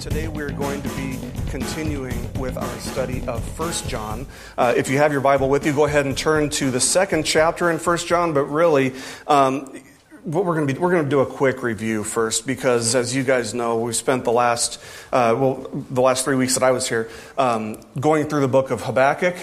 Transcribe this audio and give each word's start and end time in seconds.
today 0.00 0.28
we're 0.28 0.52
going 0.52 0.80
to 0.80 0.88
be 0.90 1.18
continuing 1.50 2.32
with 2.34 2.56
our 2.56 2.78
study 2.78 3.26
of 3.26 3.42
First 3.56 3.88
John. 3.88 4.26
Uh, 4.56 4.72
if 4.76 4.88
you 4.88 4.98
have 4.98 5.10
your 5.10 5.20
Bible 5.20 5.48
with 5.48 5.66
you, 5.66 5.72
go 5.72 5.86
ahead 5.86 6.06
and 6.06 6.16
turn 6.16 6.50
to 6.50 6.70
the 6.70 6.78
second 6.78 7.24
chapter 7.24 7.68
in 7.68 7.78
First 7.78 8.06
John. 8.06 8.32
But 8.32 8.44
really, 8.44 8.94
um, 9.26 9.80
what 10.22 10.44
we're 10.44 10.54
going 10.54 10.68
to 10.68 10.74
be 10.74 10.78
we're 10.78 10.92
going 10.92 11.02
to 11.02 11.10
do 11.10 11.20
a 11.20 11.26
quick 11.26 11.64
review 11.64 12.04
first 12.04 12.46
because, 12.46 12.94
as 12.94 13.14
you 13.16 13.24
guys 13.24 13.54
know, 13.54 13.78
we 13.80 13.92
spent 13.92 14.22
the 14.22 14.30
last 14.30 14.80
uh, 15.12 15.34
well 15.36 15.68
the 15.72 16.00
last 16.00 16.24
three 16.24 16.36
weeks 16.36 16.54
that 16.54 16.62
I 16.62 16.70
was 16.70 16.88
here 16.88 17.10
um, 17.36 17.80
going 17.98 18.28
through 18.28 18.42
the 18.42 18.48
book 18.48 18.70
of 18.70 18.82
Habakkuk 18.82 19.34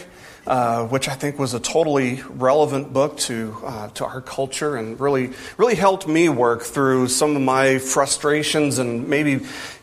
uh, 0.48 0.86
which 0.86 1.10
I 1.10 1.16
think 1.16 1.40
was 1.40 1.54
a 1.54 1.60
totally 1.60 2.22
relevant 2.30 2.94
book 2.94 3.18
to, 3.20 3.58
uh, 3.64 3.88
to 3.90 4.06
our 4.06 4.22
culture 4.22 4.76
and 4.76 5.00
really, 5.00 5.32
really 5.58 5.76
helped 5.76 6.08
me 6.08 6.30
work 6.30 6.62
through 6.62 7.08
some 7.08 7.36
of 7.36 7.42
my 7.42 7.80
frustrations 7.80 8.78
and 8.78 9.08
maybe, 9.08 9.32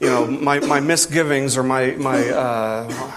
you 0.00 0.06
know, 0.06 0.26
my, 0.26 0.60
my 0.60 0.80
misgivings 0.80 1.56
or 1.56 1.62
my, 1.62 1.92
my 1.92 2.28
uh, 2.30 3.12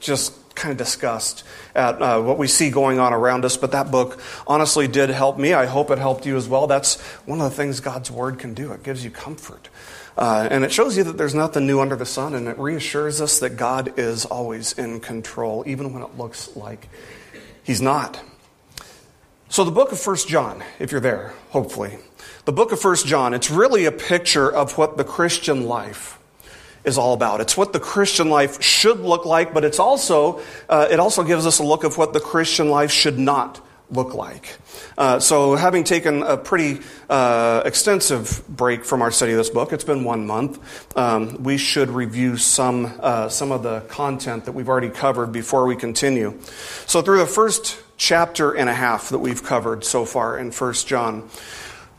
just 0.00 0.34
kind 0.54 0.72
of 0.72 0.78
disgust 0.78 1.44
at 1.74 2.00
uh, 2.02 2.20
what 2.20 2.38
we 2.38 2.46
see 2.46 2.70
going 2.70 2.98
on 2.98 3.12
around 3.12 3.44
us. 3.44 3.56
But 3.56 3.72
that 3.72 3.90
book 3.90 4.20
honestly 4.46 4.88
did 4.88 5.10
help 5.10 5.38
me. 5.38 5.54
I 5.54 5.66
hope 5.66 5.90
it 5.90 5.98
helped 5.98 6.26
you 6.26 6.36
as 6.36 6.48
well. 6.48 6.66
That's 6.66 7.00
one 7.26 7.40
of 7.40 7.50
the 7.50 7.56
things 7.56 7.80
God's 7.80 8.10
Word 8.10 8.38
can 8.38 8.54
do. 8.54 8.72
It 8.72 8.82
gives 8.82 9.04
you 9.04 9.10
comfort. 9.10 9.68
Uh, 10.16 10.46
and 10.50 10.64
it 10.64 10.72
shows 10.72 10.96
you 10.96 11.04
that 11.04 11.16
there's 11.16 11.34
nothing 11.34 11.66
new 11.66 11.80
under 11.80 11.96
the 11.96 12.06
sun, 12.06 12.34
and 12.34 12.46
it 12.46 12.58
reassures 12.58 13.20
us 13.20 13.38
that 13.40 13.56
God 13.56 13.98
is 13.98 14.24
always 14.24 14.72
in 14.74 15.00
control, 15.00 15.64
even 15.66 15.92
when 15.92 16.02
it 16.02 16.18
looks 16.18 16.54
like 16.54 16.88
He's 17.62 17.80
not. 17.80 18.20
So, 19.48 19.64
the 19.64 19.70
book 19.70 19.92
of 19.92 20.00
First 20.00 20.28
John, 20.28 20.62
if 20.78 20.92
you're 20.92 21.00
there, 21.00 21.34
hopefully, 21.50 21.98
the 22.44 22.52
book 22.52 22.72
of 22.72 22.80
First 22.80 23.06
John, 23.06 23.34
it's 23.34 23.50
really 23.50 23.84
a 23.84 23.92
picture 23.92 24.50
of 24.50 24.76
what 24.76 24.96
the 24.96 25.04
Christian 25.04 25.64
life 25.64 26.18
is 26.84 26.98
all 26.98 27.14
about. 27.14 27.40
It's 27.40 27.56
what 27.56 27.72
the 27.72 27.80
Christian 27.80 28.28
life 28.28 28.62
should 28.62 29.00
look 29.00 29.24
like, 29.24 29.54
but 29.54 29.64
it's 29.64 29.78
also, 29.78 30.42
uh, 30.68 30.88
it 30.90 30.98
also 30.98 31.22
gives 31.22 31.46
us 31.46 31.58
a 31.58 31.62
look 31.62 31.84
of 31.84 31.96
what 31.96 32.12
the 32.12 32.20
Christian 32.20 32.68
life 32.70 32.90
should 32.90 33.18
not 33.18 33.64
look 33.92 34.14
like. 34.14 34.56
Uh, 34.98 35.20
so, 35.20 35.54
having 35.54 35.84
taken 35.84 36.22
a 36.22 36.36
pretty 36.36 36.80
uh, 37.08 37.62
extensive 37.64 38.42
break 38.48 38.84
from 38.84 39.02
our 39.02 39.10
study 39.10 39.32
of 39.32 39.38
this 39.38 39.50
book, 39.50 39.72
it's 39.72 39.84
been 39.84 40.02
one 40.02 40.26
month, 40.26 40.58
um, 40.96 41.42
we 41.42 41.58
should 41.58 41.90
review 41.90 42.36
some, 42.36 42.92
uh, 43.00 43.28
some 43.28 43.52
of 43.52 43.62
the 43.62 43.80
content 43.82 44.46
that 44.46 44.52
we've 44.52 44.68
already 44.68 44.88
covered 44.88 45.32
before 45.32 45.66
we 45.66 45.76
continue. 45.76 46.38
So, 46.86 47.02
through 47.02 47.18
the 47.18 47.26
first 47.26 47.78
chapter 47.96 48.52
and 48.52 48.68
a 48.68 48.74
half 48.74 49.10
that 49.10 49.18
we've 49.18 49.42
covered 49.42 49.84
so 49.84 50.04
far 50.04 50.38
in 50.38 50.50
1 50.50 50.72
John, 50.86 51.28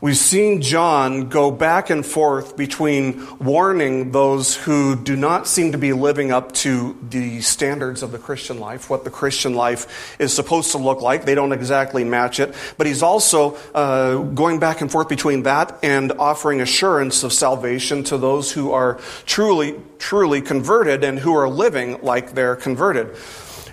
We've 0.04 0.14
seen 0.14 0.60
John 0.60 1.30
go 1.30 1.50
back 1.50 1.88
and 1.88 2.04
forth 2.04 2.58
between 2.58 3.26
warning 3.38 4.12
those 4.12 4.54
who 4.54 4.96
do 4.96 5.16
not 5.16 5.46
seem 5.46 5.72
to 5.72 5.78
be 5.78 5.94
living 5.94 6.30
up 6.30 6.52
to 6.56 6.94
the 7.08 7.40
standards 7.40 8.02
of 8.02 8.12
the 8.12 8.18
Christian 8.18 8.60
life, 8.60 8.90
what 8.90 9.04
the 9.04 9.10
Christian 9.10 9.54
life 9.54 10.14
is 10.20 10.30
supposed 10.30 10.72
to 10.72 10.76
look 10.76 11.00
like. 11.00 11.24
They 11.24 11.34
don't 11.34 11.52
exactly 11.52 12.04
match 12.04 12.38
it. 12.38 12.54
But 12.76 12.86
he's 12.86 13.02
also 13.02 13.56
uh, 13.74 14.18
going 14.18 14.58
back 14.58 14.82
and 14.82 14.92
forth 14.92 15.08
between 15.08 15.44
that 15.44 15.78
and 15.82 16.12
offering 16.12 16.60
assurance 16.60 17.22
of 17.24 17.32
salvation 17.32 18.04
to 18.04 18.18
those 18.18 18.52
who 18.52 18.72
are 18.72 19.00
truly, 19.24 19.80
truly 19.98 20.42
converted 20.42 21.02
and 21.02 21.18
who 21.18 21.34
are 21.34 21.48
living 21.48 21.98
like 22.02 22.34
they're 22.34 22.56
converted. 22.56 23.16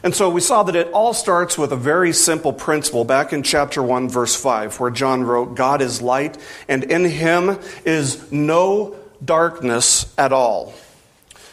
And 0.04 0.16
so 0.16 0.30
we 0.30 0.42
saw 0.42 0.64
that 0.64 0.76
it 0.76 0.92
all 0.94 1.14
starts 1.14 1.58
with 1.58 1.72
a 1.72 1.76
very 1.76 2.12
simple 2.12 2.54
principle 2.54 3.06
back 3.06 3.34
in 3.34 3.44
chapter 3.44 3.84
1, 3.84 4.10
verse 4.10 4.36
5, 4.36 4.80
where 4.80 4.90
John 4.90 5.24
wrote, 5.24 5.56
God 5.56 5.82
is 5.82 6.02
light, 6.02 6.38
and 6.68 6.84
in 6.86 7.06
him 7.06 7.60
is 7.86 8.32
no 8.32 8.96
darkness 9.24 10.12
at 10.18 10.34
all. 10.34 10.74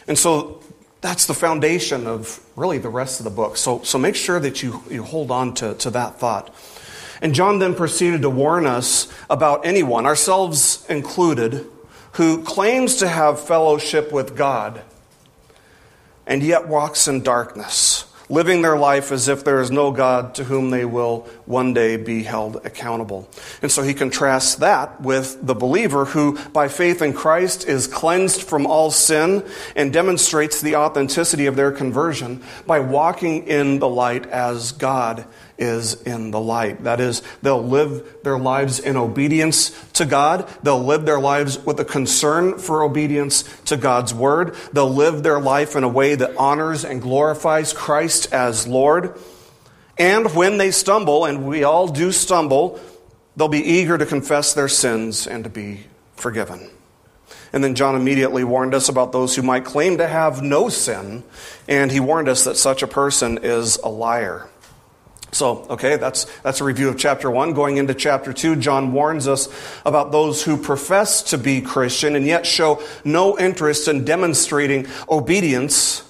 And 0.07 0.17
so 0.17 0.63
that's 1.01 1.27
the 1.27 1.35
foundation 1.35 2.07
of 2.07 2.43
really 2.55 2.79
the 2.79 2.89
rest 2.89 3.19
of 3.19 3.23
the 3.23 3.29
book. 3.29 3.55
So, 3.55 3.83
so 3.83 3.99
make 3.99 4.15
sure 4.15 4.39
that 4.39 4.63
you, 4.63 4.81
you 4.89 5.03
hold 5.03 5.29
on 5.29 5.53
to, 5.55 5.75
to 5.75 5.91
that 5.91 6.19
thought. 6.19 6.53
And 7.21 7.35
John 7.35 7.59
then 7.59 7.75
proceeded 7.75 8.23
to 8.23 8.31
warn 8.31 8.65
us 8.65 9.13
about 9.29 9.65
anyone, 9.65 10.07
ourselves 10.07 10.85
included, 10.89 11.67
who 12.13 12.43
claims 12.43 12.95
to 12.97 13.07
have 13.07 13.39
fellowship 13.39 14.11
with 14.11 14.35
God 14.35 14.81
and 16.25 16.41
yet 16.41 16.67
walks 16.67 17.07
in 17.07 17.21
darkness 17.21 18.08
living 18.29 18.61
their 18.61 18.77
life 18.77 19.11
as 19.11 19.27
if 19.27 19.43
there 19.43 19.59
is 19.59 19.71
no 19.71 19.91
God 19.91 20.35
to 20.35 20.43
whom 20.43 20.69
they 20.69 20.85
will 20.85 21.27
one 21.45 21.73
day 21.73 21.97
be 21.97 22.23
held 22.23 22.57
accountable. 22.65 23.27
And 23.61 23.71
so 23.71 23.81
he 23.81 23.93
contrasts 23.93 24.55
that 24.55 25.01
with 25.01 25.45
the 25.45 25.55
believer 25.55 26.05
who, 26.05 26.37
by 26.49 26.67
faith 26.67 27.01
in 27.01 27.13
Christ, 27.13 27.67
is 27.67 27.87
cleansed 27.87 28.43
from 28.43 28.65
all 28.65 28.91
sin 28.91 29.45
and 29.75 29.91
demonstrates 29.91 30.61
the 30.61 30.75
authenticity 30.75 31.47
of 31.47 31.55
their 31.55 31.71
conversion 31.71 32.43
by 32.67 32.79
walking 32.79 33.47
in 33.47 33.79
the 33.79 33.89
light 33.89 34.25
as 34.27 34.71
God 34.73 35.25
is 35.59 36.01
in 36.03 36.31
the 36.31 36.39
light. 36.39 36.83
That 36.85 36.99
is, 36.99 37.21
they'll 37.41 37.63
live 37.63 38.23
their 38.23 38.39
lives 38.39 38.79
in 38.79 38.97
obedience 38.97 39.69
to 39.93 40.05
God. 40.05 40.49
They'll 40.63 40.83
live 40.83 41.05
their 41.05 41.19
lives 41.19 41.59
with 41.59 41.79
a 41.79 41.85
concern 41.85 42.57
for 42.57 42.83
obedience 42.83 43.43
to 43.65 43.77
God's 43.77 44.13
word. 44.13 44.55
They'll 44.73 44.89
live 44.89 45.21
their 45.21 45.39
life 45.39 45.75
in 45.75 45.83
a 45.83 45.89
way 45.89 46.15
that 46.15 46.37
honors 46.37 46.85
and 46.85 47.01
glorifies 47.01 47.73
Christ 47.73 48.33
as 48.33 48.67
Lord. 48.67 49.19
And 49.97 50.33
when 50.33 50.57
they 50.57 50.71
stumble, 50.71 51.25
and 51.25 51.45
we 51.45 51.63
all 51.63 51.87
do 51.87 52.11
stumble, 52.13 52.79
they'll 53.35 53.49
be 53.49 53.63
eager 53.63 53.97
to 53.97 54.05
confess 54.05 54.53
their 54.53 54.69
sins 54.69 55.27
and 55.27 55.43
to 55.43 55.49
be 55.49 55.81
forgiven. 56.15 56.69
And 57.51 57.63
then 57.63 57.75
John 57.75 57.95
immediately 57.95 58.43
warned 58.43 58.73
us 58.73 58.89
about 58.89 59.11
those 59.11 59.35
who 59.35 59.41
might 59.41 59.65
claim 59.65 59.97
to 59.97 60.07
have 60.07 60.41
no 60.41 60.69
sin, 60.69 61.23
and 61.67 61.91
he 61.91 61.99
warned 61.99 62.29
us 62.29 62.43
that 62.43 62.57
such 62.57 62.83
a 62.83 62.87
person 62.87 63.39
is 63.41 63.77
a 63.77 63.89
liar. 63.89 64.47
So, 65.31 65.65
okay, 65.69 65.97
that's, 65.97 66.25
that's 66.39 66.59
a 66.59 66.63
review 66.63 66.89
of 66.89 66.97
chapter 66.97 67.29
one. 67.29 67.53
Going 67.53 67.77
into 67.77 67.93
chapter 67.93 68.33
two, 68.33 68.55
John 68.55 68.93
warns 68.93 69.27
us 69.27 69.47
about 69.85 70.11
those 70.11 70.43
who 70.43 70.57
profess 70.57 71.21
to 71.23 71.37
be 71.37 71.61
Christian 71.61 72.15
and 72.15 72.25
yet 72.25 72.45
show 72.45 72.81
no 73.05 73.37
interest 73.37 73.87
in 73.87 74.05
demonstrating 74.05 74.87
obedience 75.09 76.03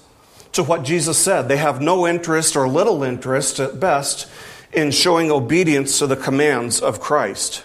to 0.52 0.62
what 0.62 0.84
Jesus 0.84 1.18
said. 1.18 1.48
They 1.48 1.58
have 1.58 1.80
no 1.80 2.06
interest 2.06 2.56
or 2.56 2.66
little 2.66 3.02
interest 3.02 3.60
at 3.60 3.78
best 3.78 4.28
in 4.72 4.90
showing 4.90 5.30
obedience 5.30 5.98
to 5.98 6.06
the 6.06 6.16
commands 6.16 6.80
of 6.80 7.00
Christ. 7.00 7.64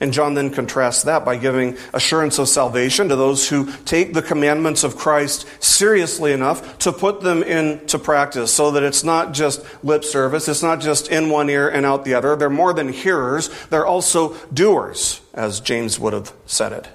And 0.00 0.12
John 0.12 0.34
then 0.34 0.50
contrasts 0.50 1.04
that 1.04 1.24
by 1.24 1.36
giving 1.36 1.76
assurance 1.92 2.38
of 2.38 2.48
salvation 2.48 3.08
to 3.08 3.16
those 3.16 3.48
who 3.48 3.72
take 3.84 4.12
the 4.14 4.22
commandments 4.22 4.84
of 4.84 4.96
Christ 4.96 5.46
seriously 5.62 6.32
enough 6.32 6.78
to 6.78 6.92
put 6.92 7.20
them 7.20 7.42
into 7.42 7.98
practice 7.98 8.52
so 8.52 8.72
that 8.72 8.82
it's 8.82 9.04
not 9.04 9.32
just 9.32 9.64
lip 9.84 10.04
service, 10.04 10.48
it's 10.48 10.62
not 10.62 10.80
just 10.80 11.08
in 11.08 11.30
one 11.30 11.48
ear 11.48 11.68
and 11.68 11.86
out 11.86 12.04
the 12.04 12.14
other. 12.14 12.36
They're 12.36 12.50
more 12.50 12.72
than 12.72 12.88
hearers, 12.88 13.48
they're 13.70 13.86
also 13.86 14.34
doers, 14.52 15.20
as 15.32 15.60
James 15.60 15.98
would 15.98 16.12
have 16.12 16.32
said 16.46 16.72
it. 16.72 16.88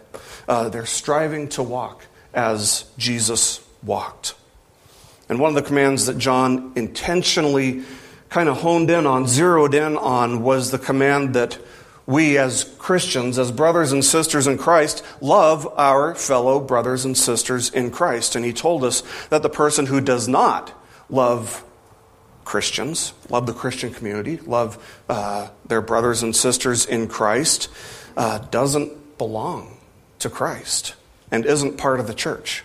Uh, 0.48 0.70
they're 0.70 0.86
striving 0.86 1.48
to 1.50 1.64
walk 1.64 2.06
as 2.34 2.86
Jesus 2.98 3.62
walked. 3.84 4.36
And 5.30 5.40
one 5.40 5.50
of 5.50 5.56
the 5.56 5.62
commands 5.62 6.08
that 6.08 6.18
John 6.18 6.74
intentionally 6.76 7.84
kind 8.30 8.50
of 8.50 8.62
honed 8.62 8.90
in 8.90 9.06
on, 9.06 9.28
zeroed 9.28 9.74
in 9.74 9.96
on, 9.98 10.42
was 10.44 10.72
the 10.72 10.80
command 10.80 11.36
that 11.36 11.58
we 12.10 12.40
as 12.40 12.64
Christians, 12.80 13.38
as 13.38 13.52
brothers 13.52 13.92
and 13.92 14.04
sisters 14.04 14.48
in 14.48 14.58
Christ, 14.58 15.06
love 15.22 15.72
our 15.78 16.16
fellow 16.16 16.60
brothers 16.60 17.06
and 17.06 17.16
sisters 17.16 17.70
in 17.70 17.92
Christ. 17.92 18.36
And 18.36 18.44
he 18.44 18.52
told 18.52 18.84
us 18.84 19.04
that 19.30 19.44
the 19.44 19.50
person 19.50 19.86
who 19.86 20.02
does 20.02 20.28
not 20.28 20.74
love 21.08 21.64
Christians, 22.46 23.14
love 23.30 23.46
the 23.46 23.54
Christian 23.54 23.94
community, 23.94 24.38
love 24.38 24.84
uh, 25.08 25.50
their 25.68 25.82
brothers 25.82 26.24
and 26.24 26.36
sisters 26.36 26.88
in 26.88 27.08
Christ, 27.08 27.70
uh, 28.18 28.40
doesn't 28.40 29.20
belong 29.20 29.78
to 30.18 30.32
Christ 30.32 30.96
and 31.30 31.46
isn't 31.46 31.78
part 31.78 32.00
of 32.00 32.08
the 32.08 32.16
church. 32.16 32.64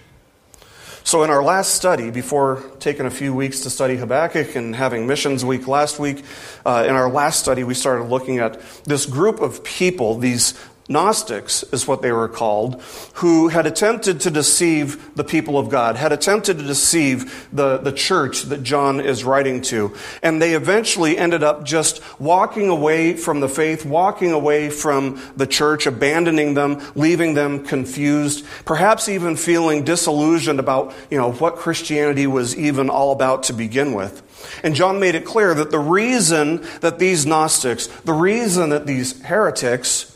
So, 1.06 1.22
in 1.22 1.28
our 1.28 1.42
last 1.42 1.74
study, 1.74 2.10
before 2.10 2.62
taking 2.80 3.04
a 3.04 3.10
few 3.10 3.34
weeks 3.34 3.60
to 3.60 3.70
study 3.70 3.94
Habakkuk 3.96 4.56
and 4.56 4.74
having 4.74 5.06
Missions 5.06 5.44
Week 5.44 5.68
last 5.68 5.98
week, 5.98 6.24
uh, 6.64 6.86
in 6.88 6.94
our 6.94 7.10
last 7.10 7.40
study, 7.40 7.62
we 7.62 7.74
started 7.74 8.04
looking 8.04 8.38
at 8.38 8.58
this 8.84 9.04
group 9.04 9.42
of 9.42 9.62
people, 9.62 10.16
these 10.16 10.54
Gnostics 10.86 11.62
is 11.72 11.88
what 11.88 12.02
they 12.02 12.12
were 12.12 12.28
called, 12.28 12.82
who 13.14 13.48
had 13.48 13.66
attempted 13.66 14.20
to 14.20 14.31
deceive 14.31 15.14
the 15.16 15.25
people 15.25 15.58
of 15.58 15.70
God, 15.70 15.96
had 15.96 16.12
attempted 16.12 16.58
to 16.58 16.64
deceive 16.64 17.48
the, 17.52 17.78
the 17.78 17.92
church 17.92 18.42
that 18.42 18.62
John 18.62 19.00
is 19.00 19.25
writing 19.25 19.62
to. 19.62 19.94
And 20.22 20.42
they 20.42 20.52
eventually 20.52 21.16
ended 21.16 21.42
up 21.42 21.64
just 21.64 22.02
walking 22.20 22.69
away 22.69 23.16
from 23.16 23.40
the 23.40 23.48
faith, 23.48 23.86
walking 23.86 24.32
away 24.32 24.69
from 24.69 25.22
the 25.36 25.46
church, 25.46 25.86
abandoning 25.86 26.52
them, 26.52 26.82
leaving 26.94 27.32
them 27.32 27.64
confused, 27.64 28.44
perhaps 28.66 29.08
even 29.08 29.36
feeling 29.36 29.84
disillusioned 29.84 30.60
about, 30.60 30.92
you 31.10 31.16
know, 31.16 31.32
what 31.32 31.56
Christianity 31.56 32.26
was 32.26 32.54
even 32.58 32.90
all 32.90 33.12
about 33.12 33.44
to 33.44 33.54
begin 33.54 33.94
with. 33.94 34.22
And 34.62 34.75
John 34.75 35.00
made 35.00 35.14
it 35.14 35.25
clear 35.25 35.54
that 35.54 35.70
the 35.70 35.78
reason 35.78 36.66
that 36.81 36.98
these 36.98 37.25
Gnostics, 37.25 37.86
the 37.86 38.12
reason 38.12 38.69
that 38.69 38.86
these 38.86 39.22
heretics, 39.22 40.13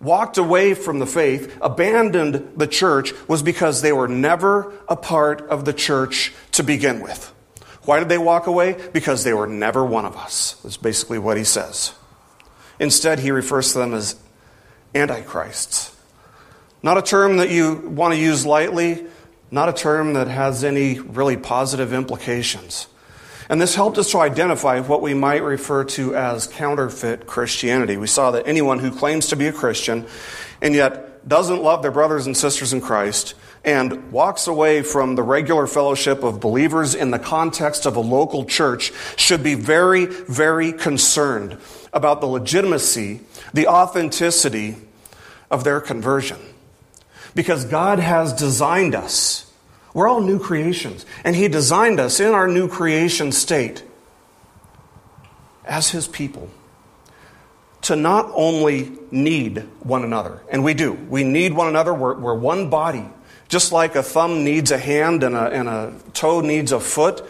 walked 0.00 0.38
away 0.38 0.74
from 0.74 0.98
the 0.98 1.06
faith, 1.06 1.56
abandoned 1.60 2.52
the 2.56 2.66
church, 2.66 3.12
was 3.28 3.42
because 3.42 3.82
they 3.82 3.92
were 3.92 4.08
never 4.08 4.72
a 4.88 4.96
part 4.96 5.42
of 5.42 5.64
the 5.64 5.72
church 5.72 6.32
to 6.52 6.62
begin 6.62 7.00
with. 7.00 7.32
Why 7.84 7.98
did 7.98 8.08
they 8.08 8.18
walk 8.18 8.46
away? 8.46 8.76
Because 8.92 9.24
they 9.24 9.34
were 9.34 9.46
never 9.46 9.84
one 9.84 10.04
of 10.04 10.16
us. 10.16 10.54
That's 10.62 10.76
basically 10.76 11.18
what 11.18 11.36
he 11.36 11.44
says. 11.44 11.92
Instead, 12.78 13.18
he 13.18 13.30
refers 13.30 13.72
to 13.72 13.78
them 13.78 13.94
as 13.94 14.16
antichrists. 14.94 15.96
Not 16.82 16.96
a 16.96 17.02
term 17.02 17.36
that 17.36 17.50
you 17.50 17.74
want 17.74 18.14
to 18.14 18.20
use 18.20 18.46
lightly, 18.46 19.06
not 19.50 19.68
a 19.68 19.72
term 19.72 20.14
that 20.14 20.28
has 20.28 20.64
any 20.64 20.98
really 20.98 21.36
positive 21.36 21.92
implications. 21.92 22.86
And 23.50 23.60
this 23.60 23.74
helped 23.74 23.98
us 23.98 24.12
to 24.12 24.18
identify 24.18 24.78
what 24.78 25.02
we 25.02 25.12
might 25.12 25.42
refer 25.42 25.82
to 25.82 26.14
as 26.14 26.46
counterfeit 26.46 27.26
Christianity. 27.26 27.96
We 27.96 28.06
saw 28.06 28.30
that 28.30 28.46
anyone 28.46 28.78
who 28.78 28.92
claims 28.92 29.26
to 29.26 29.36
be 29.36 29.48
a 29.48 29.52
Christian 29.52 30.06
and 30.62 30.72
yet 30.72 31.28
doesn't 31.28 31.60
love 31.60 31.82
their 31.82 31.90
brothers 31.90 32.26
and 32.26 32.36
sisters 32.36 32.72
in 32.72 32.80
Christ 32.80 33.34
and 33.64 34.12
walks 34.12 34.46
away 34.46 34.82
from 34.82 35.16
the 35.16 35.24
regular 35.24 35.66
fellowship 35.66 36.22
of 36.22 36.38
believers 36.38 36.94
in 36.94 37.10
the 37.10 37.18
context 37.18 37.86
of 37.86 37.96
a 37.96 38.00
local 38.00 38.44
church 38.44 38.92
should 39.16 39.42
be 39.42 39.56
very, 39.56 40.06
very 40.06 40.72
concerned 40.72 41.58
about 41.92 42.20
the 42.20 42.28
legitimacy, 42.28 43.20
the 43.52 43.66
authenticity 43.66 44.76
of 45.50 45.64
their 45.64 45.80
conversion. 45.80 46.38
Because 47.34 47.64
God 47.64 47.98
has 47.98 48.32
designed 48.32 48.94
us 48.94 49.49
we're 49.94 50.08
all 50.08 50.20
new 50.20 50.38
creations. 50.38 51.04
And 51.24 51.34
He 51.34 51.48
designed 51.48 52.00
us 52.00 52.20
in 52.20 52.32
our 52.32 52.48
new 52.48 52.68
creation 52.68 53.32
state 53.32 53.82
as 55.64 55.90
His 55.90 56.06
people 56.06 56.50
to 57.82 57.96
not 57.96 58.30
only 58.34 58.92
need 59.10 59.58
one 59.80 60.04
another, 60.04 60.42
and 60.50 60.62
we 60.62 60.74
do, 60.74 60.92
we 60.92 61.24
need 61.24 61.54
one 61.54 61.68
another, 61.68 61.94
we're, 61.94 62.18
we're 62.18 62.34
one 62.34 62.68
body. 62.68 63.04
Just 63.48 63.72
like 63.72 63.96
a 63.96 64.02
thumb 64.02 64.44
needs 64.44 64.70
a 64.70 64.78
hand 64.78 65.24
and 65.24 65.34
a, 65.34 65.50
and 65.50 65.68
a 65.68 65.94
toe 66.12 66.40
needs 66.40 66.70
a 66.72 66.78
foot, 66.78 67.24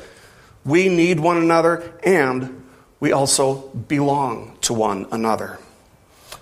we 0.65 0.89
need 0.89 1.19
one 1.21 1.39
another 1.39 1.95
and 2.05 2.63
we 2.99 3.13
also 3.13 3.69
belong 3.69 4.59
to 4.61 4.75
one 4.75 5.07
another. 5.11 5.59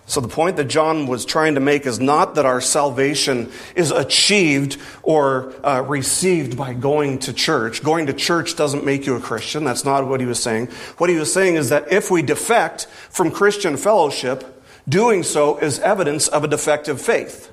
So, 0.09 0.23
the 0.23 0.29
point 0.29 0.57
that 0.57 0.65
John 0.65 1.07
was 1.07 1.27
trying 1.27 1.57
to 1.57 1.61
make 1.61 1.85
is 1.85 2.01
not 2.01 2.37
that 2.37 2.47
our 2.47 2.63
salvation 2.63 3.53
is 3.77 3.91
achieved 3.91 4.79
or 5.03 5.53
uh, 5.63 5.83
received 5.83 6.57
by 6.57 6.73
going 6.73 7.19
to 7.21 7.35
church. 7.35 7.85
Going 7.85 8.07
to 8.07 8.15
church 8.15 8.57
doesn't 8.57 8.87
make 8.87 9.05
you 9.05 9.17
a 9.17 9.21
Christian. 9.21 9.65
That's 9.65 9.85
not 9.85 10.09
what 10.09 10.21
he 10.21 10.27
was 10.27 10.43
saying. 10.43 10.69
What 10.97 11.11
he 11.11 11.17
was 11.17 11.31
saying 11.31 11.57
is 11.57 11.69
that 11.69 11.93
if 11.93 12.11
we 12.11 12.23
defect 12.23 12.87
from 13.11 13.31
Christian 13.31 13.77
fellowship, 13.77 14.65
doing 14.89 15.23
so 15.23 15.59
is 15.59 15.79
evidence 15.81 16.27
of 16.27 16.43
a 16.43 16.49
defective 16.49 17.03
faith. 17.03 17.53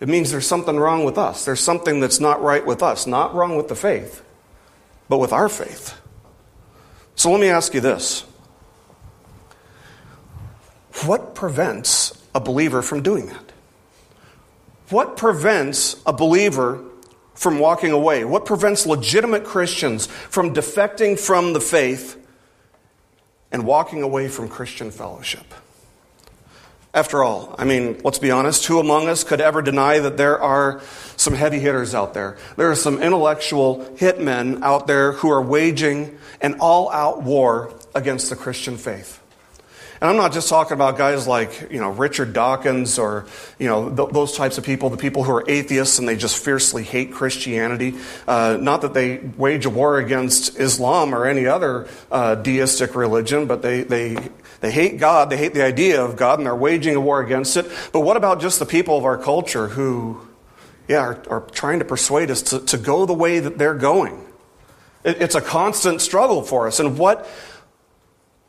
It 0.00 0.08
means 0.08 0.32
there's 0.32 0.48
something 0.48 0.80
wrong 0.80 1.04
with 1.04 1.16
us. 1.16 1.44
There's 1.44 1.60
something 1.60 2.00
that's 2.00 2.18
not 2.18 2.42
right 2.42 2.66
with 2.66 2.82
us. 2.82 3.06
Not 3.06 3.36
wrong 3.36 3.56
with 3.56 3.68
the 3.68 3.76
faith, 3.76 4.24
but 5.08 5.18
with 5.18 5.32
our 5.32 5.48
faith. 5.48 5.96
So, 7.14 7.30
let 7.30 7.40
me 7.40 7.50
ask 7.50 7.72
you 7.72 7.80
this. 7.80 8.24
What 11.04 11.34
prevents 11.34 12.12
a 12.34 12.40
believer 12.40 12.82
from 12.82 13.02
doing 13.02 13.26
that? 13.26 13.52
What 14.90 15.16
prevents 15.16 16.00
a 16.06 16.12
believer 16.12 16.84
from 17.34 17.58
walking 17.58 17.92
away? 17.92 18.24
What 18.24 18.44
prevents 18.44 18.86
legitimate 18.86 19.44
Christians 19.44 20.06
from 20.06 20.54
defecting 20.54 21.18
from 21.18 21.54
the 21.54 21.60
faith 21.60 22.18
and 23.50 23.64
walking 23.64 24.02
away 24.02 24.28
from 24.28 24.48
Christian 24.48 24.90
fellowship? 24.90 25.54
After 26.94 27.24
all, 27.24 27.54
I 27.58 27.64
mean, 27.64 28.02
let's 28.04 28.18
be 28.18 28.30
honest, 28.30 28.66
who 28.66 28.78
among 28.78 29.08
us 29.08 29.24
could 29.24 29.40
ever 29.40 29.62
deny 29.62 29.98
that 29.98 30.18
there 30.18 30.38
are 30.38 30.82
some 31.16 31.32
heavy 31.32 31.58
hitters 31.58 31.94
out 31.94 32.12
there? 32.12 32.36
There 32.56 32.70
are 32.70 32.76
some 32.76 33.02
intellectual 33.02 33.78
hitmen 33.96 34.62
out 34.62 34.86
there 34.86 35.12
who 35.12 35.30
are 35.30 35.40
waging 35.40 36.18
an 36.42 36.56
all 36.60 36.90
out 36.90 37.22
war 37.22 37.72
against 37.94 38.28
the 38.28 38.36
Christian 38.36 38.76
faith. 38.76 39.21
And 40.02 40.10
I'm 40.10 40.16
not 40.16 40.32
just 40.32 40.48
talking 40.48 40.72
about 40.72 40.98
guys 40.98 41.28
like, 41.28 41.68
you 41.70 41.78
know, 41.78 41.90
Richard 41.90 42.32
Dawkins 42.32 42.98
or, 42.98 43.24
you 43.60 43.68
know, 43.68 43.88
th- 43.88 44.08
those 44.08 44.36
types 44.36 44.58
of 44.58 44.64
people, 44.64 44.90
the 44.90 44.96
people 44.96 45.22
who 45.22 45.30
are 45.30 45.48
atheists 45.48 46.00
and 46.00 46.08
they 46.08 46.16
just 46.16 46.44
fiercely 46.44 46.82
hate 46.82 47.12
Christianity. 47.12 47.94
Uh, 48.26 48.58
not 48.60 48.80
that 48.80 48.94
they 48.94 49.18
wage 49.18 49.64
a 49.64 49.70
war 49.70 49.98
against 50.00 50.58
Islam 50.58 51.14
or 51.14 51.24
any 51.24 51.46
other 51.46 51.86
uh, 52.10 52.34
deistic 52.34 52.96
religion, 52.96 53.46
but 53.46 53.62
they, 53.62 53.84
they, 53.84 54.16
they 54.60 54.72
hate 54.72 54.98
God, 54.98 55.30
they 55.30 55.36
hate 55.36 55.54
the 55.54 55.62
idea 55.62 56.02
of 56.02 56.16
God, 56.16 56.40
and 56.40 56.46
they're 56.46 56.56
waging 56.56 56.96
a 56.96 57.00
war 57.00 57.20
against 57.22 57.56
it. 57.56 57.70
But 57.92 58.00
what 58.00 58.16
about 58.16 58.40
just 58.40 58.58
the 58.58 58.66
people 58.66 58.98
of 58.98 59.04
our 59.04 59.18
culture 59.18 59.68
who, 59.68 60.26
yeah, 60.88 60.98
are, 60.98 61.22
are 61.30 61.40
trying 61.52 61.78
to 61.78 61.84
persuade 61.84 62.28
us 62.32 62.42
to, 62.42 62.58
to 62.58 62.76
go 62.76 63.06
the 63.06 63.14
way 63.14 63.38
that 63.38 63.56
they're 63.56 63.72
going? 63.72 64.26
It, 65.04 65.22
it's 65.22 65.36
a 65.36 65.40
constant 65.40 66.00
struggle 66.00 66.42
for 66.42 66.66
us. 66.66 66.80
And 66.80 66.98
what 66.98 67.28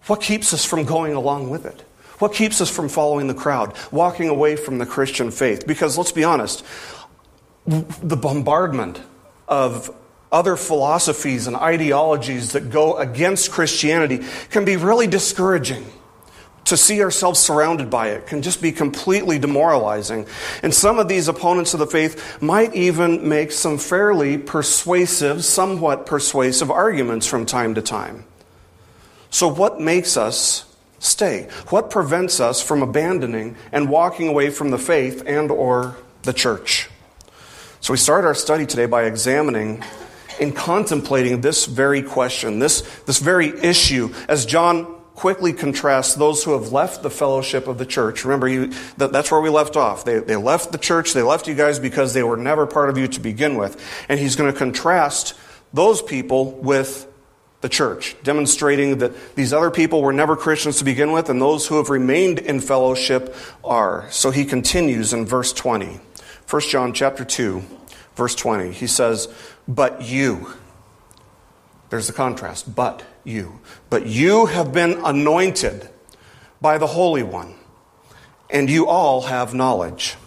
what 0.08 0.22
keeps 0.22 0.54
us 0.54 0.66
from 0.66 0.84
going 0.84 1.14
along 1.14 1.50
with 1.50 1.66
it? 1.66 1.82
What 2.20 2.34
keeps 2.34 2.62
us 2.62 2.70
from 2.70 2.90
following 2.90 3.28
the 3.28 3.34
crowd, 3.34 3.76
walking 3.92 4.30
away 4.30 4.56
from 4.56 4.78
the 4.78 4.86
Christian 4.86 5.32
faith? 5.32 5.66
Because 5.66 5.98
let's 5.98 6.12
be 6.12 6.24
honest, 6.24 6.64
the 7.66 8.18
bombardment 8.18 9.02
of 9.48 9.94
other 10.32 10.56
philosophies 10.56 11.48
and 11.48 11.56
ideologies 11.56 12.54
that 12.54 12.70
go 12.70 12.98
against 12.98 13.52
Christianity 13.52 14.22
can 14.50 14.66
be 14.66 14.78
really 14.78 15.08
discouraging. 15.08 15.86
To 16.66 16.78
see 16.78 17.04
ourselves 17.04 17.40
surrounded 17.42 17.90
by 17.90 18.12
it 18.12 18.26
can 18.26 18.42
just 18.42 18.62
be 18.62 18.72
completely 18.72 19.38
demoralizing. 19.38 20.26
And 20.64 20.74
some 20.74 20.98
of 20.98 21.10
these 21.10 21.28
opponents 21.28 21.74
of 21.74 21.82
the 21.82 21.88
faith 21.88 22.42
might 22.42 22.74
even 22.74 23.28
make 23.28 23.52
some 23.52 23.78
fairly 23.78 24.38
persuasive, 24.38 25.44
somewhat 25.44 26.06
persuasive 26.06 26.72
arguments 26.72 27.28
from 27.28 27.46
time 27.46 27.76
to 27.76 27.82
time. 27.82 28.24
So, 29.34 29.48
what 29.48 29.82
makes 29.82 30.16
us 30.16 30.64
stay? 31.00 31.48
What 31.70 31.90
prevents 31.90 32.40
us 32.40 32.62
from 32.62 32.84
abandoning 32.84 33.56
and 33.72 33.90
walking 33.90 34.28
away 34.28 34.52
from 34.52 34.70
the 34.70 34.78
faith 34.78 35.24
and 35.26 35.50
or 35.50 35.98
the 36.22 36.34
church? 36.34 36.88
So 37.80 37.94
we 37.94 37.98
start 37.98 38.26
our 38.26 38.36
study 38.36 38.68
today 38.68 38.86
by 38.86 39.06
examining 39.06 39.84
and 40.40 40.56
contemplating 40.56 41.42
this 41.42 41.66
very 41.66 42.04
question, 42.04 42.60
this, 42.60 42.82
this 43.08 43.18
very 43.18 43.48
issue, 43.48 44.14
as 44.30 44.46
John 44.46 44.86
quickly 45.16 45.52
contrasts 45.52 46.14
those 46.14 46.44
who 46.44 46.54
have 46.54 46.72
left 46.72 47.02
the 47.02 47.10
fellowship 47.10 47.68
of 47.68 47.80
the 47.80 47.88
church. 47.88 48.24
Remember, 48.26 48.48
you, 48.48 48.72
that, 48.98 49.12
that's 49.12 49.32
where 49.32 49.42
we 49.42 49.50
left 49.50 49.76
off. 49.76 50.06
They, 50.06 50.20
they 50.20 50.36
left 50.36 50.72
the 50.72 50.78
church, 50.78 51.14
they 51.14 51.24
left 51.24 51.48
you 51.48 51.56
guys 51.56 51.80
because 51.80 52.14
they 52.14 52.24
were 52.24 52.38
never 52.38 52.68
part 52.68 52.92
of 52.92 53.00
you 53.00 53.08
to 53.08 53.20
begin 53.20 53.58
with. 53.58 53.84
And 54.08 54.20
he's 54.20 54.36
going 54.36 54.54
to 54.54 54.58
contrast 54.58 55.34
those 55.74 56.04
people 56.04 56.52
with 56.52 57.08
the 57.64 57.70
church, 57.70 58.18
demonstrating 58.24 58.98
that 58.98 59.36
these 59.36 59.54
other 59.54 59.72
people 59.72 60.02
were 60.02 60.12
never 60.12 60.36
Christians 60.36 60.80
to 60.80 60.84
begin 60.84 61.14
with, 61.14 61.30
and 61.30 61.42
those 61.42 61.66
who 61.66 61.78
have 61.78 61.90
remained 61.90 62.38
in 62.38 62.60
fellowship 62.60 63.34
are. 63.64 64.06
So 64.12 64.32
he 64.32 64.44
continues 64.44 65.14
in 65.14 65.26
verse 65.26 65.54
20. 65.54 66.02
1 66.50 66.62
John 66.64 66.92
chapter 66.94 67.24
2, 67.24 67.64
verse 68.16 68.36
20. 68.36 68.74
He 68.74 68.86
says, 68.86 69.30
But 69.66 70.02
you, 70.02 70.52
there's 71.90 72.08
the 72.08 72.14
contrast, 72.14 72.76
but 72.76 73.02
you, 73.24 73.62
but 73.90 74.08
you 74.08 74.48
have 74.48 74.74
been 74.74 75.00
anointed 75.06 75.88
by 76.60 76.78
the 76.78 76.88
Holy 76.88 77.24
One, 77.24 77.56
and 78.50 78.70
you 78.70 78.88
all 78.88 79.22
have 79.22 79.54
knowledge. 79.54 80.18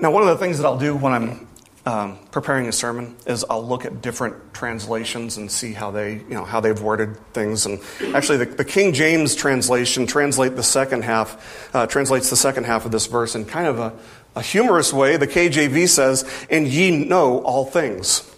Now, 0.00 0.10
one 0.10 0.24
of 0.24 0.28
the 0.30 0.38
things 0.38 0.58
that 0.58 0.66
I'll 0.66 0.78
do 0.78 0.96
when 0.96 1.12
I'm 1.12 1.46
um, 1.84 2.18
preparing 2.30 2.68
a 2.68 2.72
sermon 2.72 3.16
is 3.26 3.44
I'll 3.50 3.66
look 3.66 3.84
at 3.84 4.02
different 4.02 4.54
translations 4.54 5.36
and 5.36 5.50
see 5.50 5.72
how 5.72 5.90
they, 5.90 6.14
you 6.14 6.34
know, 6.34 6.44
how 6.44 6.60
they've 6.60 6.80
worded 6.80 7.16
things. 7.32 7.66
And 7.66 7.80
actually, 8.14 8.38
the, 8.38 8.46
the 8.46 8.64
King 8.64 8.92
James 8.92 9.34
translation 9.34 10.06
translate 10.06 10.54
the 10.54 10.62
second 10.62 11.02
half, 11.02 11.74
uh, 11.74 11.86
translates 11.88 12.30
the 12.30 12.36
second 12.36 12.64
half 12.64 12.84
of 12.84 12.92
this 12.92 13.06
verse 13.06 13.34
in 13.34 13.44
kind 13.44 13.66
of 13.66 13.80
a, 13.80 13.92
a 14.36 14.42
humorous 14.42 14.92
way. 14.92 15.16
The 15.16 15.26
KJV 15.26 15.88
says, 15.88 16.46
"And 16.48 16.68
ye 16.68 17.04
know 17.04 17.40
all 17.42 17.64
things." 17.64 18.28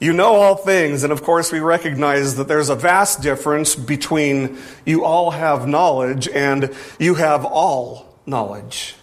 You 0.00 0.12
know 0.12 0.34
all 0.34 0.56
things, 0.56 1.04
and 1.04 1.12
of 1.12 1.22
course, 1.22 1.52
we 1.52 1.60
recognize 1.60 2.34
that 2.34 2.48
there's 2.48 2.70
a 2.70 2.74
vast 2.74 3.22
difference 3.22 3.76
between 3.76 4.58
you 4.84 5.04
all 5.04 5.30
have 5.30 5.68
knowledge 5.68 6.26
and 6.26 6.74
you 6.98 7.14
have 7.14 7.44
all 7.44 8.18
knowledge. 8.26 8.96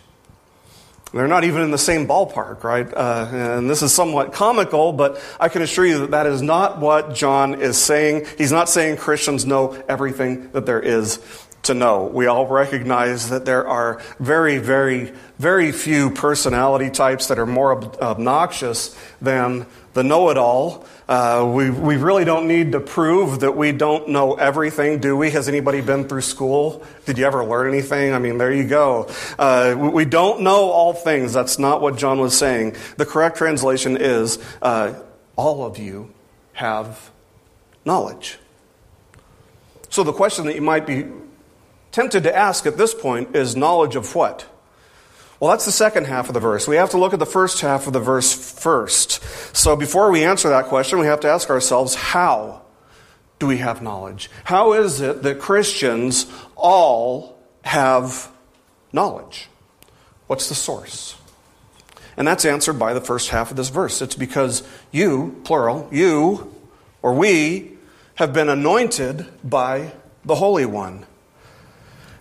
They're 1.11 1.27
not 1.27 1.43
even 1.43 1.63
in 1.63 1.71
the 1.71 1.77
same 1.77 2.07
ballpark, 2.07 2.63
right? 2.63 2.91
Uh, 2.93 3.27
and 3.31 3.69
this 3.69 3.81
is 3.81 3.91
somewhat 3.91 4.31
comical, 4.31 4.93
but 4.93 5.21
I 5.39 5.49
can 5.49 5.63
assure 5.63 5.85
you 5.85 5.99
that 5.99 6.11
that 6.11 6.27
is 6.27 6.41
not 6.41 6.79
what 6.79 7.15
John 7.15 7.61
is 7.61 7.77
saying. 7.77 8.27
He's 8.37 8.51
not 8.51 8.69
saying 8.69 8.97
Christians 8.97 9.45
know 9.45 9.71
everything 9.89 10.51
that 10.51 10.67
there 10.67 10.79
is 10.79 11.19
to 11.63 11.73
know. 11.73 12.05
We 12.05 12.27
all 12.27 12.47
recognize 12.47 13.29
that 13.29 13.45
there 13.45 13.67
are 13.67 14.01
very, 14.19 14.59
very, 14.59 15.11
very 15.37 15.71
few 15.71 16.11
personality 16.11 16.89
types 16.89 17.27
that 17.27 17.39
are 17.39 17.45
more 17.45 17.73
ob- 17.73 17.97
obnoxious 18.01 18.97
than 19.21 19.65
the 19.93 20.03
know 20.03 20.29
it 20.29 20.37
all. 20.37 20.85
Uh, 21.09 21.43
we, 21.43 21.71
we 21.71 21.97
really 21.97 22.23
don't 22.23 22.47
need 22.47 22.73
to 22.73 22.79
prove 22.79 23.39
that 23.39 23.57
we 23.57 23.71
don't 23.71 24.09
know 24.09 24.35
everything, 24.35 24.99
do 24.99 25.17
we? 25.17 25.31
Has 25.31 25.49
anybody 25.49 25.81
been 25.81 26.07
through 26.07 26.21
school? 26.21 26.85
Did 27.07 27.17
you 27.17 27.25
ever 27.25 27.43
learn 27.43 27.67
anything? 27.67 28.13
I 28.13 28.19
mean, 28.19 28.37
there 28.37 28.53
you 28.53 28.67
go. 28.67 29.09
Uh, 29.39 29.75
we 29.75 30.05
don't 30.05 30.41
know 30.41 30.69
all 30.69 30.93
things. 30.93 31.33
That's 31.33 31.57
not 31.57 31.81
what 31.81 31.97
John 31.97 32.19
was 32.19 32.37
saying. 32.37 32.75
The 32.97 33.07
correct 33.07 33.37
translation 33.37 33.97
is 33.97 34.37
uh, 34.61 34.93
all 35.35 35.65
of 35.65 35.79
you 35.79 36.13
have 36.53 37.09
knowledge. 37.85 38.37
So 39.89 40.03
the 40.03 40.13
question 40.13 40.45
that 40.45 40.53
you 40.53 40.61
might 40.61 40.85
be 40.85 41.07
tempted 41.91 42.21
to 42.21 42.37
ask 42.37 42.67
at 42.67 42.77
this 42.77 42.93
point 42.93 43.35
is 43.35 43.55
knowledge 43.55 43.95
of 43.95 44.13
what? 44.13 44.45
Well, 45.39 45.51
that's 45.51 45.65
the 45.65 45.71
second 45.71 46.05
half 46.05 46.27
of 46.27 46.33
the 46.33 46.39
verse. 46.41 46.67
We 46.67 46.75
have 46.75 46.89
to 46.89 46.97
look 46.97 47.13
at 47.13 47.19
the 47.19 47.25
first 47.25 47.61
half 47.61 47.87
of 47.87 47.93
the 47.93 47.99
verse 47.99 48.33
first. 48.33 49.23
So 49.55 49.75
before 49.75 50.11
we 50.11 50.23
answer 50.23 50.49
that 50.49 50.65
question, 50.65 50.99
we 50.99 51.05
have 51.05 51.21
to 51.21 51.29
ask 51.29 51.49
ourselves 51.49 51.95
how 51.95 52.63
do 53.39 53.47
we 53.47 53.57
have 53.57 53.81
knowledge? 53.81 54.29
How 54.43 54.73
is 54.73 54.99
it 54.99 55.23
that 55.23 55.39
Christians 55.39 56.25
all 56.57 57.39
have 57.63 58.29
knowledge? 58.91 59.47
What's 60.27 60.49
the 60.49 60.55
source? 60.55 61.15
And 62.17 62.27
that's 62.27 62.43
answered 62.43 62.73
by 62.73 62.93
the 62.93 62.99
first 62.99 63.29
half 63.29 63.49
of 63.49 63.55
this 63.55 63.69
verse. 63.69 64.01
It's 64.01 64.15
because 64.15 64.61
you, 64.91 65.39
plural, 65.45 65.87
you 65.89 66.53
or 67.01 67.13
we 67.13 67.77
have 68.15 68.33
been 68.33 68.49
anointed 68.49 69.25
by 69.41 69.93
the 70.25 70.35
Holy 70.35 70.65
One. 70.65 71.05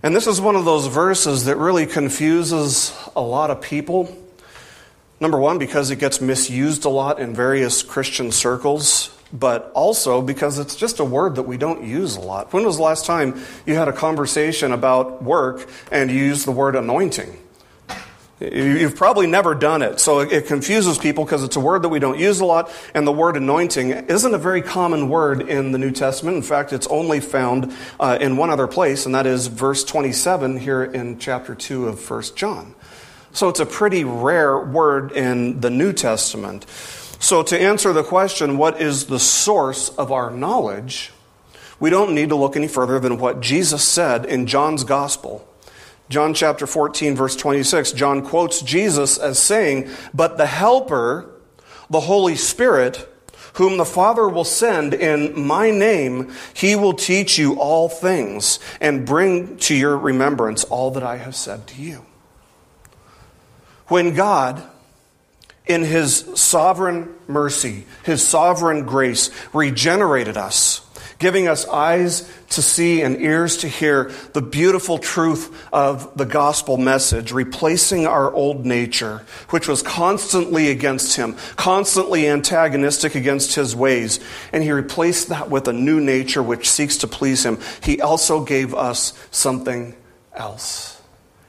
And 0.02 0.14
this 0.14 0.28
is 0.28 0.40
one 0.40 0.54
of 0.54 0.64
those 0.64 0.86
verses 0.86 1.46
that 1.46 1.56
really 1.56 1.84
confuses 1.84 2.96
a 3.18 3.20
lot 3.20 3.50
of 3.50 3.60
people. 3.60 4.16
Number 5.20 5.38
one, 5.38 5.58
because 5.58 5.90
it 5.90 5.96
gets 5.96 6.20
misused 6.20 6.84
a 6.84 6.88
lot 6.88 7.18
in 7.18 7.34
various 7.34 7.82
Christian 7.82 8.30
circles, 8.30 9.10
but 9.32 9.72
also 9.74 10.22
because 10.22 10.58
it's 10.60 10.76
just 10.76 11.00
a 11.00 11.04
word 11.04 11.34
that 11.34 11.42
we 11.42 11.56
don't 11.56 11.84
use 11.84 12.16
a 12.16 12.20
lot. 12.20 12.52
When 12.52 12.64
was 12.64 12.76
the 12.76 12.84
last 12.84 13.04
time 13.04 13.42
you 13.66 13.74
had 13.74 13.88
a 13.88 13.92
conversation 13.92 14.72
about 14.72 15.22
work 15.22 15.68
and 15.90 16.10
you 16.10 16.18
used 16.18 16.46
the 16.46 16.52
word 16.52 16.76
anointing? 16.76 17.36
You've 18.40 18.94
probably 18.94 19.26
never 19.26 19.56
done 19.56 19.82
it, 19.82 19.98
so 19.98 20.20
it 20.20 20.46
confuses 20.46 20.96
people 20.96 21.24
because 21.24 21.42
it's 21.42 21.56
a 21.56 21.60
word 21.60 21.82
that 21.82 21.88
we 21.88 21.98
don't 21.98 22.20
use 22.20 22.38
a 22.38 22.44
lot, 22.44 22.70
and 22.94 23.04
the 23.04 23.12
word 23.12 23.36
anointing 23.36 23.90
isn't 23.90 24.32
a 24.32 24.38
very 24.38 24.62
common 24.62 25.08
word 25.08 25.48
in 25.48 25.72
the 25.72 25.78
New 25.78 25.90
Testament. 25.90 26.36
In 26.36 26.42
fact, 26.44 26.72
it's 26.72 26.86
only 26.86 27.18
found 27.18 27.74
uh, 27.98 28.16
in 28.20 28.36
one 28.36 28.50
other 28.50 28.68
place, 28.68 29.06
and 29.06 29.14
that 29.16 29.26
is 29.26 29.48
verse 29.48 29.82
27 29.82 30.58
here 30.58 30.84
in 30.84 31.18
chapter 31.18 31.56
2 31.56 31.88
of 31.88 32.08
1 32.08 32.22
John. 32.36 32.76
So 33.32 33.48
it's 33.48 33.60
a 33.60 33.66
pretty 33.66 34.04
rare 34.04 34.58
word 34.58 35.12
in 35.12 35.60
the 35.60 35.70
New 35.70 35.92
Testament. 35.92 36.66
So, 37.20 37.42
to 37.42 37.60
answer 37.60 37.92
the 37.92 38.04
question, 38.04 38.58
what 38.58 38.80
is 38.80 39.06
the 39.06 39.18
source 39.18 39.88
of 39.90 40.12
our 40.12 40.30
knowledge? 40.30 41.10
We 41.80 41.90
don't 41.90 42.14
need 42.14 42.28
to 42.28 42.36
look 42.36 42.56
any 42.56 42.68
further 42.68 43.00
than 43.00 43.18
what 43.18 43.40
Jesus 43.40 43.82
said 43.82 44.24
in 44.24 44.46
John's 44.46 44.84
Gospel 44.84 45.48
John 46.08 46.32
chapter 46.32 46.66
14, 46.66 47.14
verse 47.14 47.36
26, 47.36 47.92
John 47.92 48.24
quotes 48.24 48.62
Jesus 48.62 49.18
as 49.18 49.38
saying, 49.38 49.90
But 50.14 50.38
the 50.38 50.46
Helper, 50.46 51.30
the 51.90 52.00
Holy 52.00 52.34
Spirit, 52.34 53.06
whom 53.54 53.76
the 53.76 53.84
Father 53.84 54.26
will 54.26 54.44
send 54.44 54.94
in 54.94 55.38
my 55.38 55.70
name, 55.70 56.32
he 56.54 56.74
will 56.76 56.94
teach 56.94 57.38
you 57.38 57.60
all 57.60 57.90
things 57.90 58.58
and 58.80 59.04
bring 59.04 59.58
to 59.58 59.74
your 59.74 59.98
remembrance 59.98 60.64
all 60.64 60.92
that 60.92 61.02
I 61.02 61.16
have 61.16 61.36
said 61.36 61.66
to 61.68 61.82
you. 61.82 62.06
When 63.88 64.14
God, 64.14 64.62
in 65.66 65.82
his 65.82 66.30
sovereign 66.34 67.14
mercy, 67.26 67.86
his 68.04 68.26
sovereign 68.26 68.84
grace, 68.84 69.30
regenerated 69.54 70.36
us, 70.36 70.86
giving 71.18 71.48
us 71.48 71.66
eyes 71.68 72.30
to 72.50 72.60
see 72.60 73.00
and 73.00 73.20
ears 73.20 73.56
to 73.58 73.68
hear 73.68 74.12
the 74.34 74.42
beautiful 74.42 74.98
truth 74.98 75.66
of 75.72 76.14
the 76.18 76.26
gospel 76.26 76.76
message, 76.76 77.32
replacing 77.32 78.06
our 78.06 78.30
old 78.32 78.66
nature, 78.66 79.24
which 79.48 79.66
was 79.66 79.82
constantly 79.82 80.70
against 80.70 81.16
him, 81.16 81.34
constantly 81.56 82.28
antagonistic 82.28 83.14
against 83.14 83.54
his 83.54 83.74
ways. 83.74 84.20
And 84.52 84.62
he 84.62 84.70
replaced 84.70 85.30
that 85.30 85.48
with 85.48 85.66
a 85.66 85.72
new 85.72 85.98
nature 85.98 86.42
which 86.42 86.68
seeks 86.68 86.98
to 86.98 87.08
please 87.08 87.44
him. 87.44 87.58
He 87.82 88.02
also 88.02 88.44
gave 88.44 88.74
us 88.74 89.12
something 89.30 89.96
else. 90.34 91.00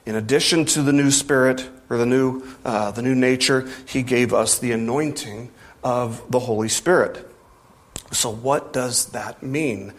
In 0.05 0.15
addition 0.15 0.63
to 0.65 0.81
the 0.81 0.93
new 0.93 1.12
spirit 1.12 1.69
or 1.89 1.98
the 1.98 2.05
new, 2.05 2.43
uh, 2.63 2.91
the 2.91 3.01
new 3.01 3.15
nature, 3.15 3.67
he 3.86 4.03
gave 4.03 4.34
us 4.34 4.60
the 4.60 4.72
anointing 4.72 5.51
of 5.84 6.29
the 6.31 6.39
Holy 6.39 6.69
Spirit. 6.69 7.25
So, 8.12 8.29
what 8.29 8.74
does 8.74 9.08
that 9.08 9.43
mean? 9.43 9.93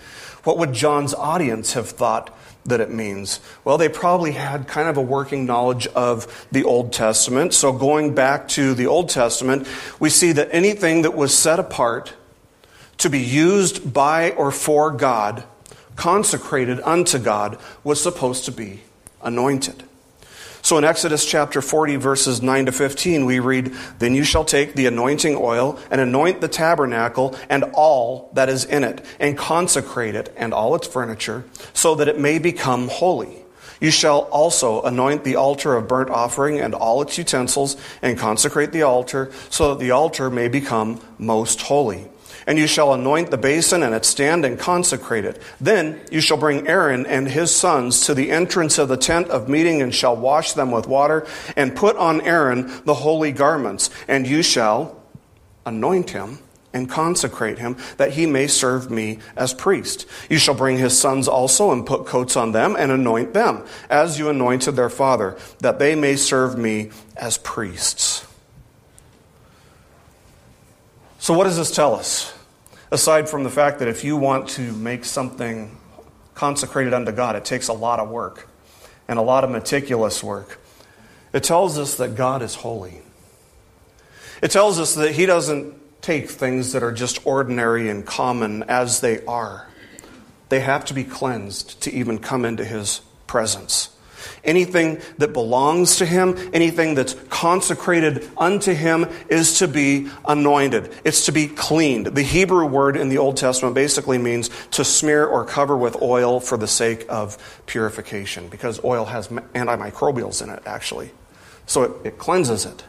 What 0.44 0.58
would 0.58 0.72
John's 0.72 1.14
audience 1.14 1.74
have 1.74 1.88
thought 1.88 2.36
that 2.64 2.80
it 2.80 2.90
means? 2.90 3.40
Well, 3.64 3.78
they 3.78 3.88
probably 3.88 4.32
had 4.32 4.66
kind 4.66 4.88
of 4.88 4.96
a 4.96 5.02
working 5.02 5.46
knowledge 5.46 5.86
of 5.88 6.46
the 6.50 6.64
Old 6.64 6.92
Testament. 6.92 7.54
So, 7.54 7.72
going 7.72 8.14
back 8.14 8.48
to 8.48 8.74
the 8.74 8.86
Old 8.86 9.10
Testament, 9.10 9.66
we 10.00 10.10
see 10.10 10.32
that 10.32 10.48
anything 10.50 11.02
that 11.02 11.14
was 11.14 11.36
set 11.36 11.60
apart 11.60 12.14
to 12.98 13.08
be 13.08 13.20
used 13.20 13.92
by 13.92 14.32
or 14.32 14.50
for 14.50 14.90
God, 14.90 15.44
consecrated 15.94 16.80
unto 16.80 17.18
God, 17.18 17.58
was 17.84 18.02
supposed 18.02 18.44
to 18.46 18.52
be 18.52 18.80
anointed. 19.22 19.84
So 20.62 20.76
in 20.76 20.84
Exodus 20.84 21.24
chapter 21.24 21.62
40, 21.62 21.96
verses 21.96 22.42
9 22.42 22.66
to 22.66 22.72
15, 22.72 23.24
we 23.24 23.40
read, 23.40 23.74
Then 23.98 24.14
you 24.14 24.24
shall 24.24 24.44
take 24.44 24.74
the 24.74 24.86
anointing 24.86 25.36
oil 25.36 25.78
and 25.90 26.00
anoint 26.00 26.40
the 26.40 26.48
tabernacle 26.48 27.34
and 27.48 27.64
all 27.72 28.30
that 28.34 28.48
is 28.48 28.64
in 28.64 28.84
it, 28.84 29.04
and 29.18 29.38
consecrate 29.38 30.14
it 30.14 30.32
and 30.36 30.52
all 30.52 30.74
its 30.74 30.86
furniture, 30.86 31.44
so 31.72 31.94
that 31.94 32.08
it 32.08 32.18
may 32.18 32.38
become 32.38 32.88
holy. 32.88 33.40
You 33.80 33.90
shall 33.90 34.20
also 34.24 34.82
anoint 34.82 35.24
the 35.24 35.36
altar 35.36 35.74
of 35.74 35.88
burnt 35.88 36.10
offering 36.10 36.60
and 36.60 36.74
all 36.74 37.00
its 37.00 37.16
utensils, 37.16 37.78
and 38.02 38.18
consecrate 38.18 38.72
the 38.72 38.82
altar, 38.82 39.32
so 39.48 39.70
that 39.70 39.82
the 39.82 39.92
altar 39.92 40.28
may 40.28 40.48
become 40.48 41.00
most 41.18 41.62
holy. 41.62 42.09
And 42.50 42.58
you 42.58 42.66
shall 42.66 42.92
anoint 42.92 43.30
the 43.30 43.38
basin 43.38 43.84
and 43.84 43.94
its 43.94 44.08
stand 44.08 44.44
and 44.44 44.58
consecrate 44.58 45.24
it. 45.24 45.40
Then 45.60 46.00
you 46.10 46.20
shall 46.20 46.36
bring 46.36 46.66
Aaron 46.66 47.06
and 47.06 47.28
his 47.28 47.54
sons 47.54 48.04
to 48.06 48.12
the 48.12 48.32
entrance 48.32 48.76
of 48.76 48.88
the 48.88 48.96
tent 48.96 49.28
of 49.28 49.48
meeting 49.48 49.80
and 49.80 49.94
shall 49.94 50.16
wash 50.16 50.54
them 50.54 50.72
with 50.72 50.88
water 50.88 51.24
and 51.56 51.76
put 51.76 51.94
on 51.94 52.20
Aaron 52.22 52.82
the 52.84 52.94
holy 52.94 53.30
garments. 53.30 53.88
And 54.08 54.26
you 54.26 54.42
shall 54.42 55.00
anoint 55.64 56.10
him 56.10 56.40
and 56.72 56.90
consecrate 56.90 57.60
him 57.60 57.76
that 57.98 58.14
he 58.14 58.26
may 58.26 58.48
serve 58.48 58.90
me 58.90 59.20
as 59.36 59.54
priest. 59.54 60.04
You 60.28 60.38
shall 60.38 60.56
bring 60.56 60.76
his 60.76 60.98
sons 60.98 61.28
also 61.28 61.70
and 61.70 61.86
put 61.86 62.04
coats 62.04 62.36
on 62.36 62.50
them 62.50 62.74
and 62.76 62.90
anoint 62.90 63.32
them 63.32 63.64
as 63.88 64.18
you 64.18 64.28
anointed 64.28 64.74
their 64.74 64.90
father 64.90 65.38
that 65.60 65.78
they 65.78 65.94
may 65.94 66.16
serve 66.16 66.58
me 66.58 66.90
as 67.16 67.38
priests. 67.38 68.26
So, 71.20 71.32
what 71.32 71.44
does 71.44 71.56
this 71.56 71.70
tell 71.70 71.94
us? 71.94 72.34
Aside 72.92 73.28
from 73.28 73.44
the 73.44 73.50
fact 73.50 73.78
that 73.78 73.88
if 73.88 74.02
you 74.02 74.16
want 74.16 74.48
to 74.50 74.72
make 74.72 75.04
something 75.04 75.76
consecrated 76.34 76.92
unto 76.92 77.12
God, 77.12 77.36
it 77.36 77.44
takes 77.44 77.68
a 77.68 77.72
lot 77.72 78.00
of 78.00 78.08
work 78.08 78.48
and 79.06 79.18
a 79.18 79.22
lot 79.22 79.44
of 79.44 79.50
meticulous 79.50 80.24
work. 80.24 80.58
It 81.32 81.44
tells 81.44 81.78
us 81.78 81.96
that 81.96 82.16
God 82.16 82.42
is 82.42 82.56
holy. 82.56 83.02
It 84.42 84.50
tells 84.50 84.80
us 84.80 84.94
that 84.96 85.12
He 85.12 85.26
doesn't 85.26 86.02
take 86.02 86.30
things 86.30 86.72
that 86.72 86.82
are 86.82 86.92
just 86.92 87.24
ordinary 87.26 87.88
and 87.88 88.04
common 88.04 88.64
as 88.64 89.00
they 89.00 89.24
are. 89.24 89.68
They 90.48 90.60
have 90.60 90.84
to 90.86 90.94
be 90.94 91.04
cleansed 91.04 91.80
to 91.82 91.92
even 91.92 92.18
come 92.18 92.44
into 92.44 92.64
His 92.64 93.02
presence. 93.28 93.90
Anything 94.44 95.00
that 95.18 95.32
belongs 95.32 95.96
to 95.96 96.06
him, 96.06 96.36
anything 96.52 96.94
that's 96.94 97.14
consecrated 97.28 98.30
unto 98.36 98.72
him, 98.72 99.06
is 99.28 99.58
to 99.58 99.68
be 99.68 100.08
anointed. 100.26 100.92
It's 101.04 101.26
to 101.26 101.32
be 101.32 101.46
cleaned. 101.46 102.06
The 102.06 102.22
Hebrew 102.22 102.66
word 102.66 102.96
in 102.96 103.08
the 103.08 103.18
Old 103.18 103.36
Testament 103.36 103.74
basically 103.74 104.18
means 104.18 104.50
to 104.72 104.84
smear 104.84 105.26
or 105.26 105.44
cover 105.44 105.76
with 105.76 106.00
oil 106.02 106.40
for 106.40 106.56
the 106.56 106.66
sake 106.66 107.06
of 107.08 107.60
purification, 107.66 108.48
because 108.48 108.82
oil 108.84 109.04
has 109.04 109.28
antimicrobials 109.28 110.42
in 110.42 110.50
it, 110.50 110.62
actually. 110.66 111.10
So 111.66 111.82
it, 111.82 111.92
it 112.04 112.18
cleanses 112.18 112.66
it. 112.66 112.84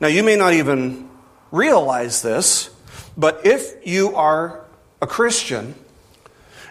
Now, 0.00 0.08
you 0.08 0.22
may 0.22 0.36
not 0.36 0.54
even 0.54 1.08
realize 1.50 2.22
this, 2.22 2.70
but 3.16 3.44
if 3.44 3.86
you 3.86 4.14
are 4.14 4.64
a 5.02 5.06
Christian, 5.06 5.74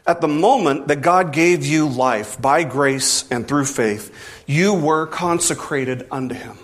at 0.10 0.22
the 0.22 0.28
moment 0.28 0.88
that 0.88 1.01
God 1.01 1.32
gave 1.32 1.63
you 1.63 1.88
life 1.88 2.42
by 2.42 2.63
grace 2.63 3.30
and 3.30 3.48
through 3.48 3.66
faith, 3.66 4.42
you 4.48 4.74
were 4.74 5.06
consecrated 5.06 6.08
unto 6.10 6.34
Him. 6.34 6.58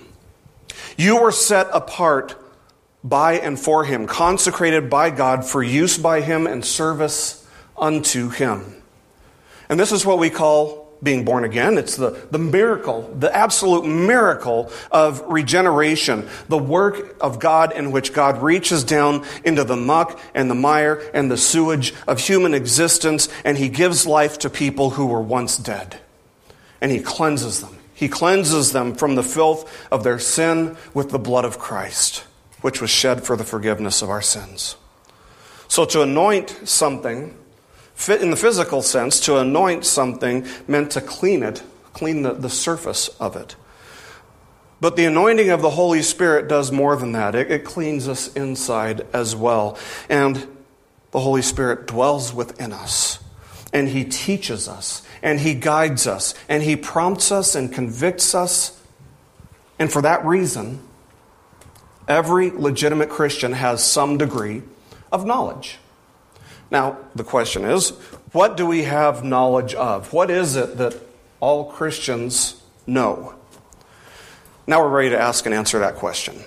You 0.97 1.21
were 1.21 1.31
set 1.31 1.67
apart 1.71 2.35
by 3.03 3.33
and 3.33 3.59
for 3.59 3.85
Him, 3.85 4.07
consecrated 4.07 4.89
by 4.89 5.11
God 5.11 5.45
for 5.45 5.61
use 5.61 5.95
by 5.95 6.21
Him 6.21 6.47
and 6.47 6.65
service 6.65 7.47
unto 7.77 8.29
Him. 8.29 8.81
And 9.69 9.79
this 9.79 9.91
is 9.91 10.07
what 10.07 10.17
we 10.17 10.31
call 10.31 10.84
being 11.05 11.23
born 11.23 11.45
again. 11.45 11.77
It's 11.77 11.95
the, 11.95 12.27
the 12.31 12.37
miracle, 12.37 13.03
the 13.17 13.33
absolute 13.33 13.85
miracle 13.85 14.69
of 14.91 15.21
regeneration, 15.21 16.27
the 16.49 16.57
work 16.57 17.15
of 17.21 17.39
God 17.39 17.71
in 17.71 17.93
which 17.93 18.11
God 18.11 18.41
reaches 18.41 18.83
down 18.83 19.25
into 19.45 19.63
the 19.63 19.77
muck 19.77 20.19
and 20.33 20.51
the 20.51 20.55
mire 20.55 21.01
and 21.13 21.31
the 21.31 21.37
sewage 21.37 21.93
of 22.07 22.19
human 22.19 22.53
existence, 22.53 23.29
and 23.45 23.57
He 23.57 23.69
gives 23.69 24.05
life 24.05 24.39
to 24.39 24.49
people 24.49 24.89
who 24.89 25.05
were 25.05 25.21
once 25.21 25.57
dead. 25.57 25.99
And 26.81 26.91
He 26.91 26.99
cleanses 26.99 27.61
them. 27.61 27.77
He 27.93 28.09
cleanses 28.09 28.73
them 28.73 28.93
from 28.93 29.15
the 29.15 29.23
filth 29.23 29.87
of 29.89 30.03
their 30.03 30.19
sin 30.19 30.75
with 30.93 31.11
the 31.11 31.19
blood 31.19 31.45
of 31.45 31.57
Christ, 31.57 32.25
which 32.59 32.81
was 32.81 32.89
shed 32.89 33.23
for 33.23 33.37
the 33.37 33.45
forgiveness 33.45 34.01
of 34.01 34.09
our 34.09 34.21
sins. 34.21 34.75
So 35.69 35.85
to 35.85 36.01
anoint 36.01 36.67
something, 36.67 37.35
in 38.09 38.29
the 38.29 38.35
physical 38.35 38.81
sense, 38.81 39.19
to 39.21 39.37
anoint 39.37 39.85
something 39.85 40.45
meant 40.67 40.91
to 40.91 41.01
clean 41.01 41.43
it, 41.43 41.63
clean 41.93 42.23
the, 42.23 42.33
the 42.33 42.49
surface 42.49 43.07
of 43.19 43.35
it. 43.35 43.55
But 44.81 44.97
the 44.97 45.05
anointing 45.05 45.49
of 45.49 45.61
the 45.61 45.69
Holy 45.69 46.01
Spirit 46.01 46.47
does 46.47 46.71
more 46.71 46.95
than 46.95 47.13
that. 47.13 47.33
It, 47.33 47.49
it 47.49 47.65
cleans 47.65 48.07
us 48.07 48.31
inside 48.33 49.07
as 49.13 49.35
well. 49.35 49.77
And 50.09 50.47
the 51.11 51.21
Holy 51.21 51.41
Spirit 51.41 51.87
dwells 51.87 52.33
within 52.33 52.73
us. 52.73 53.19
And 53.71 53.87
He 53.87 54.03
teaches 54.03 54.67
us. 54.67 55.01
And 55.23 55.39
He 55.39 55.53
guides 55.53 56.05
us. 56.07 56.33
And 56.49 56.61
He 56.61 56.75
prompts 56.75 57.31
us 57.31 57.55
and 57.55 57.73
convicts 57.73 58.35
us. 58.35 58.79
And 59.79 59.91
for 59.91 60.01
that 60.01 60.25
reason, 60.25 60.81
every 62.07 62.51
legitimate 62.51 63.09
Christian 63.09 63.53
has 63.53 63.83
some 63.83 64.17
degree 64.17 64.61
of 65.11 65.25
knowledge. 65.25 65.79
Now, 66.71 66.97
the 67.15 67.23
question 67.23 67.65
is 67.65 67.91
what 68.31 68.57
do 68.57 68.65
we 68.65 68.83
have 68.83 69.23
knowledge 69.23 69.73
of? 69.75 70.11
What 70.11 70.29
is 70.29 70.55
it 70.55 70.77
that 70.77 70.99
all 71.39 71.71
Christians 71.71 72.61
know? 72.85 73.35
Now 74.67 74.81
we're 74.81 74.89
ready 74.89 75.09
to 75.11 75.19
ask 75.21 75.45
and 75.45 75.53
answer 75.53 75.79
that 75.79 75.95
question. 75.95 76.43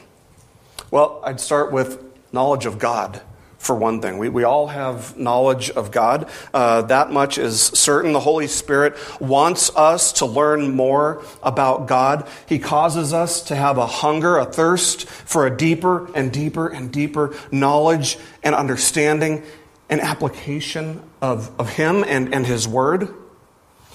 Well, 0.90 1.20
I'd 1.25 1.40
start 1.40 1.72
with 1.72 2.02
knowledge 2.32 2.66
of 2.66 2.78
God 2.78 3.22
for 3.58 3.75
one 3.75 4.00
thing. 4.00 4.18
We, 4.18 4.28
we 4.28 4.44
all 4.44 4.68
have 4.68 5.16
knowledge 5.18 5.70
of 5.70 5.90
God. 5.90 6.28
Uh, 6.54 6.82
that 6.82 7.10
much 7.10 7.38
is 7.38 7.60
certain. 7.60 8.12
The 8.12 8.20
Holy 8.20 8.46
Spirit 8.46 8.96
wants 9.20 9.75
us 9.76 10.12
to 10.14 10.26
learn 10.26 10.75
more 10.75 11.22
about 11.42 11.87
God. 11.87 12.28
He 12.46 12.58
causes 12.58 13.12
us 13.12 13.42
to 13.44 13.56
have 13.56 13.76
a 13.76 13.87
hunger, 13.87 14.38
a 14.38 14.44
thirst 14.44 15.08
for 15.08 15.46
a 15.46 15.56
deeper 15.56 16.10
and 16.14 16.32
deeper 16.32 16.68
and 16.68 16.92
deeper 16.92 17.37
knowledge 17.50 18.16
and 18.42 18.54
understanding 18.54 19.42
and 19.88 20.00
application 20.00 21.02
of, 21.21 21.50
of 21.59 21.71
Him 21.71 22.04
and, 22.07 22.35
and 22.35 22.47
His 22.47 22.68
Word. 22.68 23.09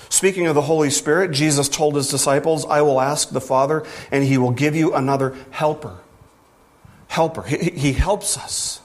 Speaking 0.09 0.47
of 0.47 0.55
the 0.55 0.61
Holy 0.61 0.89
Spirit, 0.89 1.31
Jesus 1.31 1.69
told 1.69 1.95
His 1.95 2.09
disciples, 2.09 2.65
I 2.65 2.81
will 2.81 3.01
ask 3.01 3.29
the 3.29 3.41
Father, 3.41 3.85
and 4.11 4.23
He 4.23 4.37
will 4.37 4.51
give 4.51 4.75
you 4.75 4.93
another 4.93 5.35
helper. 5.51 5.97
Helper. 7.07 7.43
He, 7.43 7.71
he 7.71 7.93
helps 7.93 8.37
us 8.37 8.81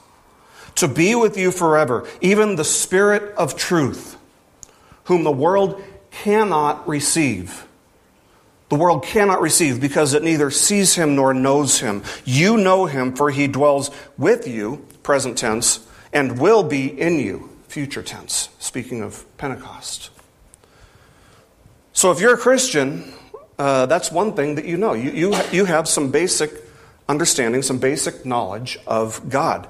to 0.75 0.87
be 0.87 1.15
with 1.15 1.37
you 1.37 1.51
forever, 1.51 2.07
even 2.21 2.55
the 2.55 2.63
Spirit 2.63 3.35
of 3.35 3.55
truth, 3.55 4.17
whom 5.05 5.23
the 5.23 5.31
world 5.31 5.81
cannot 6.11 6.87
receive. 6.87 7.67
The 8.69 8.75
world 8.75 9.03
cannot 9.03 9.41
receive 9.41 9.81
because 9.81 10.13
it 10.13 10.23
neither 10.23 10.51
sees 10.51 10.93
him 10.93 11.15
nor 11.15 11.33
knows 11.33 11.79
him. 11.79 12.03
You 12.23 12.55
know 12.55 12.85
him, 12.85 13.15
for 13.15 13.31
he 13.31 13.47
dwells 13.47 13.89
with 14.17 14.47
you, 14.47 14.85
present 15.01 15.39
tense, 15.39 15.85
and 16.13 16.39
will 16.39 16.63
be 16.63 16.87
in 16.87 17.19
you, 17.19 17.49
future 17.67 18.03
tense, 18.03 18.49
speaking 18.59 19.01
of 19.01 19.25
Pentecost. 19.37 20.09
So 21.93 22.11
if 22.11 22.19
you're 22.19 22.33
a 22.33 22.37
Christian, 22.37 23.13
uh, 23.57 23.85
that's 23.85 24.11
one 24.11 24.33
thing 24.33 24.55
that 24.55 24.65
you 24.65 24.77
know. 24.77 24.93
You, 24.93 25.11
you, 25.11 25.35
you 25.51 25.65
have 25.65 25.87
some 25.87 26.11
basic 26.11 26.51
understanding, 27.07 27.61
some 27.61 27.79
basic 27.79 28.25
knowledge 28.25 28.77
of 28.87 29.29
God. 29.29 29.67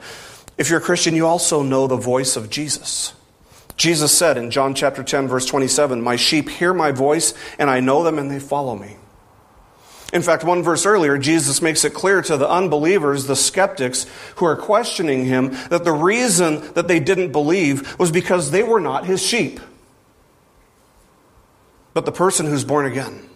If 0.58 0.70
you're 0.70 0.80
a 0.80 0.84
Christian, 0.84 1.16
you 1.16 1.26
also 1.26 1.64
know 1.64 1.88
the 1.88 1.98
voice 1.98 2.36
of 2.36 2.50
Jesus. 2.50 3.14
Jesus 3.78 4.16
said 4.16 4.38
in 4.38 4.52
John 4.52 4.76
chapter 4.76 5.04
10 5.04 5.30
verse 5.30 5.46
27, 5.46 6.02
"My 6.02 6.18
sheep 6.18 6.50
hear 6.50 6.74
my 6.74 6.92
voice, 6.92 7.34
and 7.58 7.70
I 7.70 7.80
know 7.80 8.04
them 8.04 8.20
and 8.20 8.30
they 8.30 8.40
follow 8.40 8.76
me." 8.76 8.98
In 10.12 10.24
fact, 10.24 10.44
one 10.44 10.64
verse 10.64 10.86
earlier, 10.86 11.18
Jesus 11.18 11.62
makes 11.62 11.86
it 11.86 11.94
clear 11.94 12.22
to 12.24 12.38
the 12.38 12.50
unbelievers, 12.50 13.26
the 13.26 13.36
skeptics 13.36 14.08
who 14.38 14.46
are 14.46 14.56
questioning 14.56 15.26
him, 15.26 15.52
that 15.70 15.84
the 15.84 15.92
reason 15.92 16.62
that 16.74 16.88
they 16.88 17.00
didn't 17.00 17.32
believe 17.32 17.98
was 18.00 18.12
because 18.12 18.50
they 18.50 18.64
were 18.64 18.80
not 18.80 19.06
his 19.06 19.22
sheep. 19.22 19.60
But 21.94 22.06
the 22.06 22.12
person 22.12 22.48
who's 22.48 22.64
born 22.64 22.86
again, 22.86 23.30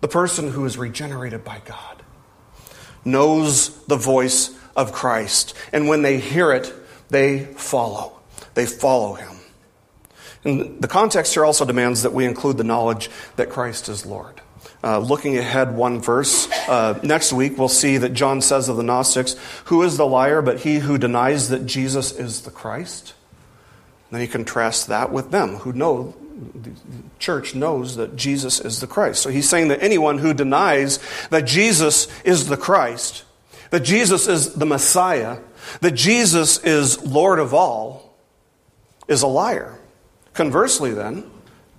the 0.00 0.08
person 0.08 0.50
who 0.50 0.64
is 0.64 0.76
regenerated 0.76 1.44
by 1.44 1.60
God, 1.64 2.02
knows 3.04 3.76
the 3.84 3.96
voice 3.96 4.56
of 4.74 4.92
Christ. 4.92 5.54
And 5.72 5.88
when 5.88 6.02
they 6.02 6.18
hear 6.18 6.52
it, 6.52 6.72
they 7.08 7.44
follow. 7.44 8.18
They 8.54 8.66
follow 8.66 9.14
him. 9.14 9.36
And 10.44 10.80
the 10.80 10.88
context 10.88 11.34
here 11.34 11.44
also 11.44 11.64
demands 11.64 12.02
that 12.02 12.12
we 12.12 12.24
include 12.24 12.56
the 12.56 12.64
knowledge 12.64 13.10
that 13.36 13.50
Christ 13.50 13.88
is 13.88 14.04
Lord. 14.06 14.40
Uh, 14.84 14.98
looking 14.98 15.36
ahead 15.36 15.74
one 15.74 16.00
verse, 16.00 16.48
uh, 16.68 16.98
next 17.02 17.32
week 17.32 17.58
we'll 17.58 17.68
see 17.68 17.96
that 17.96 18.10
John 18.10 18.40
says 18.40 18.68
of 18.68 18.76
the 18.76 18.82
Gnostics, 18.82 19.34
Who 19.64 19.82
is 19.82 19.96
the 19.96 20.06
liar 20.06 20.42
but 20.42 20.60
he 20.60 20.76
who 20.76 20.98
denies 20.98 21.48
that 21.48 21.66
Jesus 21.66 22.12
is 22.12 22.42
the 22.42 22.50
Christ? 22.50 23.14
And 24.08 24.16
then 24.16 24.20
he 24.20 24.28
contrasts 24.28 24.84
that 24.86 25.10
with 25.10 25.30
them 25.30 25.56
who 25.56 25.72
know, 25.72 26.14
the 26.54 26.70
church 27.18 27.54
knows 27.54 27.96
that 27.96 28.14
Jesus 28.14 28.60
is 28.60 28.80
the 28.80 28.86
Christ. 28.86 29.22
So 29.22 29.30
he's 29.30 29.48
saying 29.48 29.68
that 29.68 29.82
anyone 29.82 30.18
who 30.18 30.34
denies 30.34 31.00
that 31.30 31.46
Jesus 31.46 32.06
is 32.22 32.46
the 32.46 32.56
Christ 32.56 33.24
that 33.70 33.80
Jesus 33.80 34.26
is 34.26 34.54
the 34.54 34.66
Messiah, 34.66 35.38
that 35.80 35.92
Jesus 35.92 36.58
is 36.64 37.04
Lord 37.04 37.38
of 37.38 37.54
all, 37.54 38.16
is 39.08 39.22
a 39.22 39.26
liar. 39.26 39.78
Conversely, 40.34 40.92
then, 40.92 41.30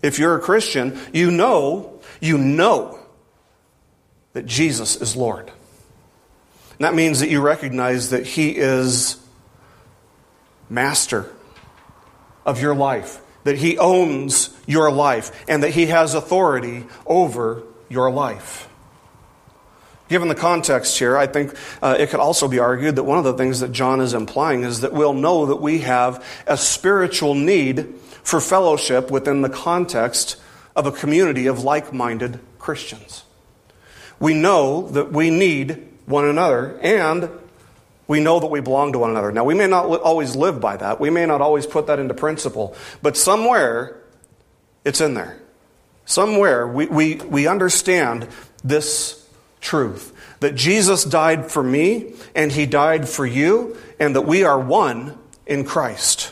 if 0.02 0.20
you're 0.20 0.36
a 0.36 0.40
Christian, 0.40 1.00
you 1.14 1.32
know, 1.32 1.97
you 2.20 2.38
know 2.38 3.00
that 4.34 4.46
Jesus 4.46 4.96
is 5.02 5.16
Lord. 5.16 5.52
And 6.80 6.86
that 6.86 6.94
means 6.94 7.20
that 7.22 7.30
you 7.30 7.42
recognize 7.42 8.12
that 8.12 8.26
He 8.26 8.56
is 8.56 9.18
master 10.70 11.32
of 12.46 12.62
your 12.62 12.76
life, 12.76 13.20
that 13.46 13.58
He 13.58 13.78
owns 13.78 14.56
your 14.68 14.92
life, 14.92 15.44
and 15.48 15.64
that 15.64 15.72
He 15.72 15.88
has 15.88 16.14
authority 16.14 16.86
over 17.06 17.64
your 17.90 18.12
life. 18.12 18.70
Given 20.10 20.30
the 20.30 20.36
context 20.36 20.98
here, 20.98 21.18
I 21.18 21.28
think 21.28 21.54
uh, 21.82 21.98
it 22.00 22.10
could 22.10 22.22
also 22.22 22.48
be 22.48 22.60
argued 22.60 22.96
that 22.96 23.04
one 23.04 23.18
of 23.18 23.26
the 23.26 23.34
things 23.34 23.60
that 23.60 23.74
John 23.74 24.00
is 24.00 24.14
implying 24.14 24.64
is 24.64 24.82
that 24.82 24.94
we'll 24.94 25.14
know 25.14 25.48
that 25.48 25.58
we 25.58 25.80
have 25.80 26.24
a 26.46 26.56
spiritual 26.56 27.34
need 27.34 27.96
for 28.24 28.40
fellowship 28.40 29.12
within 29.12 29.42
the 29.42 29.50
context 29.50 30.38
of 30.78 30.86
a 30.86 30.92
community 30.92 31.48
of 31.48 31.64
like 31.64 31.92
minded 31.92 32.40
Christians. 32.60 33.24
We 34.20 34.34
know 34.34 34.88
that 34.90 35.12
we 35.12 35.30
need 35.32 35.88
one 36.06 36.26
another 36.26 36.80
and 36.82 37.30
we 38.08 38.22
know 38.22 38.40
that 38.40 38.48
we 38.48 38.62
belong 38.62 38.94
to 38.94 39.00
one 39.00 39.10
another. 39.10 39.32
Now, 39.32 39.44
we 39.44 39.54
may 39.54 39.68
not 39.68 39.86
always 40.02 40.36
live 40.36 40.62
by 40.62 40.78
that, 40.78 41.02
we 41.02 41.10
may 41.10 41.26
not 41.26 41.42
always 41.42 41.66
put 41.66 41.88
that 41.88 42.00
into 42.00 42.14
principle, 42.14 42.76
but 43.02 43.18
somewhere 43.18 44.02
it's 44.86 45.02
in 45.02 45.16
there. 45.16 45.42
Somewhere 46.06 46.66
we, 46.66 46.86
we, 46.86 47.16
we 47.16 47.48
understand 47.48 48.28
this 48.64 49.28
truth 49.60 50.14
that 50.40 50.56
Jesus 50.56 51.04
died 51.04 51.52
for 51.52 51.64
me 51.64 52.14
and 52.36 52.52
he 52.52 52.66
died 52.66 53.10
for 53.10 53.26
you, 53.26 53.76
and 54.00 54.16
that 54.16 54.22
we 54.22 54.44
are 54.44 54.60
one 54.60 55.18
in 55.48 55.66
Christ. 55.66 56.32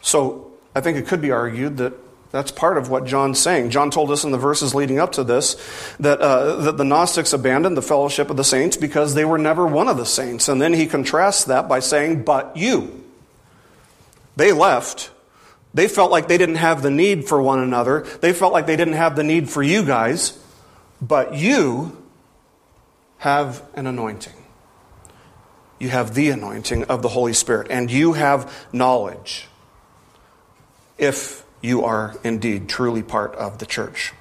So 0.00 0.52
I 0.74 0.80
think 0.80 0.96
it 0.96 1.06
could 1.06 1.20
be 1.20 1.32
argued 1.32 1.78
that 1.78 1.92
that's 2.34 2.50
part 2.50 2.78
of 2.78 2.90
what 2.90 3.04
John's 3.04 3.38
saying. 3.38 3.70
John 3.70 3.92
told 3.92 4.10
us 4.10 4.24
in 4.24 4.32
the 4.32 4.38
verses 4.38 4.74
leading 4.74 4.98
up 4.98 5.12
to 5.12 5.22
this 5.22 5.54
that, 6.00 6.20
uh, 6.20 6.56
that 6.62 6.76
the 6.76 6.84
Gnostics 6.84 7.32
abandoned 7.32 7.76
the 7.76 7.82
fellowship 7.82 8.28
of 8.28 8.36
the 8.36 8.42
saints 8.42 8.76
because 8.76 9.14
they 9.14 9.24
were 9.24 9.38
never 9.38 9.64
one 9.64 9.86
of 9.86 9.96
the 9.96 10.04
saints. 10.04 10.48
And 10.48 10.60
then 10.60 10.72
he 10.72 10.86
contrasts 10.86 11.44
that 11.44 11.68
by 11.68 11.78
saying, 11.78 12.24
But 12.24 12.56
you. 12.56 13.04
They 14.34 14.50
left. 14.50 15.12
They 15.74 15.86
felt 15.86 16.10
like 16.10 16.26
they 16.26 16.36
didn't 16.36 16.56
have 16.56 16.82
the 16.82 16.90
need 16.90 17.28
for 17.28 17.40
one 17.40 17.60
another. 17.60 18.00
They 18.00 18.32
felt 18.32 18.52
like 18.52 18.66
they 18.66 18.74
didn't 18.74 18.94
have 18.94 19.14
the 19.14 19.22
need 19.22 19.48
for 19.48 19.62
you 19.62 19.84
guys. 19.84 20.36
But 21.00 21.34
you 21.34 22.02
have 23.18 23.62
an 23.74 23.86
anointing. 23.86 24.34
You 25.78 25.90
have 25.90 26.14
the 26.14 26.30
anointing 26.30 26.82
of 26.86 27.00
the 27.00 27.10
Holy 27.10 27.32
Spirit, 27.32 27.68
and 27.70 27.92
you 27.92 28.14
have 28.14 28.52
knowledge 28.72 29.46
if 30.98 31.43
you 31.64 31.84
are 31.84 32.14
indeed 32.22 32.68
truly 32.68 33.02
part 33.02 33.34
of 33.36 33.58
the 33.58 33.64
church. 33.64 34.12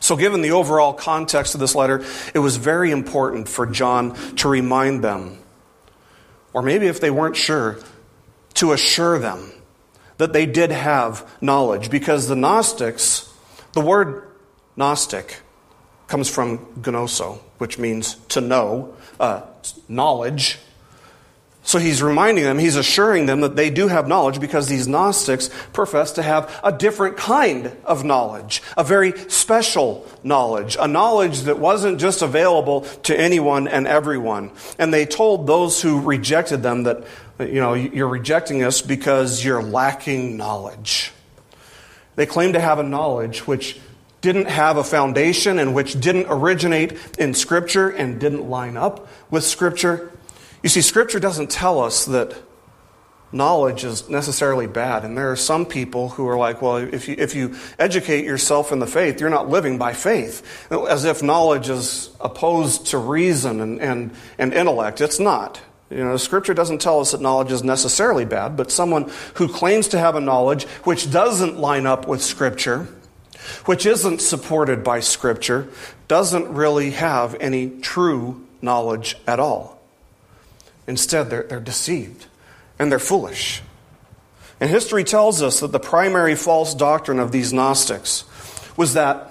So, 0.00 0.16
given 0.16 0.42
the 0.42 0.50
overall 0.52 0.92
context 0.92 1.54
of 1.54 1.60
this 1.60 1.74
letter, 1.74 2.04
it 2.34 2.38
was 2.38 2.56
very 2.56 2.90
important 2.90 3.48
for 3.48 3.66
John 3.66 4.14
to 4.36 4.48
remind 4.48 5.02
them, 5.02 5.38
or 6.52 6.62
maybe 6.62 6.86
if 6.86 7.00
they 7.00 7.10
weren't 7.10 7.36
sure, 7.36 7.78
to 8.54 8.72
assure 8.72 9.18
them 9.18 9.50
that 10.18 10.32
they 10.32 10.44
did 10.44 10.70
have 10.70 11.26
knowledge 11.40 11.90
because 11.90 12.28
the 12.28 12.36
Gnostics, 12.36 13.32
the 13.72 13.80
word 13.80 14.28
Gnostic 14.76 15.40
comes 16.06 16.28
from 16.28 16.58
gnoso, 16.82 17.38
which 17.58 17.78
means 17.78 18.16
to 18.28 18.40
know, 18.40 18.94
uh, 19.18 19.42
knowledge. 19.88 20.58
So 21.70 21.78
he's 21.78 22.02
reminding 22.02 22.42
them, 22.42 22.58
he's 22.58 22.74
assuring 22.74 23.26
them 23.26 23.42
that 23.42 23.54
they 23.54 23.70
do 23.70 23.86
have 23.86 24.08
knowledge 24.08 24.40
because 24.40 24.66
these 24.66 24.88
Gnostics 24.88 25.50
profess 25.72 26.10
to 26.14 26.22
have 26.22 26.60
a 26.64 26.72
different 26.72 27.16
kind 27.16 27.70
of 27.84 28.02
knowledge, 28.02 28.60
a 28.76 28.82
very 28.82 29.16
special 29.28 30.04
knowledge, 30.24 30.76
a 30.80 30.88
knowledge 30.88 31.42
that 31.42 31.60
wasn't 31.60 32.00
just 32.00 32.22
available 32.22 32.80
to 33.04 33.16
anyone 33.16 33.68
and 33.68 33.86
everyone. 33.86 34.50
And 34.80 34.92
they 34.92 35.06
told 35.06 35.46
those 35.46 35.80
who 35.80 36.00
rejected 36.00 36.64
them 36.64 36.82
that, 36.82 37.04
you 37.38 37.60
know, 37.60 37.74
you're 37.74 38.08
rejecting 38.08 38.64
us 38.64 38.82
because 38.82 39.44
you're 39.44 39.62
lacking 39.62 40.36
knowledge. 40.36 41.12
They 42.16 42.26
claim 42.26 42.54
to 42.54 42.60
have 42.60 42.80
a 42.80 42.82
knowledge 42.82 43.46
which 43.46 43.78
didn't 44.22 44.48
have 44.48 44.76
a 44.76 44.82
foundation 44.82 45.60
and 45.60 45.72
which 45.72 46.00
didn't 46.00 46.26
originate 46.30 46.98
in 47.16 47.32
Scripture 47.32 47.88
and 47.90 48.18
didn't 48.18 48.50
line 48.50 48.76
up 48.76 49.06
with 49.30 49.44
Scripture. 49.44 50.10
You 50.62 50.68
see, 50.68 50.80
Scripture 50.80 51.20
doesn't 51.20 51.50
tell 51.50 51.80
us 51.80 52.04
that 52.06 52.36
knowledge 53.32 53.84
is 53.84 54.08
necessarily 54.08 54.66
bad. 54.66 55.04
And 55.04 55.16
there 55.16 55.30
are 55.30 55.36
some 55.36 55.64
people 55.64 56.10
who 56.10 56.28
are 56.28 56.36
like, 56.36 56.60
well, 56.60 56.76
if 56.76 57.08
you, 57.08 57.14
if 57.16 57.34
you 57.34 57.56
educate 57.78 58.24
yourself 58.24 58.72
in 58.72 58.80
the 58.80 58.86
faith, 58.86 59.20
you're 59.20 59.30
not 59.30 59.48
living 59.48 59.78
by 59.78 59.92
faith. 59.92 60.68
As 60.70 61.04
if 61.04 61.22
knowledge 61.22 61.68
is 61.68 62.10
opposed 62.20 62.88
to 62.88 62.98
reason 62.98 63.60
and, 63.60 63.80
and, 63.80 64.10
and 64.38 64.52
intellect. 64.52 65.00
It's 65.00 65.20
not. 65.20 65.60
You 65.90 66.04
know, 66.04 66.16
Scripture 66.16 66.54
doesn't 66.54 66.80
tell 66.80 67.00
us 67.00 67.12
that 67.12 67.20
knowledge 67.20 67.50
is 67.52 67.64
necessarily 67.64 68.24
bad, 68.24 68.56
but 68.56 68.70
someone 68.70 69.10
who 69.34 69.48
claims 69.48 69.88
to 69.88 69.98
have 69.98 70.14
a 70.14 70.20
knowledge 70.20 70.64
which 70.84 71.10
doesn't 71.10 71.58
line 71.58 71.86
up 71.86 72.06
with 72.06 72.22
Scripture 72.22 72.88
which 73.64 73.86
isn't 73.86 74.20
supported 74.20 74.84
by 74.84 75.00
Scripture, 75.00 75.68
doesn't 76.08 76.48
really 76.48 76.90
have 76.90 77.34
any 77.40 77.70
true 77.80 78.46
knowledge 78.62 79.16
at 79.26 79.40
all. 79.40 79.79
Instead, 80.90 81.30
they're, 81.30 81.44
they're 81.44 81.60
deceived 81.60 82.26
and 82.76 82.90
they're 82.90 82.98
foolish. 82.98 83.62
And 84.58 84.68
history 84.68 85.04
tells 85.04 85.40
us 85.40 85.60
that 85.60 85.70
the 85.70 85.78
primary 85.78 86.34
false 86.34 86.74
doctrine 86.74 87.20
of 87.20 87.30
these 87.30 87.52
Gnostics 87.52 88.24
was 88.76 88.94
that 88.94 89.28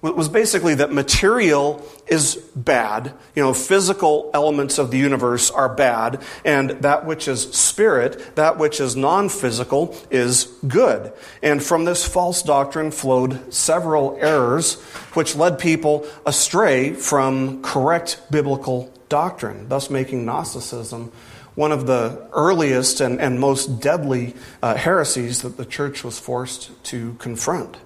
was 0.00 0.28
basically 0.28 0.74
that 0.76 0.92
material 0.92 1.84
is 2.08 2.36
bad. 2.56 3.14
You 3.36 3.42
know, 3.42 3.54
physical 3.54 4.30
elements 4.34 4.78
of 4.78 4.90
the 4.90 4.98
universe 4.98 5.50
are 5.50 5.72
bad, 5.72 6.22
and 6.44 6.70
that 6.82 7.06
which 7.06 7.28
is 7.28 7.52
spirit, 7.52 8.34
that 8.36 8.58
which 8.58 8.80
is 8.80 8.96
non 8.96 9.28
physical, 9.28 9.96
is 10.10 10.44
good. 10.66 11.12
And 11.42 11.62
from 11.62 11.84
this 11.84 12.06
false 12.06 12.42
doctrine 12.42 12.90
flowed 12.90 13.52
several 13.52 14.18
errors, 14.20 14.80
which 15.14 15.36
led 15.36 15.58
people 15.58 16.06
astray 16.26 16.92
from 16.92 17.62
correct 17.62 18.20
biblical 18.30 18.92
doctrine, 19.12 19.68
thus 19.68 19.90
making 19.90 20.24
Gnosticism 20.24 21.12
one 21.54 21.70
of 21.70 21.86
the 21.86 22.26
earliest 22.32 23.02
and, 23.02 23.20
and 23.20 23.38
most 23.38 23.78
deadly 23.78 24.34
uh, 24.62 24.74
heresies 24.74 25.42
that 25.42 25.58
the 25.58 25.66
church 25.66 26.02
was 26.02 26.18
forced 26.18 26.70
to 26.84 27.14
confront. 27.18 27.76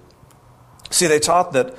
See, 0.89 1.05
they 1.07 1.19
taught 1.19 1.51
that 1.51 1.75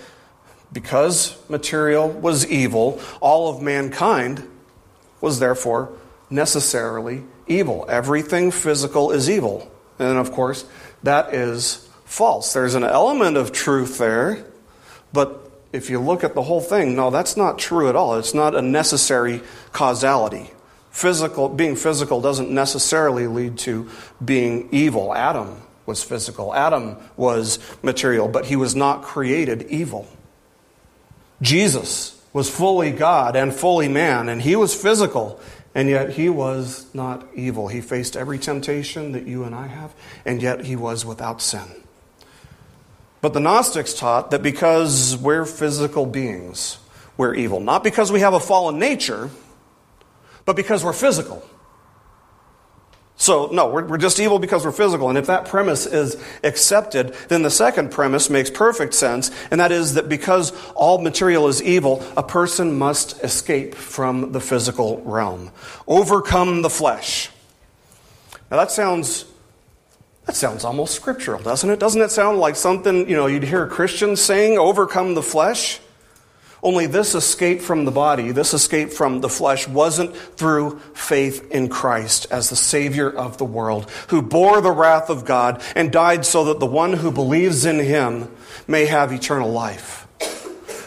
because 0.70 1.34
material 1.48 2.10
was 2.10 2.46
evil, 2.46 3.00
all 3.22 3.48
of 3.48 3.62
mankind 3.62 4.46
was 5.22 5.38
therefore 5.38 5.90
necessarily 6.28 7.24
evil. 7.46 7.86
Everything 7.88 8.50
physical 8.50 9.10
is 9.10 9.30
evil. 9.30 9.72
And 9.98 10.18
of 10.18 10.30
course, 10.30 10.66
that 11.04 11.32
is 11.32 11.88
false. 12.04 12.52
There's 12.52 12.74
an 12.74 12.84
element 12.84 13.38
of 13.38 13.50
truth 13.50 13.96
there, 13.96 14.44
but 15.10 15.47
if 15.72 15.90
you 15.90 16.00
look 16.00 16.24
at 16.24 16.34
the 16.34 16.42
whole 16.42 16.60
thing, 16.60 16.96
no, 16.96 17.10
that's 17.10 17.36
not 17.36 17.58
true 17.58 17.88
at 17.88 17.96
all. 17.96 18.18
It's 18.18 18.34
not 18.34 18.54
a 18.54 18.62
necessary 18.62 19.42
causality. 19.72 20.50
Physical, 20.90 21.48
being 21.48 21.76
physical 21.76 22.20
doesn't 22.20 22.50
necessarily 22.50 23.26
lead 23.26 23.58
to 23.58 23.88
being 24.24 24.68
evil. 24.72 25.14
Adam 25.14 25.60
was 25.86 26.02
physical. 26.02 26.54
Adam 26.54 26.96
was 27.16 27.58
material, 27.82 28.28
but 28.28 28.46
he 28.46 28.56
was 28.56 28.74
not 28.74 29.02
created 29.02 29.64
evil. 29.64 30.08
Jesus 31.40 32.20
was 32.32 32.50
fully 32.50 32.90
God 32.90 33.36
and 33.36 33.54
fully 33.54 33.88
man, 33.88 34.28
and 34.28 34.42
he 34.42 34.56
was 34.56 34.74
physical, 34.74 35.40
and 35.74 35.88
yet 35.88 36.10
he 36.10 36.28
was 36.28 36.86
not 36.94 37.26
evil. 37.34 37.68
He 37.68 37.80
faced 37.80 38.16
every 38.16 38.38
temptation 38.38 39.12
that 39.12 39.26
you 39.26 39.44
and 39.44 39.54
I 39.54 39.66
have, 39.66 39.94
and 40.24 40.42
yet 40.42 40.64
he 40.64 40.76
was 40.76 41.04
without 41.04 41.40
sin. 41.40 41.84
But 43.20 43.32
the 43.32 43.40
Gnostics 43.40 43.94
taught 43.94 44.30
that 44.30 44.42
because 44.42 45.16
we're 45.16 45.44
physical 45.44 46.06
beings, 46.06 46.78
we're 47.16 47.34
evil. 47.34 47.60
Not 47.60 47.82
because 47.82 48.12
we 48.12 48.20
have 48.20 48.34
a 48.34 48.40
fallen 48.40 48.78
nature, 48.78 49.30
but 50.44 50.54
because 50.54 50.84
we're 50.84 50.92
physical. 50.92 51.42
So, 53.20 53.48
no, 53.50 53.68
we're, 53.68 53.84
we're 53.84 53.98
just 53.98 54.20
evil 54.20 54.38
because 54.38 54.64
we're 54.64 54.70
physical. 54.70 55.08
And 55.08 55.18
if 55.18 55.26
that 55.26 55.46
premise 55.46 55.86
is 55.86 56.16
accepted, 56.44 57.16
then 57.28 57.42
the 57.42 57.50
second 57.50 57.90
premise 57.90 58.30
makes 58.30 58.48
perfect 58.48 58.94
sense, 58.94 59.32
and 59.50 59.60
that 59.60 59.72
is 59.72 59.94
that 59.94 60.08
because 60.08 60.52
all 60.76 60.98
material 60.98 61.48
is 61.48 61.60
evil, 61.60 62.00
a 62.16 62.22
person 62.22 62.78
must 62.78 63.22
escape 63.24 63.74
from 63.74 64.30
the 64.30 64.40
physical 64.40 65.02
realm, 65.02 65.50
overcome 65.88 66.62
the 66.62 66.70
flesh. 66.70 67.30
Now, 68.52 68.58
that 68.58 68.70
sounds. 68.70 69.24
That 70.28 70.36
sounds 70.36 70.62
almost 70.62 70.94
scriptural, 70.94 71.40
doesn't 71.40 71.70
it? 71.70 71.80
Doesn't 71.80 72.02
it 72.02 72.10
sound 72.10 72.38
like 72.38 72.54
something, 72.54 73.08
you 73.08 73.16
know, 73.16 73.28
you'd 73.28 73.44
hear 73.44 73.66
Christians 73.66 74.20
saying, 74.20 74.58
overcome 74.58 75.14
the 75.14 75.22
flesh? 75.22 75.80
Only 76.62 76.84
this 76.84 77.14
escape 77.14 77.62
from 77.62 77.86
the 77.86 77.90
body, 77.90 78.30
this 78.30 78.52
escape 78.52 78.90
from 78.92 79.22
the 79.22 79.30
flesh, 79.30 79.66
wasn't 79.66 80.14
through 80.14 80.80
faith 80.92 81.50
in 81.50 81.70
Christ 81.70 82.26
as 82.30 82.50
the 82.50 82.56
Savior 82.56 83.08
of 83.08 83.38
the 83.38 83.46
world, 83.46 83.90
who 84.08 84.20
bore 84.20 84.60
the 84.60 84.70
wrath 84.70 85.08
of 85.08 85.24
God 85.24 85.62
and 85.74 85.90
died 85.90 86.26
so 86.26 86.44
that 86.44 86.60
the 86.60 86.66
one 86.66 86.92
who 86.92 87.10
believes 87.10 87.64
in 87.64 87.78
him 87.78 88.30
may 88.66 88.84
have 88.84 89.12
eternal 89.12 89.50
life. 89.50 90.06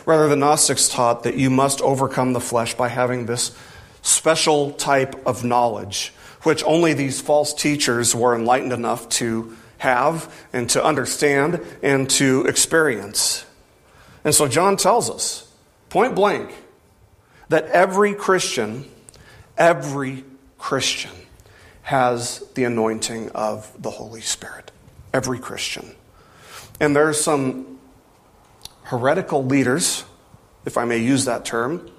Rather, 0.06 0.28
the 0.28 0.36
Gnostics 0.36 0.88
taught 0.88 1.24
that 1.24 1.34
you 1.36 1.50
must 1.50 1.82
overcome 1.82 2.34
the 2.34 2.40
flesh 2.40 2.76
by 2.76 2.90
having 2.90 3.26
this 3.26 3.58
special 4.04 4.74
type 4.74 5.16
of 5.26 5.44
knowledge, 5.44 6.14
which 6.44 6.64
only 6.64 6.94
these 6.94 7.22
false 7.22 7.54
teachers 7.54 8.16
were 8.16 8.36
enlightened 8.36 8.74
enough 8.74 9.08
to 9.10 9.56
have 9.78 10.34
and 10.54 10.70
to 10.70 10.84
understand 10.84 11.62
and 11.82 12.10
to 12.10 12.46
experience. 12.46 13.46
And 14.24 14.34
so 14.34 14.48
John 14.48 14.78
tells 14.78 15.10
us 15.10 15.52
point 15.90 16.16
blank, 16.16 16.52
that 17.50 17.66
every 17.66 18.14
Christian, 18.14 18.86
every 19.58 20.24
Christian 20.58 21.12
has 21.82 22.40
the 22.56 22.64
anointing 22.64 23.30
of 23.32 23.70
the 23.82 23.90
Holy 23.90 24.22
Spirit. 24.22 24.72
Every 25.14 25.38
Christian. 25.38 25.94
And 26.80 26.96
there 26.96 27.10
are 27.10 27.14
some 27.14 27.80
heretical 28.84 29.44
leaders, 29.44 30.06
if 30.66 30.78
I 30.78 30.86
may 30.86 31.00
use 31.00 31.26
that 31.26 31.44
term, 31.44 31.92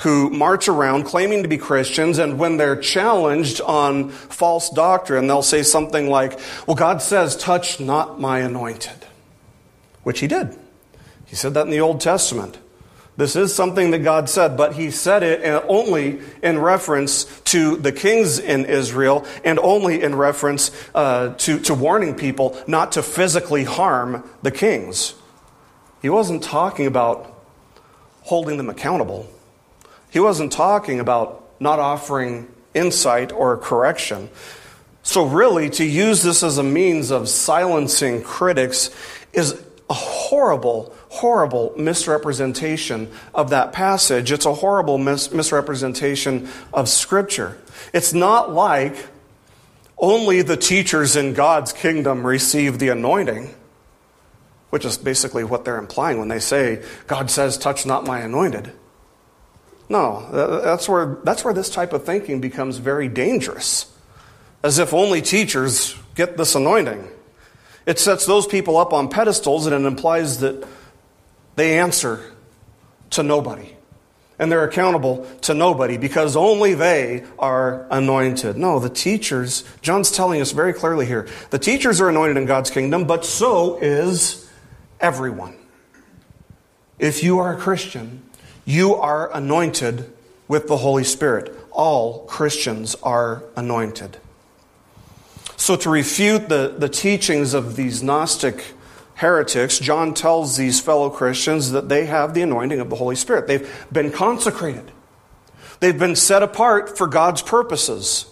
who 0.00 0.30
march 0.30 0.68
around 0.68 1.04
claiming 1.04 1.42
to 1.42 1.48
be 1.48 1.58
Christians, 1.58 2.18
and 2.18 2.38
when 2.38 2.56
they're 2.56 2.76
challenged 2.76 3.60
on 3.60 4.10
false 4.10 4.70
doctrine, 4.70 5.26
they'll 5.26 5.42
say 5.42 5.62
something 5.62 6.08
like, 6.08 6.38
Well, 6.66 6.76
God 6.76 7.02
says, 7.02 7.36
touch 7.36 7.80
not 7.80 8.20
my 8.20 8.40
anointed. 8.40 9.06
Which 10.02 10.20
he 10.20 10.26
did. 10.26 10.56
He 11.26 11.36
said 11.36 11.54
that 11.54 11.66
in 11.66 11.70
the 11.70 11.80
Old 11.80 12.00
Testament. 12.00 12.58
This 13.16 13.36
is 13.36 13.54
something 13.54 13.90
that 13.90 13.98
God 13.98 14.30
said, 14.30 14.56
but 14.56 14.74
He 14.74 14.90
said 14.90 15.22
it 15.22 15.44
only 15.68 16.20
in 16.42 16.58
reference 16.58 17.24
to 17.42 17.76
the 17.76 17.92
kings 17.92 18.38
in 18.38 18.64
Israel 18.64 19.26
and 19.44 19.58
only 19.58 20.00
in 20.00 20.14
reference 20.14 20.70
uh, 20.94 21.34
to, 21.34 21.60
to 21.60 21.74
warning 21.74 22.14
people 22.14 22.58
not 22.66 22.92
to 22.92 23.02
physically 23.02 23.64
harm 23.64 24.28
the 24.40 24.50
kings. 24.50 25.14
He 26.00 26.08
wasn't 26.08 26.42
talking 26.42 26.86
about 26.86 27.44
holding 28.22 28.56
them 28.56 28.70
accountable, 28.70 29.28
He 30.10 30.20
wasn't 30.20 30.52
talking 30.52 31.00
about 31.00 31.44
not 31.60 31.78
offering 31.78 32.48
insight 32.74 33.32
or 33.32 33.56
correction. 33.56 34.28
So, 35.02 35.26
really, 35.26 35.70
to 35.70 35.84
use 35.84 36.22
this 36.22 36.42
as 36.42 36.58
a 36.58 36.62
means 36.62 37.10
of 37.10 37.28
silencing 37.28 38.22
critics 38.22 38.90
is 39.32 39.60
a 39.88 39.94
horrible 39.94 40.94
horrible 41.10 41.74
misrepresentation 41.76 43.10
of 43.34 43.50
that 43.50 43.72
passage. 43.72 44.30
It's 44.30 44.46
a 44.46 44.54
horrible 44.54 44.96
mis- 44.96 45.32
misrepresentation 45.32 46.48
of 46.72 46.88
Scripture. 46.88 47.58
It's 47.92 48.14
not 48.14 48.52
like 48.52 49.08
only 49.98 50.42
the 50.42 50.56
teachers 50.56 51.16
in 51.16 51.34
God's 51.34 51.72
kingdom 51.72 52.24
receive 52.24 52.78
the 52.78 52.88
anointing, 52.88 53.54
which 54.70 54.84
is 54.84 54.96
basically 54.96 55.42
what 55.42 55.64
they're 55.64 55.78
implying 55.78 56.18
when 56.18 56.28
they 56.28 56.38
say, 56.38 56.82
God 57.08 57.28
says, 57.28 57.58
touch 57.58 57.84
not 57.84 58.04
my 58.04 58.20
anointed. 58.20 58.72
No, 59.90 60.26
uh, 60.32 60.36
uh, 60.36 60.60
that's 60.62 60.88
where, 60.88 61.18
that's 61.24 61.44
where 61.44 61.52
this 61.52 61.68
type 61.68 61.92
of 61.92 62.04
thinking 62.04 62.40
becomes 62.40 62.78
very 62.78 63.08
dangerous. 63.08 63.92
as 64.62 64.78
if 64.78 64.92
only 64.92 65.22
teachers 65.22 65.96
get 66.14 66.36
this 66.36 66.54
anointing. 66.54 67.08
It 67.86 67.98
sets 67.98 68.26
those 68.26 68.46
people 68.46 68.76
up 68.76 68.92
on 68.92 69.08
pedestals 69.08 69.66
and 69.66 69.74
it 69.74 69.86
implies 69.86 70.40
that 70.40 70.66
they 71.56 71.78
answer 71.78 72.32
to 73.10 73.22
nobody. 73.22 73.74
And 74.38 74.50
they're 74.50 74.64
accountable 74.64 75.26
to 75.42 75.54
nobody 75.54 75.98
because 75.98 76.36
only 76.36 76.74
they 76.74 77.24
are 77.38 77.86
anointed. 77.90 78.56
No, 78.56 78.78
the 78.78 78.88
teachers, 78.88 79.64
John's 79.82 80.10
telling 80.10 80.40
us 80.40 80.52
very 80.52 80.72
clearly 80.72 81.06
here 81.06 81.28
the 81.50 81.58
teachers 81.58 82.00
are 82.00 82.08
anointed 82.08 82.36
in 82.36 82.46
God's 82.46 82.70
kingdom, 82.70 83.04
but 83.06 83.24
so 83.24 83.76
is 83.78 84.48
everyone. 85.00 85.56
If 86.98 87.22
you 87.22 87.38
are 87.38 87.54
a 87.54 87.58
Christian, 87.58 88.22
you 88.70 88.94
are 88.94 89.34
anointed 89.34 90.12
with 90.46 90.68
the 90.68 90.76
Holy 90.78 91.04
Spirit. 91.04 91.52
All 91.72 92.24
Christians 92.26 92.94
are 93.02 93.42
anointed. 93.56 94.18
So, 95.56 95.76
to 95.76 95.90
refute 95.90 96.48
the, 96.48 96.74
the 96.76 96.88
teachings 96.88 97.52
of 97.52 97.76
these 97.76 98.02
Gnostic 98.02 98.64
heretics, 99.16 99.78
John 99.78 100.14
tells 100.14 100.56
these 100.56 100.80
fellow 100.80 101.10
Christians 101.10 101.72
that 101.72 101.88
they 101.88 102.06
have 102.06 102.32
the 102.32 102.42
anointing 102.42 102.80
of 102.80 102.88
the 102.88 102.96
Holy 102.96 103.16
Spirit. 103.16 103.46
They've 103.46 103.86
been 103.92 104.10
consecrated, 104.10 104.90
they've 105.80 105.98
been 105.98 106.16
set 106.16 106.42
apart 106.42 106.96
for 106.96 107.06
God's 107.06 107.42
purposes. 107.42 108.26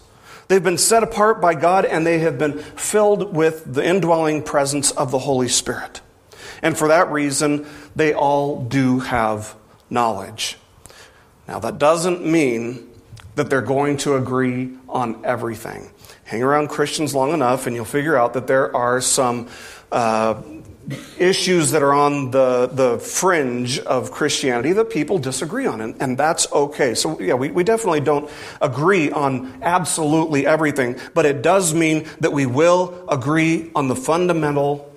They've 0.47 0.65
been 0.65 0.79
set 0.79 1.03
apart 1.03 1.43
by 1.43 1.53
God 1.53 1.85
and 1.85 2.07
they 2.07 2.21
have 2.21 2.39
been 2.39 2.59
filled 2.59 3.37
with 3.37 3.75
the 3.75 3.85
indwelling 3.85 4.43
presence 4.43 4.91
of 4.93 5.11
the 5.11 5.19
Holy 5.19 5.49
Spirit. 5.49 6.01
And 6.63 6.75
for 6.75 6.89
that 6.89 7.11
reason, 7.11 7.67
they 7.95 8.15
all 8.15 8.65
do 8.65 9.01
have 9.01 9.55
knowledge. 9.91 10.57
Now, 11.47 11.59
that 11.61 11.79
doesn't 11.79 12.25
mean 12.25 12.89
that 13.37 13.49
they're 13.49 13.63
going 13.63 13.97
to 13.99 14.17
agree 14.17 14.77
on 14.89 15.25
everything. 15.25 15.91
Hang 16.25 16.43
around 16.43 16.69
Christians 16.69 17.15
long 17.15 17.33
enough, 17.33 17.67
and 17.67 17.75
you'll 17.75 17.85
figure 17.85 18.17
out 18.17 18.35
that 18.35 18.47
there 18.47 18.75
are 18.77 19.01
some 19.01 19.49
uh, 19.91 20.43
issues 21.19 21.71
that 21.71 21.83
are 21.83 21.95
on 21.95 22.31
the, 22.31 22.67
the 22.67 22.99
fringe 22.99 23.79
of 23.81 24.11
Christianity 24.11 24.73
that 24.73 24.91
people 24.91 25.19
disagree 25.19 25.67
on, 25.67 25.81
and, 25.81 26.01
and 26.01 26.19
that's 26.19 26.51
okay. 26.53 26.95
So, 26.95 27.21
yeah, 27.21 27.35
we, 27.35 27.51
we 27.51 27.65
definitely 27.65 28.01
don't 28.01 28.31
agree 28.61 29.11
on 29.11 29.63
absolutely 29.63 30.47
everything, 30.47 30.99
but 31.15 31.27
it 31.27 31.43
does 31.43 31.75
mean 31.75 32.07
that 32.21 32.33
we 32.33 32.47
will 32.47 33.07
agree 33.09 33.71
on 33.75 33.89
the 33.89 33.97
fundamental 33.97 34.88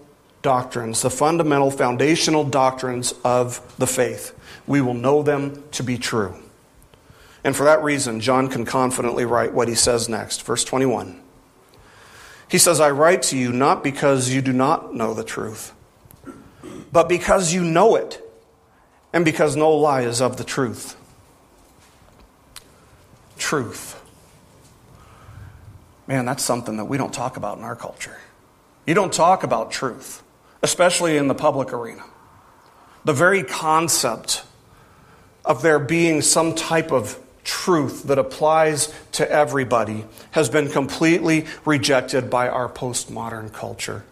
doctrines, 0.42 1.02
the 1.02 1.10
fundamental 1.10 1.72
foundational 1.72 2.44
doctrines 2.44 3.14
of 3.24 3.76
the 3.78 3.88
faith. 3.88 4.38
We 4.68 4.82
will 4.82 4.94
know 4.94 5.24
them 5.24 5.64
to 5.72 5.84
be 5.84 5.98
true. 5.98 6.36
And 7.44 7.56
for 7.56 7.64
that 7.64 7.84
reason, 7.84 8.20
John 8.20 8.48
can 8.50 8.66
confidently 8.66 9.26
write 9.26 9.54
what 9.54 9.68
he 9.68 9.76
says 9.76 10.08
next. 10.08 10.44
Verse 10.44 10.64
21. 10.64 11.22
He 12.50 12.58
says, 12.58 12.80
I 12.80 12.92
write 12.92 13.24
to 13.24 13.38
you 13.38 13.52
not 13.54 13.84
because 13.84 14.30
you 14.30 14.42
do 14.42 14.54
not 14.54 14.94
know 14.94 15.14
the 15.14 15.24
truth, 15.24 15.74
but 16.92 17.08
because 17.08 17.54
you 17.54 17.64
know 17.64 17.96
it, 17.96 18.22
and 19.14 19.26
because 19.26 19.56
no 19.56 19.72
lie 19.72 20.02
is 20.02 20.22
of 20.22 20.38
the 20.38 20.44
truth. 20.44 20.98
Truth. 23.38 23.98
Man, 26.08 26.26
that's 26.26 26.44
something 26.44 26.78
that 26.78 26.86
we 26.86 26.98
don't 26.98 27.14
talk 27.14 27.38
about 27.38 27.58
in 27.58 27.64
our 27.64 27.76
culture. 27.76 28.20
You 28.86 28.94
don't 28.94 29.14
talk 29.14 29.44
about 29.44 29.72
truth, 29.72 30.22
especially 30.64 31.18
in 31.18 31.28
the 31.28 31.36
public 31.36 31.74
arena. 31.74 32.04
The 33.06 33.14
very 33.14 33.44
concept 33.44 34.44
of 35.44 35.62
there 35.62 35.80
being 35.80 36.22
some 36.22 36.54
type 36.56 36.92
of 36.92 37.20
truth 37.44 38.04
that 38.04 38.20
applies 38.20 38.94
to 39.14 39.30
everybody 39.30 40.06
has 40.32 40.50
been 40.50 40.70
completely 40.70 41.46
rejected 41.66 42.30
by 42.30 42.48
our 42.48 42.70
postmodern 42.70 43.52
culture. 43.52 44.04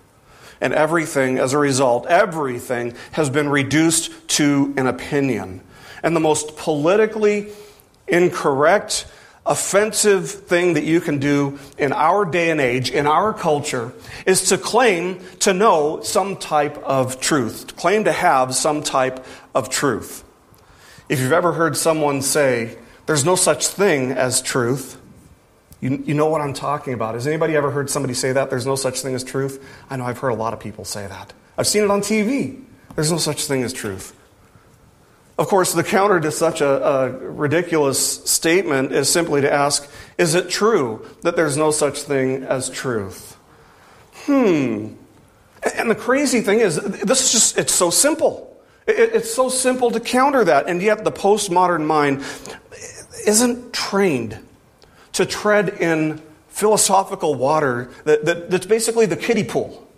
And 0.61 0.73
everything, 0.73 1.37
as 1.37 1.53
a 1.53 1.57
result, 1.57 2.07
everything 2.07 2.95
has 3.11 3.29
been 3.29 3.47
reduced 3.47 4.27
to 4.29 4.73
an 4.75 4.87
opinion. 4.87 5.61
And 6.03 6.15
the 6.15 6.19
most 6.19 6.57
politically 6.57 7.49
incorrect, 8.07 9.05
offensive 9.49 10.29
thing 10.29 10.75
that 10.75 10.83
you 10.83 11.01
can 11.01 11.17
do 11.17 11.57
in 11.77 11.91
our 11.91 12.23
day 12.23 12.51
and 12.51 12.61
age, 12.61 12.91
in 12.91 13.07
our 13.07 13.33
culture, 13.33 13.91
is 14.25 14.49
to 14.49 14.57
claim 14.57 15.19
to 15.39 15.53
know 15.53 16.01
some 16.03 16.37
type 16.37 16.77
of 16.77 17.19
truth, 17.19 17.67
to 17.67 17.73
claim 17.73 18.03
to 18.03 18.11
have 18.11 18.53
some 18.53 18.83
type 18.83 19.25
of 19.55 19.69
truth. 19.69 20.23
If 21.09 21.19
you've 21.19 21.33
ever 21.33 21.51
heard 21.51 21.75
someone 21.75 22.21
say, 22.21 22.77
there's 23.07 23.25
no 23.25 23.35
such 23.35 23.67
thing 23.67 24.11
as 24.11 24.41
truth, 24.41 25.01
you, 25.81 26.03
you 26.05 26.13
know 26.13 26.27
what 26.27 26.41
I'm 26.41 26.53
talking 26.53 26.93
about. 26.93 27.15
Has 27.15 27.25
anybody 27.25 27.55
ever 27.55 27.71
heard 27.71 27.89
somebody 27.89 28.13
say 28.13 28.33
that? 28.33 28.51
There's 28.51 28.67
no 28.67 28.75
such 28.75 29.01
thing 29.01 29.15
as 29.15 29.23
truth? 29.23 29.65
I 29.89 29.97
know 29.97 30.05
I've 30.05 30.19
heard 30.19 30.29
a 30.29 30.35
lot 30.35 30.53
of 30.53 30.59
people 30.59 30.85
say 30.85 31.07
that. 31.07 31.33
I've 31.57 31.67
seen 31.67 31.83
it 31.83 31.89
on 31.89 32.01
TV. 32.01 32.63
There's 32.95 33.11
no 33.11 33.17
such 33.17 33.45
thing 33.45 33.63
as 33.63 33.73
truth. 33.73 34.15
Of 35.39 35.47
course, 35.47 35.71
the 35.71 35.85
counter 35.85 36.19
to 36.19 36.33
such 36.33 36.59
a, 36.59 36.85
a, 36.85 37.09
ridiculous 37.11 38.25
statement 38.29 38.91
is 38.91 39.09
simply 39.09 39.39
to 39.39 39.51
ask 39.51 39.89
Is 40.17 40.35
it 40.35 40.49
true 40.49 41.07
that 41.21 41.37
there's 41.37 41.55
no 41.55 41.71
such 41.71 42.01
thing 42.01 42.43
as 42.43 42.69
truth? 42.69 43.37
Hmm. 44.25 44.95
And 45.77 45.89
the 45.89 45.95
crazy 45.95 46.41
thing 46.41 46.59
is, 46.59 46.75
this 46.75 47.23
is 47.23 47.31
just, 47.31 47.57
it's 47.57 47.73
so 47.73 47.89
simple. 47.89 48.61
It's 48.85 49.33
so 49.33 49.47
simple 49.47 49.91
to 49.91 50.01
counter 50.01 50.43
that. 50.43 50.67
And 50.67 50.81
yet, 50.81 51.05
the 51.05 51.11
postmodern 51.11 51.85
mind 51.85 52.21
isn't 53.25 53.71
trained 53.71 54.37
to 55.13 55.25
tread 55.25 55.69
in 55.69 56.21
philosophical 56.49 57.35
water 57.35 57.91
that, 58.03 58.25
that, 58.25 58.51
that's 58.51 58.65
basically 58.65 59.05
the 59.05 59.15
kiddie 59.15 59.45
pool. 59.45 59.88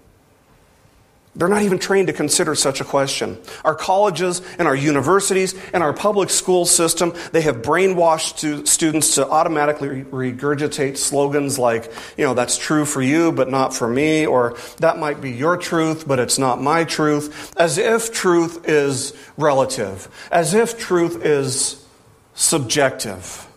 They're 1.34 1.48
not 1.48 1.62
even 1.62 1.80
trained 1.80 2.08
to 2.08 2.14
consider 2.14 2.56
such 2.56 2.82
a 2.82 2.84
question. 2.84 3.38
Our 3.64 3.74
colleges 3.74 4.42
and 4.60 4.68
our 4.68 4.76
universities 4.76 5.56
and 5.74 5.82
our 5.82 5.94
public 5.94 6.30
school 6.30 6.66
system, 6.66 7.14
they 7.32 7.42
have 7.42 7.62
brainwashed 7.62 8.68
students 8.68 9.16
to 9.16 9.26
automatically 9.30 10.04
regurgitate 10.04 10.98
slogans 10.98 11.58
like, 11.58 11.90
you 12.18 12.26
know, 12.26 12.34
that's 12.34 12.58
true 12.58 12.84
for 12.84 13.02
you, 13.02 13.32
but 13.32 13.50
not 13.50 13.74
for 13.74 13.88
me, 13.88 14.26
or 14.26 14.58
that 14.80 14.98
might 14.98 15.22
be 15.22 15.32
your 15.32 15.56
truth, 15.56 16.06
but 16.06 16.20
it's 16.20 16.38
not 16.38 16.62
my 16.62 16.84
truth, 16.84 17.54
as 17.56 17.78
if 17.78 18.12
truth 18.12 18.68
is 18.68 19.14
relative, 19.38 20.10
as 20.32 20.54
if 20.54 20.78
truth 20.78 21.26
is 21.26 21.86
subjective. 22.34 23.48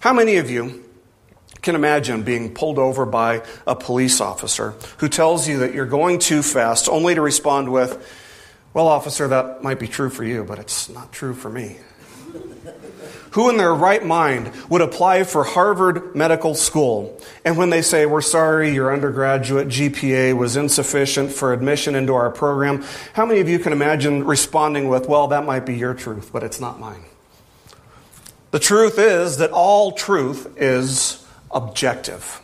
How 0.00 0.12
many 0.12 0.36
of 0.36 0.50
you 0.50 0.84
can 1.60 1.74
imagine 1.74 2.22
being 2.22 2.52
pulled 2.54 2.78
over 2.78 3.04
by 3.06 3.42
a 3.66 3.76
police 3.76 4.20
officer 4.20 4.74
who 4.98 5.08
tells 5.08 5.48
you 5.48 5.58
that 5.58 5.74
you're 5.74 5.86
going 5.86 6.18
too 6.18 6.42
fast, 6.42 6.88
only 6.88 7.14
to 7.14 7.20
respond 7.20 7.70
with, 7.70 8.06
Well, 8.72 8.88
officer, 8.88 9.28
that 9.28 9.62
might 9.62 9.78
be 9.78 9.88
true 9.88 10.10
for 10.10 10.24
you, 10.24 10.44
but 10.44 10.58
it's 10.58 10.88
not 10.88 11.12
true 11.12 11.34
for 11.34 11.50
me. 11.50 11.78
Who 13.32 13.48
in 13.48 13.58
their 13.58 13.72
right 13.72 14.04
mind 14.04 14.52
would 14.68 14.80
apply 14.80 15.22
for 15.22 15.44
Harvard 15.44 16.16
Medical 16.16 16.56
School? 16.56 17.16
And 17.44 17.56
when 17.56 17.70
they 17.70 17.82
say, 17.82 18.06
We're 18.06 18.22
sorry, 18.22 18.74
your 18.74 18.92
undergraduate 18.92 19.68
GPA 19.68 20.36
was 20.36 20.56
insufficient 20.56 21.30
for 21.30 21.52
admission 21.52 21.94
into 21.94 22.14
our 22.14 22.30
program, 22.30 22.84
how 23.12 23.26
many 23.26 23.40
of 23.40 23.48
you 23.48 23.60
can 23.60 23.72
imagine 23.72 24.24
responding 24.24 24.88
with, 24.88 25.08
Well, 25.08 25.28
that 25.28 25.44
might 25.44 25.64
be 25.64 25.76
your 25.76 25.94
truth, 25.94 26.30
but 26.32 26.42
it's 26.42 26.60
not 26.60 26.80
mine? 26.80 27.04
The 28.50 28.58
truth 28.58 28.98
is 28.98 29.36
that 29.36 29.52
all 29.52 29.92
truth 29.92 30.56
is 30.56 31.19
objective. 31.50 32.40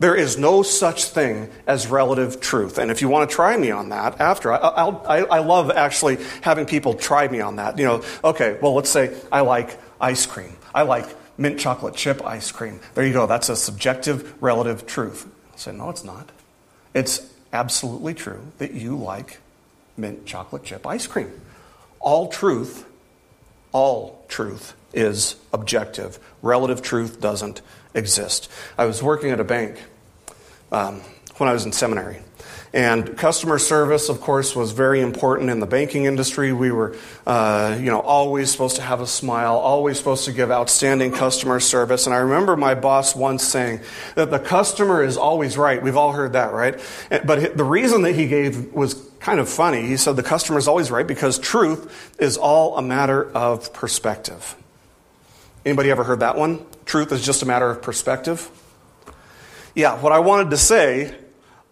There 0.00 0.14
is 0.14 0.36
no 0.36 0.62
such 0.62 1.04
thing 1.04 1.50
as 1.66 1.86
relative 1.86 2.40
truth. 2.40 2.78
And 2.78 2.90
if 2.90 3.00
you 3.00 3.08
want 3.08 3.28
to 3.30 3.34
try 3.34 3.56
me 3.56 3.70
on 3.70 3.90
that 3.90 4.20
after, 4.20 4.52
I, 4.52 4.56
I, 4.56 5.18
I 5.22 5.38
love 5.38 5.70
actually 5.70 6.18
having 6.42 6.66
people 6.66 6.94
try 6.94 7.28
me 7.28 7.40
on 7.40 7.56
that. 7.56 7.78
You 7.78 7.84
know, 7.84 8.04
okay, 8.24 8.58
well, 8.60 8.74
let's 8.74 8.90
say 8.90 9.16
I 9.30 9.42
like 9.42 9.78
ice 10.00 10.26
cream. 10.26 10.56
I 10.74 10.82
like 10.82 11.06
mint 11.38 11.58
chocolate 11.58 11.94
chip 11.94 12.24
ice 12.26 12.50
cream. 12.50 12.80
There 12.94 13.06
you 13.06 13.12
go. 13.12 13.26
That's 13.26 13.48
a 13.48 13.56
subjective 13.56 14.34
relative 14.42 14.86
truth. 14.86 15.28
I 15.52 15.56
say, 15.56 15.72
no, 15.72 15.90
it's 15.90 16.04
not. 16.04 16.30
It's 16.92 17.32
absolutely 17.52 18.14
true 18.14 18.40
that 18.58 18.72
you 18.72 18.96
like 18.96 19.38
mint 19.96 20.26
chocolate 20.26 20.64
chip 20.64 20.86
ice 20.86 21.06
cream. 21.06 21.30
All 22.00 22.28
truth, 22.28 22.84
all 23.72 24.24
truth 24.28 24.74
is 24.92 25.36
objective. 25.52 26.18
Relative 26.42 26.82
truth 26.82 27.20
doesn't 27.20 27.62
exist. 27.94 28.50
I 28.76 28.84
was 28.84 29.02
working 29.02 29.30
at 29.30 29.40
a 29.40 29.44
bank 29.44 29.82
um, 30.72 31.00
when 31.36 31.48
I 31.48 31.52
was 31.52 31.64
in 31.64 31.72
seminary. 31.72 32.18
And 32.74 33.16
customer 33.16 33.60
service, 33.60 34.08
of 34.08 34.20
course, 34.20 34.56
was 34.56 34.72
very 34.72 35.00
important 35.00 35.48
in 35.48 35.60
the 35.60 35.66
banking 35.66 36.06
industry. 36.06 36.52
We 36.52 36.72
were, 36.72 36.96
uh, 37.24 37.78
you 37.78 37.86
know, 37.86 38.00
always 38.00 38.50
supposed 38.50 38.74
to 38.76 38.82
have 38.82 39.00
a 39.00 39.06
smile, 39.06 39.54
always 39.54 39.96
supposed 39.96 40.24
to 40.24 40.32
give 40.32 40.50
outstanding 40.50 41.12
customer 41.12 41.60
service. 41.60 42.06
And 42.06 42.14
I 42.14 42.18
remember 42.18 42.56
my 42.56 42.74
boss 42.74 43.14
once 43.14 43.44
saying 43.44 43.78
that 44.16 44.32
the 44.32 44.40
customer 44.40 45.04
is 45.04 45.16
always 45.16 45.56
right. 45.56 45.80
We've 45.80 45.96
all 45.96 46.10
heard 46.10 46.32
that, 46.32 46.52
right? 46.52 46.80
But 47.24 47.56
the 47.56 47.62
reason 47.62 48.02
that 48.02 48.16
he 48.16 48.26
gave 48.26 48.72
was 48.72 48.94
kind 49.20 49.38
of 49.38 49.48
funny. 49.48 49.86
He 49.86 49.96
said 49.96 50.16
the 50.16 50.24
customer 50.24 50.58
is 50.58 50.66
always 50.66 50.90
right 50.90 51.06
because 51.06 51.38
truth 51.38 52.16
is 52.18 52.36
all 52.36 52.76
a 52.76 52.82
matter 52.82 53.30
of 53.36 53.72
perspective. 53.72 54.56
Anybody 55.64 55.90
ever 55.90 56.04
heard 56.04 56.20
that 56.20 56.36
one? 56.36 56.64
Truth 56.84 57.12
is 57.12 57.24
just 57.24 57.42
a 57.42 57.46
matter 57.46 57.70
of 57.70 57.80
perspective. 57.80 58.50
Yeah, 59.74 59.98
what 60.00 60.12
I 60.12 60.18
wanted 60.18 60.50
to 60.50 60.56
say 60.56 61.14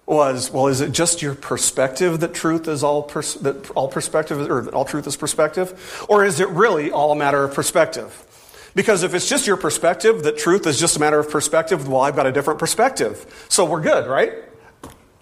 was, 0.07 0.51
well, 0.51 0.67
is 0.67 0.81
it 0.81 0.93
just 0.93 1.23
your 1.23 1.35
perspective 1.35 2.21
that 2.21 2.35
truth 2.35 2.67
is 2.69 2.83
all 2.83 3.03
pers- 3.03 3.35
that 3.35 3.71
all 3.73 3.89
perspective 3.89 4.51
or 4.51 4.69
all 4.71 4.85
truth 4.85 5.07
is 5.07 5.17
perspective, 5.17 6.05
or 6.09 6.25
is 6.25 6.41
it 6.41 6.49
really 6.49 6.91
all 6.91 7.13
a 7.13 7.17
matter 7.17 7.45
of 7.45 7.55
perspective? 7.55 8.27
Because 8.75 9.03
if 9.03 9.15
it's 9.15 9.29
just 9.29 9.47
your 9.47 9.59
perspective 9.59 10.23
that 10.23 10.39
truth 10.39 10.67
is 10.67 10.81
just 10.81 10.97
a 10.97 11.01
matter 11.01 11.19
of 11.19 11.31
perspective, 11.31 11.87
well, 11.87 12.01
I've 12.01 12.17
got 12.17 12.27
a 12.27 12.33
different 12.33 12.59
perspective, 12.59 13.47
so 13.49 13.65
we're 13.65 13.83
good, 13.83 14.09
right? 14.09 14.33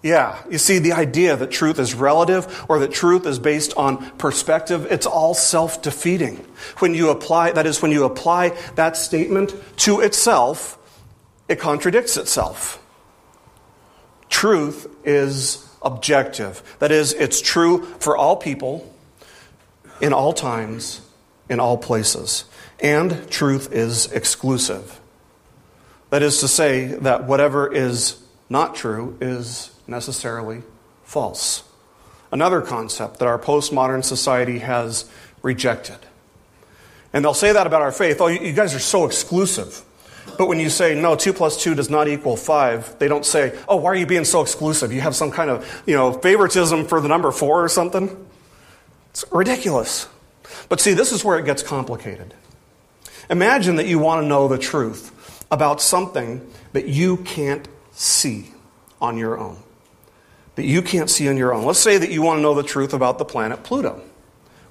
Yeah, 0.03 0.41
you 0.49 0.57
see, 0.57 0.79
the 0.79 0.93
idea 0.93 1.35
that 1.35 1.51
truth 1.51 1.77
is 1.77 1.93
relative 1.93 2.65
or 2.67 2.79
that 2.79 2.91
truth 2.91 3.27
is 3.27 3.37
based 3.37 3.75
on 3.77 4.09
perspective, 4.17 4.87
it's 4.89 5.05
all 5.05 5.35
self 5.35 5.81
defeating. 5.81 6.37
When 6.79 6.95
you 6.95 7.09
apply, 7.09 7.51
that 7.51 7.67
is, 7.67 7.81
when 7.81 7.91
you 7.91 8.03
apply 8.05 8.57
that 8.75 8.97
statement 8.97 9.53
to 9.77 10.01
itself, 10.01 10.79
it 11.47 11.59
contradicts 11.59 12.17
itself. 12.17 12.83
Truth 14.29 14.87
is 15.03 15.67
objective. 15.83 16.63
That 16.79 16.91
is, 16.91 17.13
it's 17.13 17.39
true 17.39 17.83
for 17.99 18.17
all 18.17 18.35
people, 18.37 18.91
in 19.99 20.13
all 20.13 20.33
times, 20.33 21.01
in 21.47 21.59
all 21.59 21.77
places. 21.77 22.45
And 22.79 23.29
truth 23.29 23.71
is 23.71 24.11
exclusive. 24.11 24.99
That 26.09 26.23
is 26.23 26.39
to 26.39 26.47
say, 26.47 26.87
that 26.87 27.25
whatever 27.25 27.71
is 27.71 28.19
not 28.49 28.73
true 28.75 29.17
is 29.21 29.70
necessarily 29.87 30.63
false. 31.03 31.63
Another 32.31 32.61
concept 32.61 33.19
that 33.19 33.27
our 33.27 33.37
postmodern 33.37 34.03
society 34.03 34.59
has 34.59 35.09
rejected. 35.41 35.97
And 37.13 37.25
they'll 37.25 37.33
say 37.33 37.51
that 37.51 37.67
about 37.67 37.81
our 37.81 37.91
faith. 37.91 38.21
Oh, 38.21 38.27
you 38.27 38.53
guys 38.53 38.73
are 38.73 38.79
so 38.79 39.05
exclusive. 39.05 39.83
But 40.37 40.47
when 40.47 40.59
you 40.59 40.69
say, 40.69 40.99
no, 40.99 41.15
2 41.15 41.33
plus 41.33 41.61
2 41.61 41.75
does 41.75 41.89
not 41.89 42.07
equal 42.07 42.37
5, 42.37 42.99
they 42.99 43.07
don't 43.07 43.25
say, 43.25 43.57
oh, 43.67 43.75
why 43.75 43.91
are 43.91 43.95
you 43.95 44.05
being 44.05 44.23
so 44.23 44.41
exclusive? 44.41 44.93
You 44.93 45.01
have 45.01 45.15
some 45.15 45.31
kind 45.31 45.49
of, 45.49 45.83
you 45.85 45.95
know, 45.95 46.13
favoritism 46.13 46.85
for 46.85 47.01
the 47.01 47.09
number 47.09 47.31
4 47.31 47.63
or 47.63 47.67
something? 47.67 48.27
It's 49.09 49.25
ridiculous. 49.31 50.07
But 50.69 50.79
see, 50.79 50.93
this 50.93 51.11
is 51.11 51.25
where 51.25 51.37
it 51.37 51.45
gets 51.45 51.63
complicated. 51.63 52.33
Imagine 53.29 53.75
that 53.75 53.87
you 53.87 53.99
want 53.99 54.21
to 54.21 54.27
know 54.27 54.47
the 54.47 54.57
truth 54.57 55.45
about 55.51 55.81
something 55.81 56.49
that 56.71 56.87
you 56.87 57.17
can't 57.17 57.67
see 57.91 58.51
on 59.01 59.17
your 59.17 59.37
own 59.37 59.57
that 60.55 60.65
you 60.65 60.81
can't 60.81 61.09
see 61.09 61.29
on 61.29 61.37
your 61.37 61.53
own. 61.53 61.65
Let's 61.65 61.79
say 61.79 61.97
that 61.97 62.11
you 62.11 62.21
want 62.21 62.37
to 62.37 62.41
know 62.41 62.53
the 62.53 62.63
truth 62.63 62.93
about 62.93 63.17
the 63.17 63.25
planet 63.25 63.63
Pluto, 63.63 64.01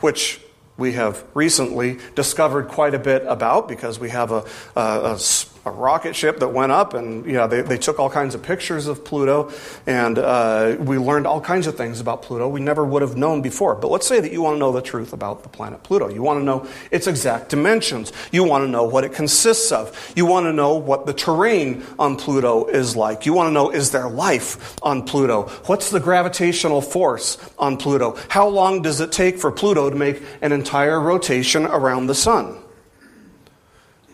which 0.00 0.40
we 0.76 0.92
have 0.92 1.24
recently 1.34 1.98
discovered 2.14 2.68
quite 2.68 2.94
a 2.94 2.98
bit 2.98 3.22
about 3.26 3.68
because 3.68 4.00
we 4.00 4.08
have 4.08 4.32
a, 4.32 4.44
a, 4.74 5.12
a 5.12 5.18
a 5.64 5.70
rocket 5.70 6.16
ship 6.16 6.38
that 6.38 6.48
went 6.48 6.72
up, 6.72 6.94
and 6.94 7.26
know, 7.26 7.46
they, 7.46 7.60
they 7.60 7.76
took 7.76 7.98
all 7.98 8.08
kinds 8.08 8.34
of 8.34 8.42
pictures 8.42 8.86
of 8.86 9.04
Pluto, 9.04 9.52
and 9.86 10.18
uh, 10.18 10.76
we 10.78 10.96
learned 10.96 11.26
all 11.26 11.40
kinds 11.40 11.66
of 11.66 11.76
things 11.76 12.00
about 12.00 12.22
Pluto 12.22 12.48
we 12.48 12.60
never 12.60 12.84
would 12.84 13.02
have 13.02 13.16
known 13.16 13.42
before. 13.42 13.74
But 13.74 13.90
let's 13.90 14.06
say 14.06 14.20
that 14.20 14.32
you 14.32 14.42
want 14.42 14.54
to 14.54 14.58
know 14.58 14.72
the 14.72 14.82
truth 14.82 15.12
about 15.12 15.42
the 15.42 15.48
planet 15.48 15.82
Pluto. 15.82 16.08
You 16.08 16.22
want 16.22 16.40
to 16.40 16.44
know 16.44 16.66
its 16.90 17.06
exact 17.06 17.50
dimensions. 17.50 18.12
You 18.32 18.44
want 18.44 18.64
to 18.64 18.68
know 18.68 18.84
what 18.84 19.04
it 19.04 19.12
consists 19.12 19.70
of. 19.70 20.12
You 20.16 20.26
want 20.26 20.46
to 20.46 20.52
know 20.52 20.74
what 20.74 21.06
the 21.06 21.12
terrain 21.12 21.84
on 21.98 22.16
Pluto 22.16 22.66
is 22.66 22.96
like. 22.96 23.26
You 23.26 23.34
want 23.34 23.48
to 23.48 23.52
know 23.52 23.70
is 23.70 23.90
there 23.90 24.08
life 24.08 24.76
on 24.82 25.02
Pluto? 25.02 25.48
What's 25.66 25.90
the 25.90 26.00
gravitational 26.00 26.80
force 26.80 27.36
on 27.58 27.76
Pluto? 27.76 28.16
How 28.28 28.48
long 28.48 28.82
does 28.82 29.00
it 29.00 29.12
take 29.12 29.38
for 29.38 29.52
Pluto 29.52 29.90
to 29.90 29.96
make 29.96 30.22
an 30.40 30.52
entire 30.52 31.00
rotation 31.00 31.66
around 31.66 32.06
the 32.06 32.14
sun? 32.14 32.58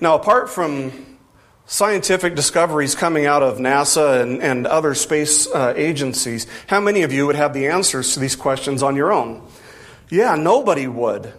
Now, 0.00 0.14
apart 0.14 0.50
from 0.50 1.15
scientific 1.66 2.34
discoveries 2.34 2.94
coming 2.94 3.26
out 3.26 3.42
of 3.42 3.58
NASA 3.58 4.22
and, 4.22 4.40
and 4.40 4.66
other 4.66 4.94
space 4.94 5.46
uh, 5.48 5.74
agencies, 5.76 6.46
how 6.68 6.80
many 6.80 7.02
of 7.02 7.12
you 7.12 7.26
would 7.26 7.36
have 7.36 7.52
the 7.52 7.66
answers 7.66 8.14
to 8.14 8.20
these 8.20 8.36
questions 8.36 8.82
on 8.82 8.96
your 8.96 9.12
own? 9.12 9.46
Yeah, 10.08 10.36
nobody 10.36 10.86
would. 10.86 11.32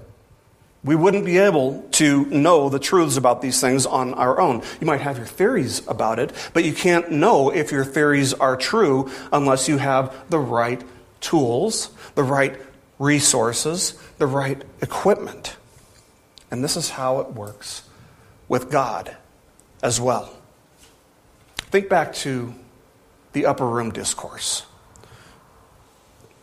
We 0.83 0.95
wouldn't 0.95 1.25
be 1.25 1.37
able 1.37 1.81
to 1.93 2.25
know 2.25 2.69
the 2.69 2.79
truths 2.79 3.17
about 3.17 3.41
these 3.41 3.59
things 3.59 3.85
on 3.85 4.13
our 4.13 4.39
own. 4.39 4.61
You 4.79 4.87
might 4.87 5.01
have 5.01 5.17
your 5.17 5.25
theories 5.25 5.85
about 5.87 6.19
it, 6.19 6.31
but 6.53 6.63
you 6.63 6.73
can't 6.73 7.11
know 7.11 7.49
if 7.49 7.71
your 7.71 7.83
theories 7.83 8.33
are 8.33 8.55
true 8.55 9.09
unless 9.33 9.67
you 9.67 9.77
have 9.77 10.13
the 10.29 10.39
right 10.39 10.81
tools, 11.19 11.89
the 12.15 12.23
right 12.23 12.59
resources, 12.99 13.95
the 14.17 14.27
right 14.27 14.61
equipment. 14.81 15.57
And 16.51 16.63
this 16.63 16.77
is 16.77 16.91
how 16.91 17.19
it 17.19 17.33
works 17.33 17.83
with 18.47 18.69
God 18.69 19.15
as 19.81 19.99
well. 20.01 20.33
Think 21.69 21.89
back 21.89 22.13
to 22.15 22.53
the 23.33 23.45
upper 23.45 23.67
room 23.67 23.91
discourse. 23.91 24.65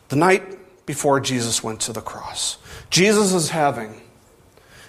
The 0.09 0.17
night 0.17 0.87
before 0.87 1.19
Jesus 1.21 1.63
went 1.63 1.81
to 1.81 1.93
the 1.93 2.01
cross, 2.01 2.59
Jesus 2.91 3.33
is 3.33 3.51
having 3.51 4.03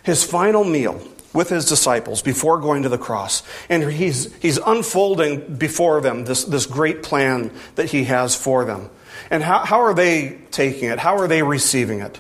his 0.03 0.23
final 0.23 0.63
meal 0.63 1.01
with 1.34 1.49
his 1.49 1.65
disciples 1.65 2.21
before 2.21 2.60
going 2.60 2.84
to 2.84 2.89
the 2.89 2.97
cross. 2.97 3.43
And 3.69 3.91
he's, 3.91 4.34
he's 4.36 4.58
unfolding 4.58 5.55
before 5.55 5.99
them 5.99 6.25
this, 6.25 6.45
this 6.45 6.65
great 6.65 7.03
plan 7.03 7.51
that 7.75 7.89
he 7.91 8.05
has 8.05 8.36
for 8.36 8.65
them. 8.65 8.89
And 9.29 9.43
how, 9.43 9.65
how 9.65 9.81
are 9.81 9.93
they 9.93 10.39
taking 10.51 10.89
it? 10.89 10.99
How 10.99 11.17
are 11.17 11.27
they 11.27 11.43
receiving 11.43 11.99
it? 11.99 12.19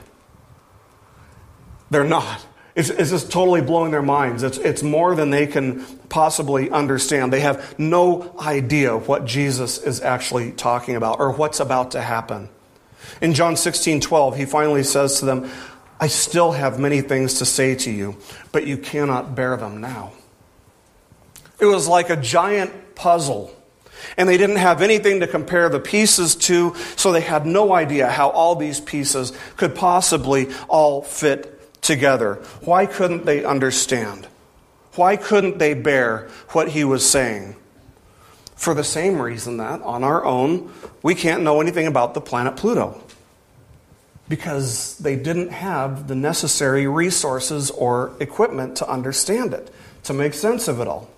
They're 1.89 2.03
not. 2.03 2.45
It's, 2.75 2.89
it's 2.89 3.09
just 3.09 3.31
totally 3.31 3.61
blowing 3.61 3.91
their 3.91 4.01
minds. 4.01 4.43
It's, 4.43 4.57
it's 4.57 4.83
more 4.83 5.15
than 5.15 5.29
they 5.29 5.47
can 5.47 5.85
possibly 6.09 6.69
understand. 6.69 7.31
They 7.31 7.39
have 7.39 7.79
no 7.79 8.35
idea 8.37 8.97
what 8.97 9.25
Jesus 9.25 9.77
is 9.77 10.01
actually 10.01 10.51
talking 10.51 10.97
about 10.97 11.19
or 11.19 11.31
what's 11.31 11.61
about 11.61 11.91
to 11.91 12.01
happen. 12.01 12.49
In 13.21 13.33
John 13.33 13.55
16 13.55 14.01
12, 14.01 14.35
he 14.35 14.45
finally 14.45 14.83
says 14.83 15.19
to 15.19 15.25
them, 15.25 15.49
I 16.01 16.07
still 16.07 16.51
have 16.51 16.77
many 16.77 16.99
things 16.99 17.35
to 17.35 17.45
say 17.45 17.75
to 17.75 17.91
you, 17.91 18.17
but 18.51 18.67
you 18.67 18.77
cannot 18.77 19.35
bear 19.35 19.55
them 19.55 19.79
now. 19.79 20.11
It 21.59 21.65
was 21.65 21.87
like 21.87 22.09
a 22.09 22.17
giant 22.17 22.95
puzzle. 22.95 23.55
And 24.17 24.27
they 24.27 24.37
didn't 24.37 24.57
have 24.57 24.81
anything 24.81 25.21
to 25.21 25.27
compare 25.27 25.69
the 25.69 25.79
pieces 25.79 26.35
to, 26.35 26.75
so 26.97 27.13
they 27.13 27.21
had 27.21 27.45
no 27.45 27.73
idea 27.73 28.09
how 28.09 28.29
all 28.29 28.55
these 28.55 28.81
pieces 28.81 29.31
could 29.55 29.73
possibly 29.73 30.49
all 30.67 31.01
fit 31.01 31.54
together. 31.85 32.35
Why 32.61 32.85
couldn't 32.85 33.25
they 33.25 33.45
understand? 33.45 34.27
Why 34.95 35.17
couldn't 35.17 35.59
they 35.59 35.73
bear 35.73 36.29
what 36.49 36.69
he 36.69 36.83
was 36.83 37.07
saying? 37.09 37.55
For 38.55 38.73
the 38.73 38.83
same 38.83 39.21
reason 39.21 39.57
that, 39.57 39.81
on 39.81 40.03
our 40.03 40.23
own, 40.23 40.71
we 41.03 41.13
can't 41.13 41.43
know 41.43 41.61
anything 41.61 41.87
about 41.87 42.13
the 42.13 42.21
planet 42.21 42.55
Pluto. 42.55 43.01
Because 44.27 44.97
they 44.97 45.15
didn't 45.15 45.49
have 45.49 46.07
the 46.07 46.15
necessary 46.15 46.87
resources 46.87 47.69
or 47.69 48.13
equipment 48.19 48.77
to 48.77 48.89
understand 48.89 49.53
it, 49.53 49.71
to 50.03 50.13
make 50.13 50.33
sense 50.33 50.67
of 50.67 50.79
it 50.79 50.87
all. 50.87 51.09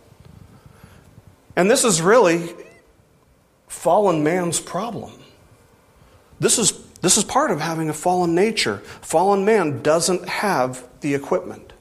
And 1.55 1.71
this 1.71 1.83
is 1.83 2.01
really 2.01 2.49
fallen 3.67 4.23
man's 4.23 4.59
problem. 4.59 5.11
This 6.39 6.59
is 6.59 6.71
this 7.07 7.15
is 7.15 7.23
part 7.23 7.51
of 7.51 7.61
having 7.61 7.89
a 7.89 7.93
fallen 7.93 8.35
nature. 8.35 8.79
Fallen 8.99 9.45
man 9.45 9.81
doesn't 9.81 10.27
have 10.27 10.85
the 10.99 11.15
equipment 11.15 11.71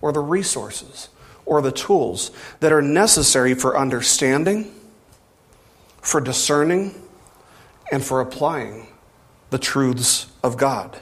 or 0.00 0.14
the 0.14 0.20
resources 0.20 1.10
or 1.44 1.60
the 1.60 1.70
tools 1.70 2.30
that 2.60 2.72
are 2.72 2.80
necessary 2.80 3.52
for 3.52 3.76
understanding, 3.76 4.74
for 6.00 6.22
discerning, 6.22 6.94
and 7.92 8.02
for 8.02 8.22
applying 8.22 8.86
the 9.50 9.58
truths 9.58 10.28
of 10.42 10.56
God. 10.56 10.98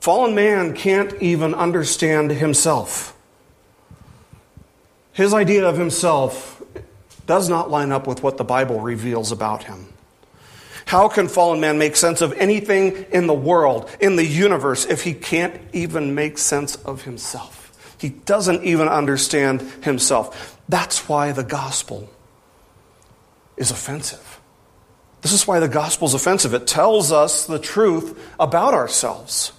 Fallen 0.00 0.34
man 0.34 0.74
can't 0.74 1.12
even 1.20 1.52
understand 1.52 2.30
himself. 2.30 3.14
His 5.12 5.34
idea 5.34 5.68
of 5.68 5.76
himself 5.76 6.62
does 7.26 7.50
not 7.50 7.70
line 7.70 7.92
up 7.92 8.06
with 8.06 8.22
what 8.22 8.38
the 8.38 8.44
Bible 8.44 8.80
reveals 8.80 9.32
about 9.32 9.64
him. 9.64 9.93
How 10.86 11.08
can 11.08 11.28
fallen 11.28 11.60
man 11.60 11.78
make 11.78 11.96
sense 11.96 12.20
of 12.20 12.32
anything 12.34 13.06
in 13.10 13.26
the 13.26 13.34
world, 13.34 13.90
in 14.00 14.16
the 14.16 14.24
universe, 14.24 14.84
if 14.84 15.02
he 15.02 15.14
can't 15.14 15.60
even 15.72 16.14
make 16.14 16.38
sense 16.38 16.76
of 16.76 17.02
himself? 17.02 17.96
He 17.98 18.10
doesn't 18.10 18.64
even 18.64 18.88
understand 18.88 19.62
himself. 19.82 20.60
That's 20.68 21.08
why 21.08 21.32
the 21.32 21.44
gospel 21.44 22.10
is 23.56 23.70
offensive. 23.70 24.40
This 25.22 25.32
is 25.32 25.46
why 25.46 25.58
the 25.58 25.68
gospel 25.68 26.06
is 26.06 26.12
offensive. 26.12 26.52
It 26.52 26.66
tells 26.66 27.10
us 27.10 27.46
the 27.46 27.58
truth 27.58 28.18
about 28.38 28.74
ourselves. 28.74 29.52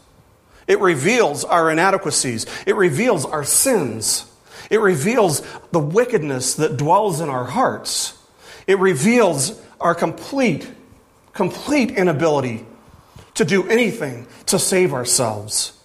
It 0.67 0.79
reveals 0.79 1.43
our 1.43 1.71
inadequacies. 1.71 2.45
It 2.67 2.75
reveals 2.75 3.25
our 3.25 3.43
sins. 3.43 4.31
It 4.69 4.79
reveals 4.79 5.41
the 5.71 5.79
wickedness 5.79 6.55
that 6.55 6.77
dwells 6.77 7.19
in 7.19 7.29
our 7.29 7.45
hearts. 7.45 8.17
It 8.67 8.77
reveals 8.79 9.59
our 9.79 9.95
complete 9.95 10.67
complete 11.35 11.91
inability 11.91 12.65
to 13.35 13.45
do 13.45 13.67
anything 13.67 14.25
to 14.47 14.57
save 14.57 14.93
ourselves. 14.93 15.77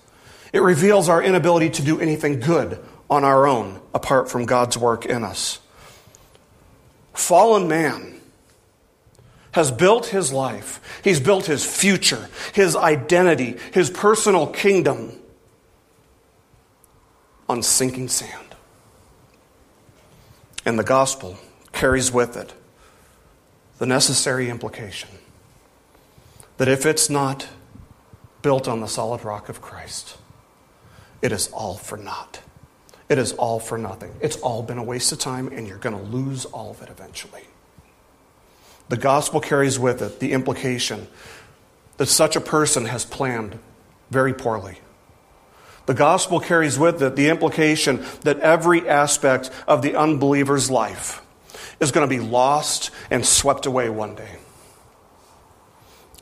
It 0.52 0.62
reveals 0.62 1.10
our 1.10 1.22
inability 1.22 1.70
to 1.70 1.82
do 1.82 2.00
anything 2.00 2.40
good 2.40 2.82
on 3.10 3.24
our 3.24 3.46
own 3.46 3.80
apart 3.92 4.30
from 4.30 4.46
God's 4.46 4.78
work 4.78 5.04
in 5.04 5.22
us. 5.22 5.58
fallen 7.12 7.68
man 7.68 8.18
has 9.52 9.72
built 9.72 10.06
his 10.06 10.32
life, 10.32 10.80
he's 11.02 11.18
built 11.18 11.46
his 11.46 11.66
future, 11.66 12.28
his 12.54 12.76
identity, 12.76 13.56
his 13.74 13.90
personal 13.90 14.46
kingdom 14.46 15.12
on 17.48 17.60
sinking 17.62 18.08
sand. 18.08 18.54
And 20.64 20.78
the 20.78 20.84
gospel 20.84 21.36
carries 21.72 22.12
with 22.12 22.36
it 22.36 22.54
the 23.78 23.86
necessary 23.86 24.48
implication 24.48 25.08
that 26.60 26.68
if 26.68 26.84
it's 26.84 27.08
not 27.08 27.48
built 28.42 28.68
on 28.68 28.80
the 28.80 28.86
solid 28.86 29.24
rock 29.24 29.48
of 29.48 29.62
Christ, 29.62 30.18
it 31.22 31.32
is 31.32 31.48
all 31.52 31.72
for 31.78 31.96
naught. 31.96 32.40
It 33.08 33.16
is 33.16 33.32
all 33.32 33.58
for 33.58 33.78
nothing. 33.78 34.12
It's 34.20 34.36
all 34.36 34.62
been 34.62 34.76
a 34.76 34.82
waste 34.82 35.10
of 35.10 35.18
time, 35.18 35.48
and 35.48 35.66
you're 35.66 35.78
going 35.78 35.96
to 35.96 36.02
lose 36.02 36.44
all 36.44 36.72
of 36.72 36.82
it 36.82 36.90
eventually. 36.90 37.44
The 38.90 38.98
gospel 38.98 39.40
carries 39.40 39.78
with 39.78 40.02
it 40.02 40.20
the 40.20 40.32
implication 40.32 41.08
that 41.96 42.08
such 42.08 42.36
a 42.36 42.42
person 42.42 42.84
has 42.84 43.06
planned 43.06 43.58
very 44.10 44.34
poorly. 44.34 44.80
The 45.86 45.94
gospel 45.94 46.40
carries 46.40 46.78
with 46.78 47.02
it 47.02 47.16
the 47.16 47.30
implication 47.30 48.04
that 48.20 48.38
every 48.40 48.86
aspect 48.86 49.50
of 49.66 49.80
the 49.80 49.96
unbeliever's 49.96 50.70
life 50.70 51.22
is 51.80 51.90
going 51.90 52.06
to 52.06 52.14
be 52.14 52.22
lost 52.22 52.90
and 53.10 53.24
swept 53.24 53.64
away 53.64 53.88
one 53.88 54.14
day. 54.14 54.36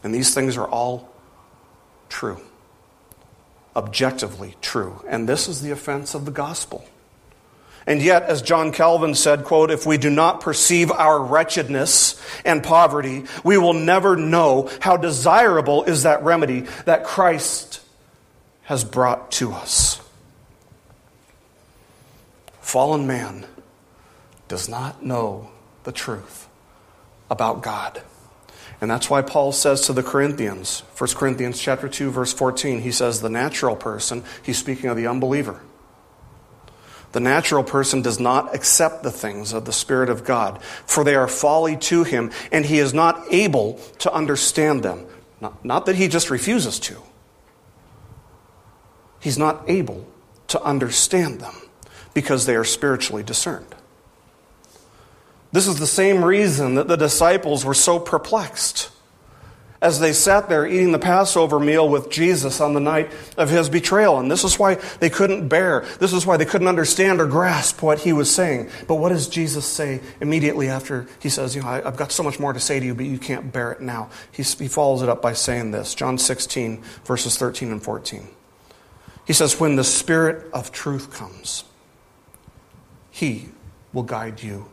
And 0.03 0.15
these 0.15 0.35
things 0.35 0.57
are 0.57 0.67
all 0.67 1.09
true, 2.09 2.41
objectively 3.75 4.55
true. 4.61 5.03
And 5.09 5.29
this 5.29 5.49
is 5.49 5.61
the 5.61 5.71
offense 5.71 6.15
of 6.15 6.25
the 6.25 6.31
gospel. 6.31 6.85
And 7.87 8.03
yet, 8.03 8.25
as 8.25 8.43
John 8.43 8.71
Calvin 8.71 9.15
said, 9.15 9.45
quote, 9.45 9.71
if 9.71 9.87
we 9.87 9.97
do 9.97 10.11
not 10.11 10.43
perceive 10.43 10.91
our 10.91 11.19
wretchedness 11.19 12.21
and 12.45 12.63
poverty, 12.63 13.25
we 13.45 13.57
will 13.57 13.73
never 13.73 14.15
know 14.15 14.69
how 14.81 14.99
desirable 14.99 15.85
is 15.85 16.03
that 16.03 16.23
remedy 16.23 16.67
that 16.85 17.05
Christ 17.05 17.81
has 18.65 18.85
brought 18.85 19.33
to 19.33 19.53
us. 19.53 20.03
Fallen 22.61 23.07
man 23.07 23.47
does 24.49 24.69
not 24.69 25.03
know 25.03 25.51
the 25.85 25.93
truth 25.93 26.47
about 27.31 27.63
God. 27.63 28.03
And 28.81 28.91
that's 28.91 29.11
why 29.11 29.23
Paul 29.23 29.53
says 29.53 29.83
to 29.83 29.93
the 29.93 30.03
Corinthians, 30.03 30.85
1 30.97 31.11
Corinthians 31.15 31.59
chapter 31.61 31.89
2 31.89 32.11
verse 32.11 32.33
14, 32.33 32.81
he 32.81 32.93
says 32.93 33.21
the 33.21 33.29
natural 33.29 33.75
person, 33.75 34.23
he's 34.43 34.59
speaking 34.59 34.89
of 34.89 34.97
the 34.97 35.07
unbeliever. 35.07 35.61
The 37.13 37.21
natural 37.21 37.65
person 37.65 38.03
does 38.03 38.21
not 38.21 38.55
accept 38.55 39.03
the 39.03 39.11
things 39.11 39.53
of 39.53 39.65
the 39.65 39.73
Spirit 39.73 40.11
of 40.11 40.25
God, 40.25 40.63
for 40.63 41.05
they 41.05 41.15
are 41.15 41.27
folly 41.27 41.77
to 41.77 42.05
him, 42.05 42.31
and 42.53 42.67
he 42.67 42.79
is 42.79 42.93
not 42.93 43.25
able 43.31 43.81
to 44.01 44.13
understand 44.13 44.83
them. 44.83 45.07
Not, 45.41 45.65
not 45.65 45.87
that 45.87 45.97
he 45.97 46.09
just 46.09 46.31
refuses 46.31 46.79
to, 46.81 47.01
he's 49.21 49.39
not 49.39 49.65
able 49.69 50.07
to 50.49 50.63
understand 50.63 51.41
them 51.41 51.55
because 52.13 52.47
they 52.47 52.57
are 52.57 52.65
spiritually 52.65 53.23
discerned. 53.23 53.75
This 55.59 55.67
is 55.67 55.81
the 55.81 55.89
same 55.89 56.25
reason 56.25 56.77
that 56.77 56.87
the 56.87 56.95
disciples 56.95 57.65
were 57.65 57.75
so 57.75 57.99
perplexed 57.99 58.93
as 59.83 59.99
they 59.99 60.13
sat 60.13 60.49
there 60.49 60.65
eating 60.65 60.93
the 60.93 61.01
Passover 61.01 61.59
meal 61.59 61.89
with 61.89 62.11
Jesus 62.11 62.61
on 62.61 62.75
the 62.75 62.81
night 62.81 63.11
of 63.37 63.51
his 63.51 63.69
betrayal. 63.69 64.21
And 64.21 64.31
this 64.31 64.45
is 64.45 64.57
why 64.57 64.77
they 65.01 65.11
couldn't 65.11 65.49
bear, 65.49 65.85
this 65.99 66.13
is 66.13 66.25
why 66.25 66.37
they 66.37 66.45
couldn't 66.45 66.69
understand 66.69 67.21
or 67.21 67.27
grasp 67.27 67.83
what 67.83 67.99
he 67.99 68.13
was 68.13 68.33
saying. 68.33 68.71
But 68.87 69.01
what 69.01 69.09
does 69.09 69.29
Jesus 69.29 69.67
say 69.67 70.01
immediately 70.21 70.69
after 70.69 71.09
he 71.19 71.29
says, 71.29 71.57
You 71.57 71.63
know, 71.63 71.71
I've 71.71 71.97
got 71.97 72.13
so 72.13 72.23
much 72.23 72.39
more 72.39 72.53
to 72.53 72.61
say 72.61 72.79
to 72.79 72.87
you, 72.87 72.95
but 72.95 73.07
you 73.07 73.19
can't 73.19 73.53
bear 73.53 73.73
it 73.73 73.81
now? 73.81 74.11
He, 74.31 74.45
he 74.45 74.69
follows 74.69 75.03
it 75.03 75.09
up 75.09 75.21
by 75.21 75.33
saying 75.33 75.73
this 75.73 75.93
John 75.93 76.19
16, 76.19 76.85
verses 77.05 77.37
13 77.37 77.73
and 77.73 77.83
14. 77.83 78.29
He 79.27 79.33
says, 79.33 79.59
When 79.59 79.75
the 79.75 79.83
Spirit 79.83 80.47
of 80.53 80.71
truth 80.71 81.13
comes, 81.13 81.65
he 83.11 83.49
will 83.93 84.05
guide 84.05 84.41
you 84.41 84.69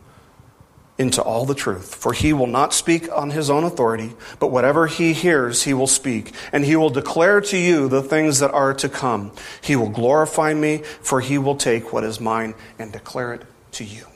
into 0.98 1.22
all 1.22 1.44
the 1.44 1.54
truth. 1.54 1.94
For 1.94 2.12
he 2.12 2.32
will 2.32 2.46
not 2.46 2.72
speak 2.72 3.10
on 3.12 3.30
his 3.30 3.50
own 3.50 3.64
authority, 3.64 4.14
but 4.38 4.48
whatever 4.48 4.86
he 4.86 5.12
hears, 5.12 5.64
he 5.64 5.74
will 5.74 5.86
speak, 5.86 6.32
and 6.52 6.64
he 6.64 6.76
will 6.76 6.90
declare 6.90 7.40
to 7.42 7.58
you 7.58 7.88
the 7.88 8.02
things 8.02 8.38
that 8.40 8.52
are 8.52 8.74
to 8.74 8.88
come. 8.88 9.32
He 9.60 9.76
will 9.76 9.90
glorify 9.90 10.54
me, 10.54 10.78
for 10.78 11.20
he 11.20 11.38
will 11.38 11.56
take 11.56 11.92
what 11.92 12.04
is 12.04 12.20
mine 12.20 12.54
and 12.78 12.92
declare 12.92 13.34
it 13.34 13.42
to 13.72 13.84
you. 13.84 14.06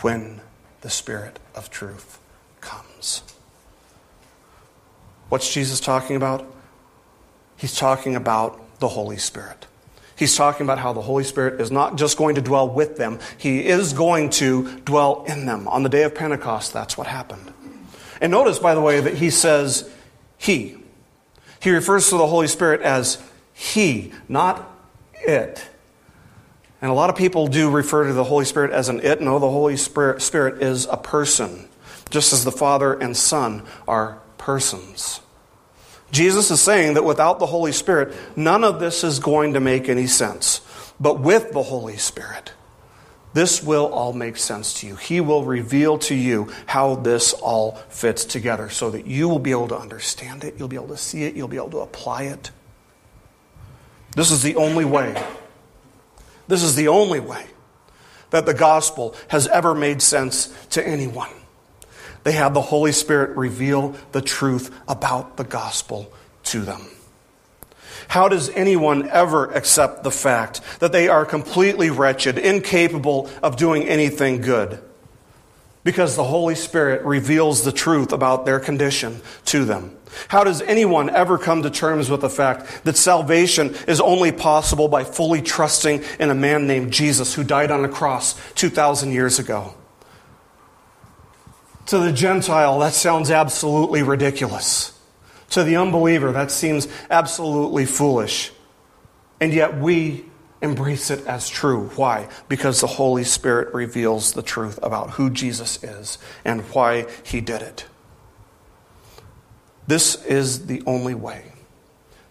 When 0.00 0.40
the 0.80 0.90
Spirit 0.90 1.38
of 1.54 1.70
truth 1.70 2.18
comes. 2.60 3.22
What's 5.28 5.52
Jesus 5.52 5.80
talking 5.80 6.16
about? 6.16 6.46
He's 7.56 7.76
talking 7.76 8.14
about 8.16 8.78
the 8.80 8.88
Holy 8.88 9.16
Spirit. 9.16 9.66
He's 10.16 10.36
talking 10.36 10.64
about 10.64 10.78
how 10.78 10.92
the 10.92 11.02
Holy 11.02 11.24
Spirit 11.24 11.60
is 11.60 11.70
not 11.70 11.96
just 11.96 12.16
going 12.16 12.36
to 12.36 12.40
dwell 12.40 12.68
with 12.68 12.96
them, 12.96 13.18
He 13.36 13.66
is 13.66 13.92
going 13.92 14.30
to 14.30 14.80
dwell 14.80 15.24
in 15.26 15.46
them. 15.46 15.66
On 15.68 15.82
the 15.82 15.88
day 15.88 16.04
of 16.04 16.14
Pentecost, 16.14 16.72
that's 16.72 16.96
what 16.96 17.06
happened. 17.06 17.52
And 18.20 18.30
notice, 18.30 18.58
by 18.58 18.74
the 18.74 18.80
way, 18.80 19.00
that 19.00 19.14
He 19.14 19.30
says 19.30 19.90
He. 20.38 20.76
He 21.60 21.70
refers 21.70 22.10
to 22.10 22.16
the 22.16 22.26
Holy 22.26 22.46
Spirit 22.46 22.82
as 22.82 23.22
He, 23.52 24.12
not 24.28 24.70
it. 25.14 25.66
And 26.80 26.90
a 26.90 26.94
lot 26.94 27.08
of 27.08 27.16
people 27.16 27.46
do 27.46 27.70
refer 27.70 28.06
to 28.06 28.12
the 28.12 28.24
Holy 28.24 28.44
Spirit 28.44 28.70
as 28.70 28.90
an 28.90 29.00
it. 29.00 29.20
No, 29.20 29.38
the 29.38 29.50
Holy 29.50 29.76
Spirit, 29.76 30.20
Spirit 30.20 30.62
is 30.62 30.86
a 30.86 30.98
person, 30.98 31.68
just 32.10 32.32
as 32.32 32.44
the 32.44 32.52
Father 32.52 32.92
and 32.92 33.16
Son 33.16 33.62
are 33.88 34.18
persons. 34.36 35.20
Jesus 36.14 36.52
is 36.52 36.60
saying 36.60 36.94
that 36.94 37.04
without 37.04 37.40
the 37.40 37.46
Holy 37.46 37.72
Spirit, 37.72 38.14
none 38.36 38.62
of 38.62 38.78
this 38.78 39.02
is 39.02 39.18
going 39.18 39.54
to 39.54 39.60
make 39.60 39.88
any 39.88 40.06
sense. 40.06 40.60
But 41.00 41.18
with 41.18 41.50
the 41.50 41.64
Holy 41.64 41.96
Spirit, 41.96 42.52
this 43.32 43.64
will 43.64 43.86
all 43.86 44.12
make 44.12 44.36
sense 44.36 44.74
to 44.74 44.86
you. 44.86 44.94
He 44.94 45.20
will 45.20 45.44
reveal 45.44 45.98
to 45.98 46.14
you 46.14 46.52
how 46.66 46.94
this 46.94 47.32
all 47.32 47.72
fits 47.88 48.24
together 48.24 48.70
so 48.70 48.90
that 48.90 49.08
you 49.08 49.28
will 49.28 49.40
be 49.40 49.50
able 49.50 49.66
to 49.68 49.76
understand 49.76 50.44
it, 50.44 50.54
you'll 50.56 50.68
be 50.68 50.76
able 50.76 50.88
to 50.88 50.96
see 50.96 51.24
it, 51.24 51.34
you'll 51.34 51.48
be 51.48 51.56
able 51.56 51.70
to 51.70 51.80
apply 51.80 52.22
it. 52.22 52.52
This 54.14 54.30
is 54.30 54.42
the 54.42 54.54
only 54.54 54.84
way. 54.84 55.20
This 56.46 56.62
is 56.62 56.76
the 56.76 56.86
only 56.86 57.18
way 57.18 57.44
that 58.30 58.46
the 58.46 58.54
gospel 58.54 59.16
has 59.28 59.48
ever 59.48 59.74
made 59.74 60.00
sense 60.00 60.54
to 60.70 60.86
anyone. 60.86 61.30
They 62.24 62.32
had 62.32 62.54
the 62.54 62.62
Holy 62.62 62.92
Spirit 62.92 63.36
reveal 63.36 63.94
the 64.12 64.22
truth 64.22 64.74
about 64.88 65.36
the 65.36 65.44
gospel 65.44 66.12
to 66.44 66.62
them. 66.62 66.80
How 68.08 68.28
does 68.28 68.48
anyone 68.50 69.08
ever 69.08 69.46
accept 69.52 70.02
the 70.02 70.10
fact 70.10 70.60
that 70.80 70.92
they 70.92 71.08
are 71.08 71.24
completely 71.24 71.90
wretched, 71.90 72.38
incapable 72.38 73.30
of 73.42 73.56
doing 73.56 73.84
anything 73.84 74.40
good? 74.40 74.82
Because 75.84 76.16
the 76.16 76.24
Holy 76.24 76.54
Spirit 76.54 77.02
reveals 77.02 77.62
the 77.62 77.72
truth 77.72 78.12
about 78.12 78.46
their 78.46 78.58
condition 78.58 79.20
to 79.46 79.64
them. 79.64 79.96
How 80.28 80.44
does 80.44 80.62
anyone 80.62 81.10
ever 81.10 81.38
come 81.38 81.62
to 81.62 81.70
terms 81.70 82.08
with 82.08 82.22
the 82.22 82.30
fact 82.30 82.84
that 82.84 82.96
salvation 82.96 83.74
is 83.86 84.00
only 84.00 84.32
possible 84.32 84.88
by 84.88 85.04
fully 85.04 85.42
trusting 85.42 86.02
in 86.18 86.30
a 86.30 86.34
man 86.34 86.66
named 86.66 86.92
Jesus 86.92 87.34
who 87.34 87.44
died 87.44 87.70
on 87.70 87.84
a 87.84 87.88
cross 87.88 88.34
2,000 88.54 89.12
years 89.12 89.38
ago? 89.38 89.74
To 91.86 91.98
the 91.98 92.12
Gentile, 92.12 92.78
that 92.78 92.94
sounds 92.94 93.30
absolutely 93.30 94.02
ridiculous. 94.02 94.98
To 95.50 95.62
the 95.62 95.76
unbeliever, 95.76 96.32
that 96.32 96.50
seems 96.50 96.88
absolutely 97.10 97.84
foolish. 97.86 98.52
And 99.40 99.52
yet 99.52 99.76
we 99.76 100.24
embrace 100.62 101.10
it 101.10 101.26
as 101.26 101.48
true. 101.48 101.90
Why? 101.96 102.28
Because 102.48 102.80
the 102.80 102.86
Holy 102.86 103.24
Spirit 103.24 103.74
reveals 103.74 104.32
the 104.32 104.42
truth 104.42 104.78
about 104.82 105.10
who 105.10 105.28
Jesus 105.28 105.82
is 105.84 106.18
and 106.44 106.62
why 106.72 107.06
he 107.22 107.40
did 107.40 107.60
it. 107.60 107.86
This 109.86 110.24
is 110.24 110.66
the 110.66 110.82
only 110.86 111.14
way 111.14 111.53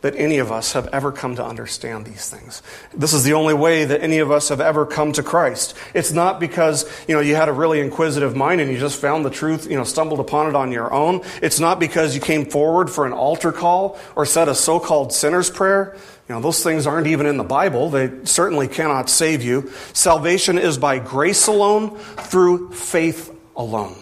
that 0.04 0.16
any 0.18 0.38
of 0.38 0.52
us 0.52 0.74
have 0.74 0.88
ever 0.88 1.14
come 1.14 1.36
to 1.38 1.44
understand 1.44 2.06
these 2.06 2.30
things. 2.30 2.62
This 2.94 3.14
is 3.14 3.24
the 3.24 3.34
only 3.34 3.54
way 3.54 3.86
that 3.86 4.04
any 4.04 4.20
of 4.20 4.32
us 4.32 4.50
have 4.50 4.60
ever 4.60 4.86
come 4.86 5.14
to 5.14 5.24
Christ. 5.24 5.76
It's 5.94 6.12
not 6.12 6.42
because, 6.42 6.86
you 7.08 7.16
know, 7.16 7.22
you 7.22 7.36
had 7.36 7.48
a 7.48 7.54
really 7.54 7.80
inquisitive 7.80 8.36
mind 8.36 8.60
and 8.60 8.70
you 8.70 8.78
just 8.78 9.00
found 9.00 9.24
the 9.24 9.30
truth, 9.30 9.66
you 9.66 9.78
know, 9.78 9.86
stumbled 9.86 10.20
upon 10.20 10.50
it 10.50 10.56
on 10.56 10.74
your 10.74 10.94
own. 10.94 11.22
It's 11.42 11.62
not 11.62 11.80
because 11.80 12.16
you 12.16 12.22
came 12.22 12.46
forward 12.46 12.90
for 12.90 13.06
an 13.06 13.14
altar 13.14 13.54
call 13.54 13.98
or 14.14 14.26
said 14.26 14.50
a 14.50 14.56
so-called 14.56 15.14
sinner's 15.14 15.50
prayer. 15.50 15.96
You 16.28 16.36
know, 16.36 16.42
those 16.42 16.62
things 16.62 16.86
aren't 16.86 17.08
even 17.08 17.26
in 17.26 17.38
the 17.38 17.46
Bible. 17.46 17.90
They 17.90 18.26
certainly 18.26 18.68
cannot 18.68 19.10
save 19.10 19.42
you. 19.42 19.72
Salvation 19.94 20.58
is 20.58 20.78
by 20.78 21.00
grace 21.00 21.48
alone, 21.48 21.98
through 21.98 22.74
faith 22.74 23.34
alone, 23.56 23.96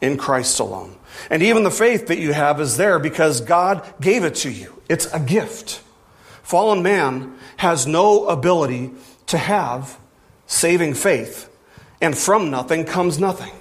in 0.00 0.16
Christ 0.16 0.60
alone. 0.60 0.96
And 1.28 1.42
even 1.42 1.62
the 1.62 1.70
faith 1.70 2.06
that 2.06 2.18
you 2.18 2.32
have 2.32 2.58
is 2.58 2.78
there 2.78 2.98
because 2.98 3.42
God 3.42 3.84
gave 4.00 4.24
it 4.24 4.36
to 4.36 4.50
you. 4.50 4.79
It's 4.90 5.06
a 5.14 5.20
gift. 5.20 5.82
Fallen 6.42 6.82
man 6.82 7.38
has 7.58 7.86
no 7.86 8.26
ability 8.26 8.90
to 9.28 9.38
have 9.38 9.96
saving 10.46 10.94
faith 10.94 11.48
And 12.00 12.16
from 12.16 12.50
nothing 12.50 12.84
comes 12.84 13.18
nothing. 13.18 13.52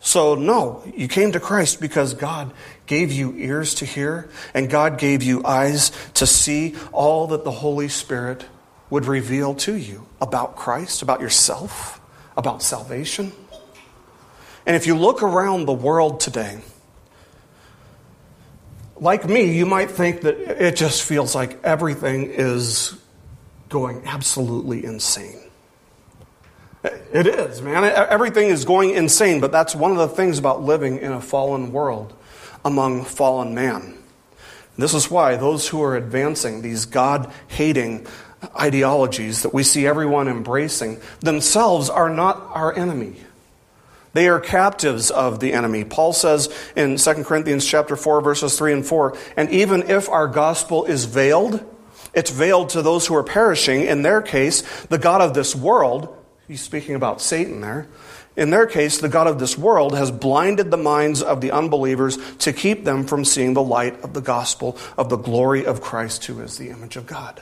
So, 0.00 0.34
no, 0.34 0.82
you 0.94 1.08
came 1.08 1.32
to 1.32 1.40
Christ 1.40 1.80
because 1.80 2.14
God 2.14 2.52
gave 2.86 3.12
you 3.12 3.34
ears 3.36 3.74
to 3.76 3.84
hear 3.84 4.28
and 4.52 4.68
God 4.68 4.98
gave 4.98 5.22
you 5.22 5.44
eyes 5.44 5.90
to 6.14 6.26
see 6.26 6.74
all 6.92 7.28
that 7.28 7.44
the 7.44 7.50
Holy 7.50 7.88
Spirit 7.88 8.44
would 8.90 9.06
reveal 9.06 9.54
to 9.54 9.74
you 9.74 10.06
about 10.20 10.56
Christ, 10.56 11.02
about 11.02 11.20
yourself, 11.20 12.00
about 12.36 12.62
salvation. 12.62 13.32
And 14.66 14.76
if 14.76 14.86
you 14.86 14.96
look 14.96 15.22
around 15.22 15.66
the 15.66 15.72
world 15.72 16.20
today, 16.20 16.60
like 19.00 19.28
me, 19.28 19.56
you 19.56 19.66
might 19.66 19.90
think 19.90 20.22
that 20.22 20.36
it 20.36 20.76
just 20.76 21.02
feels 21.02 21.34
like 21.34 21.62
everything 21.64 22.30
is 22.30 22.94
going 23.68 24.02
absolutely 24.06 24.84
insane. 24.84 25.40
It 27.12 27.26
is, 27.26 27.60
man. 27.60 27.84
Everything 27.84 28.48
is 28.48 28.64
going 28.64 28.90
insane, 28.90 29.40
but 29.40 29.50
that's 29.50 29.74
one 29.74 29.90
of 29.90 29.98
the 29.98 30.08
things 30.08 30.38
about 30.38 30.62
living 30.62 30.98
in 30.98 31.12
a 31.12 31.20
fallen 31.20 31.72
world 31.72 32.14
among 32.64 33.04
fallen 33.04 33.54
man. 33.54 33.98
This 34.76 34.94
is 34.94 35.10
why 35.10 35.36
those 35.36 35.68
who 35.68 35.82
are 35.82 35.96
advancing 35.96 36.62
these 36.62 36.86
God 36.86 37.32
hating 37.48 38.06
ideologies 38.58 39.42
that 39.42 39.52
we 39.52 39.64
see 39.64 39.86
everyone 39.86 40.28
embracing 40.28 41.00
themselves 41.20 41.90
are 41.90 42.08
not 42.08 42.36
our 42.54 42.76
enemy. 42.76 43.16
They 44.18 44.26
are 44.26 44.40
captives 44.40 45.12
of 45.12 45.38
the 45.38 45.52
enemy. 45.52 45.84
Paul 45.84 46.12
says 46.12 46.52
in 46.74 46.96
2 46.96 47.22
Corinthians 47.22 47.64
chapter 47.64 47.94
4 47.94 48.20
verses 48.20 48.58
3 48.58 48.72
and 48.72 48.84
4, 48.84 49.16
and 49.36 49.48
even 49.50 49.88
if 49.88 50.08
our 50.08 50.26
gospel 50.26 50.86
is 50.86 51.04
veiled, 51.04 51.64
it's 52.12 52.32
veiled 52.32 52.70
to 52.70 52.82
those 52.82 53.06
who 53.06 53.14
are 53.14 53.22
perishing. 53.22 53.82
In 53.82 54.02
their 54.02 54.20
case, 54.20 54.62
the 54.86 54.98
God 54.98 55.20
of 55.20 55.34
this 55.34 55.54
world, 55.54 56.16
he's 56.48 56.60
speaking 56.60 56.96
about 56.96 57.20
Satan 57.20 57.60
there. 57.60 57.86
In 58.36 58.50
their 58.50 58.66
case, 58.66 58.98
the 58.98 59.08
God 59.08 59.28
of 59.28 59.38
this 59.38 59.56
world 59.56 59.94
has 59.94 60.10
blinded 60.10 60.72
the 60.72 60.76
minds 60.76 61.22
of 61.22 61.40
the 61.40 61.52
unbelievers 61.52 62.18
to 62.38 62.52
keep 62.52 62.82
them 62.84 63.06
from 63.06 63.24
seeing 63.24 63.54
the 63.54 63.62
light 63.62 64.02
of 64.02 64.14
the 64.14 64.20
gospel 64.20 64.76
of 64.96 65.10
the 65.10 65.16
glory 65.16 65.64
of 65.64 65.80
Christ, 65.80 66.24
who 66.24 66.40
is 66.40 66.58
the 66.58 66.70
image 66.70 66.96
of 66.96 67.06
God. 67.06 67.40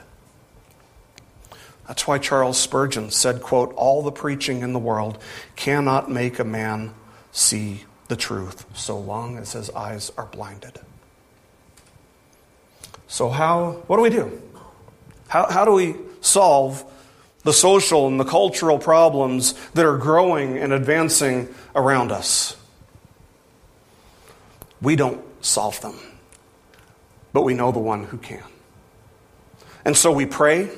That's 1.87 2.07
why 2.07 2.19
Charles 2.19 2.59
Spurgeon 2.59 3.11
said, 3.11 3.43
quote, 3.43 3.73
all 3.75 4.03
the 4.03 4.13
preaching 4.13 4.63
in 4.63 4.73
the 4.73 4.79
world 4.79 5.19
cannot 5.55 6.11
make 6.11 6.39
a 6.39 6.45
man 6.45 6.95
see 7.31 7.85
the 8.09 8.17
truth 8.17 8.67
so 8.75 8.99
long 8.99 9.37
as 9.37 9.53
his 9.53 9.71
eyes 9.71 10.11
are 10.17 10.27
blinded. 10.27 10.81
So 13.09 13.29
how 13.29 13.83
what 13.87 13.97
do 13.97 14.03
we 14.03 14.11
do? 14.11 14.43
How, 15.29 15.51
how 15.51 15.65
do 15.65 15.73
we 15.73 15.97
solve 16.21 16.85
the 17.43 17.53
social 17.53 18.09
and 18.09 18.19
the 18.19 18.25
cultural 18.25 18.79
problems 18.79 19.55
that 19.75 19.87
are 19.87 19.97
growing 19.97 20.59
and 20.59 20.73
advancing 20.73 21.53
around 21.75 22.11
us? 22.11 22.57
We 24.83 24.97
don't 24.97 25.23
solve 25.45 25.81
them, 25.81 25.99
but 27.33 27.43
we 27.43 27.55
know 27.55 27.73
the 27.73 27.79
one 27.79 28.05
who 28.05 28.19
can. 28.19 28.43
And 29.85 29.97
so 29.97 30.11
we 30.11 30.27
pray 30.27 30.69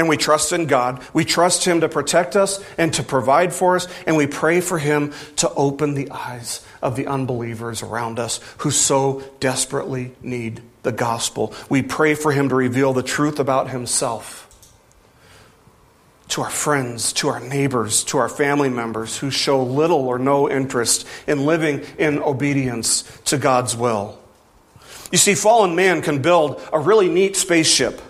and 0.00 0.08
we 0.08 0.16
trust 0.16 0.52
in 0.52 0.64
God. 0.64 1.02
We 1.12 1.26
trust 1.26 1.66
Him 1.66 1.82
to 1.82 1.88
protect 1.88 2.34
us 2.34 2.64
and 2.78 2.94
to 2.94 3.02
provide 3.02 3.52
for 3.52 3.76
us, 3.76 3.86
and 4.06 4.16
we 4.16 4.26
pray 4.26 4.62
for 4.62 4.78
Him 4.78 5.12
to 5.36 5.52
open 5.52 5.92
the 5.92 6.10
eyes 6.10 6.64
of 6.80 6.96
the 6.96 7.06
unbelievers 7.06 7.82
around 7.82 8.18
us 8.18 8.40
who 8.58 8.70
so 8.70 9.22
desperately 9.40 10.12
need 10.22 10.62
the 10.84 10.90
gospel. 10.90 11.52
We 11.68 11.82
pray 11.82 12.14
for 12.14 12.32
Him 12.32 12.48
to 12.48 12.54
reveal 12.54 12.94
the 12.94 13.02
truth 13.02 13.38
about 13.38 13.68
Himself 13.68 14.46
to 16.28 16.40
our 16.40 16.50
friends, 16.50 17.12
to 17.12 17.28
our 17.28 17.40
neighbors, 17.40 18.02
to 18.04 18.16
our 18.16 18.28
family 18.30 18.70
members 18.70 19.18
who 19.18 19.30
show 19.30 19.62
little 19.62 20.08
or 20.08 20.18
no 20.18 20.48
interest 20.48 21.06
in 21.26 21.44
living 21.44 21.84
in 21.98 22.20
obedience 22.20 23.02
to 23.26 23.36
God's 23.36 23.76
will. 23.76 24.18
You 25.12 25.18
see, 25.18 25.34
fallen 25.34 25.74
man 25.74 26.00
can 26.00 26.22
build 26.22 26.66
a 26.72 26.78
really 26.78 27.10
neat 27.10 27.36
spaceship 27.36 28.00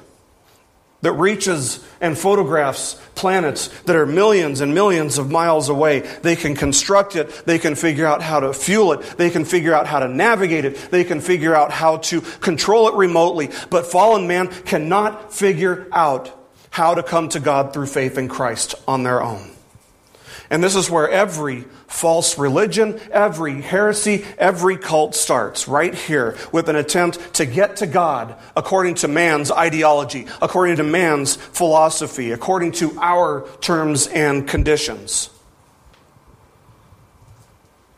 that 1.03 1.13
reaches 1.13 1.85
and 2.01 2.17
photographs 2.17 3.01
planets 3.15 3.69
that 3.83 3.97
are 3.97 4.07
millions 4.07 4.61
and 4.61 4.75
millions 4.75 5.19
of 5.19 5.31
miles 5.31 5.69
away. 5.69 6.01
They 6.01 6.37
can 6.37 6.55
construct 6.55 7.17
it. 7.17 7.31
They 7.47 7.59
can 7.59 7.75
figure 7.75 8.07
out 8.07 8.23
how 8.23 8.41
to 8.41 8.53
fuel 8.53 8.93
it. 8.93 9.03
They 9.17 9.31
can 9.31 9.45
figure 9.45 9.75
out 9.75 9.87
how 9.87 10.01
to 10.01 10.09
navigate 10.09 10.65
it. 10.65 10.77
They 10.91 11.05
can 11.05 11.21
figure 11.21 11.55
out 11.55 11.71
how 11.71 11.99
to 11.99 12.21
control 12.21 12.89
it 12.89 12.95
remotely. 12.95 13.51
But 13.71 13.87
fallen 13.87 14.27
man 14.27 14.49
cannot 14.49 15.33
figure 15.33 15.87
out 15.93 16.37
how 16.71 16.95
to 16.95 17.03
come 17.03 17.29
to 17.31 17.41
God 17.41 17.73
through 17.73 17.87
faith 17.87 18.17
in 18.17 18.29
Christ 18.29 18.75
on 18.87 19.03
their 19.03 19.23
own. 19.23 19.51
And 20.51 20.63
this 20.63 20.75
is 20.75 20.91
where 20.91 21.09
every 21.09 21.65
false 21.87 22.39
religion, 22.39 23.01
every 23.11 23.61
heresy, 23.61 24.25
every 24.39 24.77
cult 24.77 25.15
starts 25.15 25.69
right 25.69 25.95
here 25.95 26.37
with 26.53 26.69
an 26.69 26.77
attempt 26.77 27.35
to 27.35 27.47
get 27.47 27.77
to 27.77 27.87
God 27.87 28.37
according 28.57 28.97
to 28.97 29.09
man's 29.09 29.51
ideology, 29.51 30.27
according 30.41 30.77
to 30.77 30.85
man's 30.85 31.37
philosophy, 31.37 32.33
according 32.33 32.73
to 32.73 32.99
our 33.01 33.49
terms 33.61 34.07
and 34.07 34.49
conditions. 34.49 35.31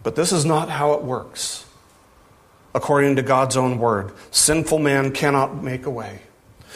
But 0.02 0.16
this 0.16 0.32
is 0.32 0.44
not 0.44 0.68
how 0.68 0.94
it 0.94 1.02
works. 1.02 1.66
According 2.74 3.16
to 3.16 3.22
God's 3.22 3.56
own 3.56 3.78
word, 3.78 4.12
sinful 4.30 4.78
man 4.78 5.12
cannot 5.12 5.62
make 5.62 5.84
a 5.84 5.90
way. 5.90 6.20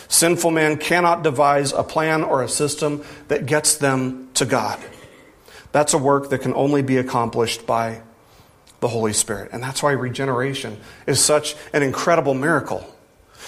Sinful 0.09 0.51
man 0.51 0.77
cannot 0.77 1.23
devise 1.23 1.73
a 1.73 1.83
plan 1.83 2.23
or 2.23 2.43
a 2.43 2.49
system 2.49 3.05
that 3.29 3.47
gets 3.47 3.77
them 3.77 4.29
to 4.35 4.45
God. 4.45 4.79
That's 5.77 5.93
a 5.93 5.99
work 5.99 6.31
that 6.31 6.41
can 6.41 6.55
only 6.55 6.81
be 6.81 6.97
accomplished 6.97 7.67
by 7.67 8.01
the 8.81 8.89
Holy 8.89 9.13
Spirit. 9.13 9.51
And 9.53 9.63
that's 9.63 9.83
why 9.83 9.93
regeneration 9.93 10.81
is 11.07 11.23
such 11.23 11.55
an 11.75 11.83
incredible 11.83 12.33
miracle. 12.33 12.83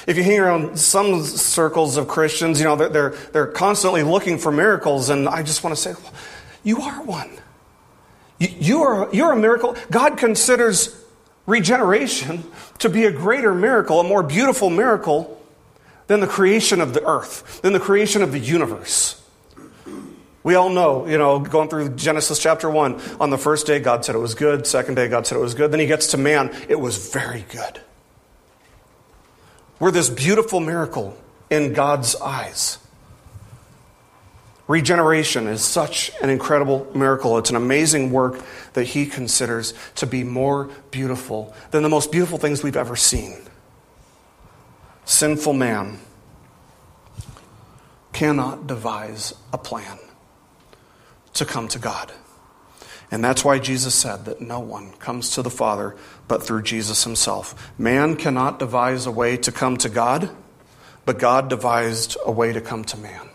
If 0.07 0.19
you 0.19 0.23
hang 0.23 0.39
around 0.39 0.79
some 0.79 1.23
circles 1.23 1.97
of 1.97 2.07
Christians, 2.07 2.59
you 2.59 2.67
know, 2.67 2.77
they're, 2.77 2.91
they're, 2.91 3.11
they're 3.33 3.47
constantly 3.47 4.03
looking 4.03 4.37
for 4.37 4.53
miracles, 4.53 5.09
and 5.09 5.27
I 5.27 5.43
just 5.43 5.65
want 5.65 5.75
to 5.75 5.81
say, 5.81 5.95
well, 5.95 6.13
you 6.65 6.83
are 6.83 7.03
one. 7.03 7.31
You, 8.39 8.49
you 8.61 8.83
are, 8.83 9.09
you're 9.11 9.33
a 9.33 9.37
miracle. 9.37 9.75
God 9.91 10.19
considers 10.19 11.03
regeneration 11.47 12.45
to 12.81 12.91
be 12.91 13.07
a 13.07 13.11
greater 13.11 13.55
miracle, 13.55 14.01
a 14.01 14.05
more 14.05 14.23
beautiful 14.23 14.69
miracle 14.69 15.43
than 16.09 16.21
the 16.21 16.27
creation 16.27 16.83
of 16.83 16.93
the 16.93 17.03
earth, 17.07 17.63
than 17.63 17.73
the 17.73 17.81
creation 17.81 18.21
of 18.21 18.33
the 18.33 18.39
universe. 18.39 19.19
We 20.43 20.55
all 20.55 20.71
know, 20.71 21.07
you 21.07 21.19
know, 21.19 21.41
going 21.41 21.69
through 21.69 21.91
Genesis 21.91 22.39
chapter 22.39 22.71
1, 22.71 23.01
on 23.21 23.31
the 23.31 23.39
first 23.39 23.67
day, 23.67 23.81
God 23.81 24.05
said 24.05 24.15
it 24.15 24.19
was 24.19 24.35
good. 24.35 24.67
Second 24.67 24.95
day, 24.95 25.09
God 25.09 25.27
said 25.27 25.37
it 25.37 25.41
was 25.41 25.55
good. 25.55 25.73
Then 25.73 25.81
he 25.81 25.87
gets 25.87 26.09
to 26.09 26.17
man, 26.17 26.55
it 26.69 26.79
was 26.79 27.13
very 27.13 27.45
good. 27.51 27.81
We're 29.81 29.91
this 29.91 30.09
beautiful 30.09 30.61
miracle 30.61 31.17
in 31.51 31.73
God's 31.73 32.17
eyes. 32.17 32.79
Regeneration 34.69 35.47
is 35.47 35.65
such 35.65 36.13
an 36.23 36.31
incredible 36.31 36.87
miracle. 36.95 37.39
It's 37.39 37.51
an 37.51 37.57
amazing 37.57 38.13
work 38.13 38.41
that 38.75 38.85
he 38.85 39.07
considers 39.07 39.73
to 39.97 40.07
be 40.07 40.25
more 40.25 40.69
beautiful 40.91 41.55
than 41.71 41.83
the 41.83 41.89
most 41.89 42.13
beautiful 42.13 42.39
things 42.39 42.63
we've 42.63 42.77
ever 42.77 42.95
seen. 42.95 43.39
Sinful 45.07 45.55
man 45.55 45.99
cannot 48.13 48.67
devise 48.67 49.33
a 49.53 49.59
plan 49.59 49.99
to 51.39 51.45
come 51.45 51.69
to 51.69 51.79
God. 51.79 52.13
And 53.11 53.25
that's 53.25 53.45
why 53.45 53.59
Jesus 53.59 53.95
said 53.95 54.27
that 54.27 54.41
no 54.41 54.61
one 54.61 54.93
comes 54.95 55.31
to 55.31 55.43
the 55.43 55.51
Father 55.51 55.97
but 56.27 56.43
through 56.43 56.63
Jesus 56.63 57.05
himself. 57.05 57.73
Man 57.79 58.17
cannot 58.17 58.59
devise 58.59 59.07
a 59.07 59.11
way 59.11 59.37
to 59.39 59.51
come 59.51 59.79
to 59.79 59.89
God, 59.89 60.31
but 61.07 61.19
God 61.19 61.49
devised 61.49 62.17
a 62.25 62.31
way 62.31 62.53
to 62.53 62.61
come 62.61 62.85
to 62.85 62.99
man. 62.99 63.29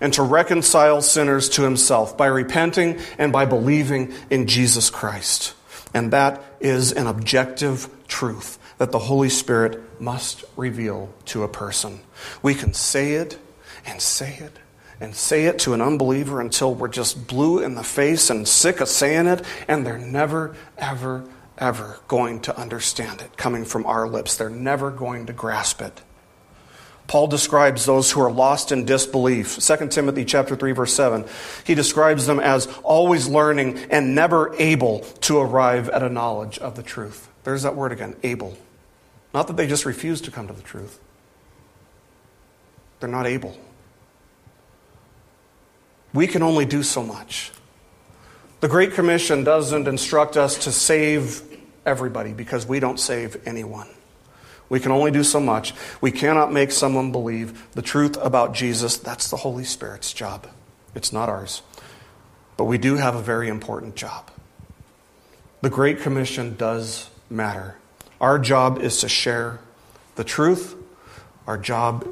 And 0.00 0.12
to 0.14 0.22
reconcile 0.22 1.02
sinners 1.02 1.48
to 1.50 1.62
himself 1.62 2.16
by 2.16 2.26
repenting 2.26 2.98
and 3.18 3.32
by 3.32 3.44
believing 3.44 4.12
in 4.30 4.46
Jesus 4.46 4.90
Christ. 4.90 5.54
And 5.92 6.12
that 6.12 6.42
is 6.58 6.92
an 6.92 7.06
objective 7.06 7.88
truth 8.08 8.58
that 8.78 8.90
the 8.90 8.98
Holy 8.98 9.28
Spirit 9.28 10.00
must 10.00 10.44
reveal 10.56 11.12
to 11.26 11.44
a 11.44 11.48
person. 11.48 12.00
We 12.42 12.54
can 12.54 12.74
say 12.74 13.14
it 13.14 13.38
and 13.86 14.00
say 14.00 14.34
it 14.34 14.58
and 15.04 15.14
say 15.14 15.44
it 15.44 15.58
to 15.60 15.74
an 15.74 15.80
unbeliever 15.80 16.40
until 16.40 16.74
we're 16.74 16.88
just 16.88 17.28
blue 17.28 17.60
in 17.60 17.74
the 17.74 17.84
face 17.84 18.30
and 18.30 18.48
sick 18.48 18.80
of 18.80 18.88
saying 18.88 19.26
it, 19.26 19.44
and 19.68 19.86
they're 19.86 19.98
never, 19.98 20.56
ever, 20.78 21.24
ever 21.58 22.00
going 22.08 22.40
to 22.40 22.58
understand 22.58 23.20
it 23.20 23.36
coming 23.36 23.64
from 23.64 23.86
our 23.86 24.08
lips. 24.08 24.36
They're 24.36 24.50
never 24.50 24.90
going 24.90 25.26
to 25.26 25.32
grasp 25.32 25.80
it. 25.80 26.02
Paul 27.06 27.26
describes 27.26 27.84
those 27.84 28.10
who 28.10 28.22
are 28.22 28.32
lost 28.32 28.72
in 28.72 28.86
disbelief. 28.86 29.58
2 29.58 29.88
Timothy 29.88 30.24
chapter 30.24 30.56
3 30.56 30.72
verse 30.72 30.94
7. 30.94 31.26
He 31.64 31.74
describes 31.74 32.26
them 32.26 32.40
as 32.40 32.66
always 32.82 33.28
learning 33.28 33.78
and 33.90 34.14
never 34.14 34.54
able 34.58 35.00
to 35.20 35.38
arrive 35.38 35.90
at 35.90 36.02
a 36.02 36.08
knowledge 36.08 36.58
of 36.58 36.76
the 36.76 36.82
truth. 36.82 37.28
There's 37.44 37.62
that 37.62 37.76
word 37.76 37.92
again, 37.92 38.16
able. 38.22 38.56
Not 39.34 39.48
that 39.48 39.58
they 39.58 39.66
just 39.66 39.84
refuse 39.84 40.22
to 40.22 40.30
come 40.30 40.46
to 40.46 40.54
the 40.54 40.62
truth. 40.62 40.98
They're 43.00 43.08
not 43.10 43.26
able. 43.26 43.54
We 46.14 46.26
can 46.26 46.42
only 46.42 46.64
do 46.64 46.82
so 46.82 47.02
much. 47.02 47.50
The 48.60 48.68
Great 48.68 48.94
Commission 48.94 49.44
doesn't 49.44 49.86
instruct 49.86 50.38
us 50.38 50.64
to 50.64 50.72
save 50.72 51.42
everybody 51.84 52.32
because 52.32 52.66
we 52.66 52.80
don't 52.80 52.98
save 52.98 53.46
anyone. 53.46 53.88
We 54.70 54.80
can 54.80 54.92
only 54.92 55.10
do 55.10 55.22
so 55.22 55.40
much. 55.40 55.74
We 56.00 56.10
cannot 56.10 56.52
make 56.52 56.70
someone 56.70 57.12
believe 57.12 57.70
the 57.72 57.82
truth 57.82 58.16
about 58.22 58.54
Jesus. 58.54 58.96
That's 58.96 59.28
the 59.28 59.36
Holy 59.36 59.64
Spirit's 59.64 60.12
job. 60.12 60.46
It's 60.94 61.12
not 61.12 61.28
ours. 61.28 61.62
But 62.56 62.64
we 62.64 62.78
do 62.78 62.96
have 62.96 63.14
a 63.16 63.20
very 63.20 63.48
important 63.48 63.96
job. 63.96 64.30
The 65.60 65.68
Great 65.68 66.00
Commission 66.00 66.56
does 66.56 67.10
matter. 67.28 67.76
Our 68.20 68.38
job 68.38 68.78
is 68.78 69.00
to 69.00 69.08
share 69.08 69.58
the 70.14 70.24
truth, 70.24 70.76
our 71.46 71.58
job 71.58 72.06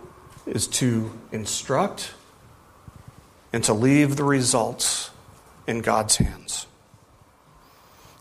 is 0.45 0.67
to 0.67 1.13
instruct 1.31 2.13
and 3.53 3.63
to 3.65 3.75
leave 3.75 4.17
the 4.17 4.25
results 4.25 5.11
in 5.67 5.81
God's 5.81 6.17
hands. 6.17 6.67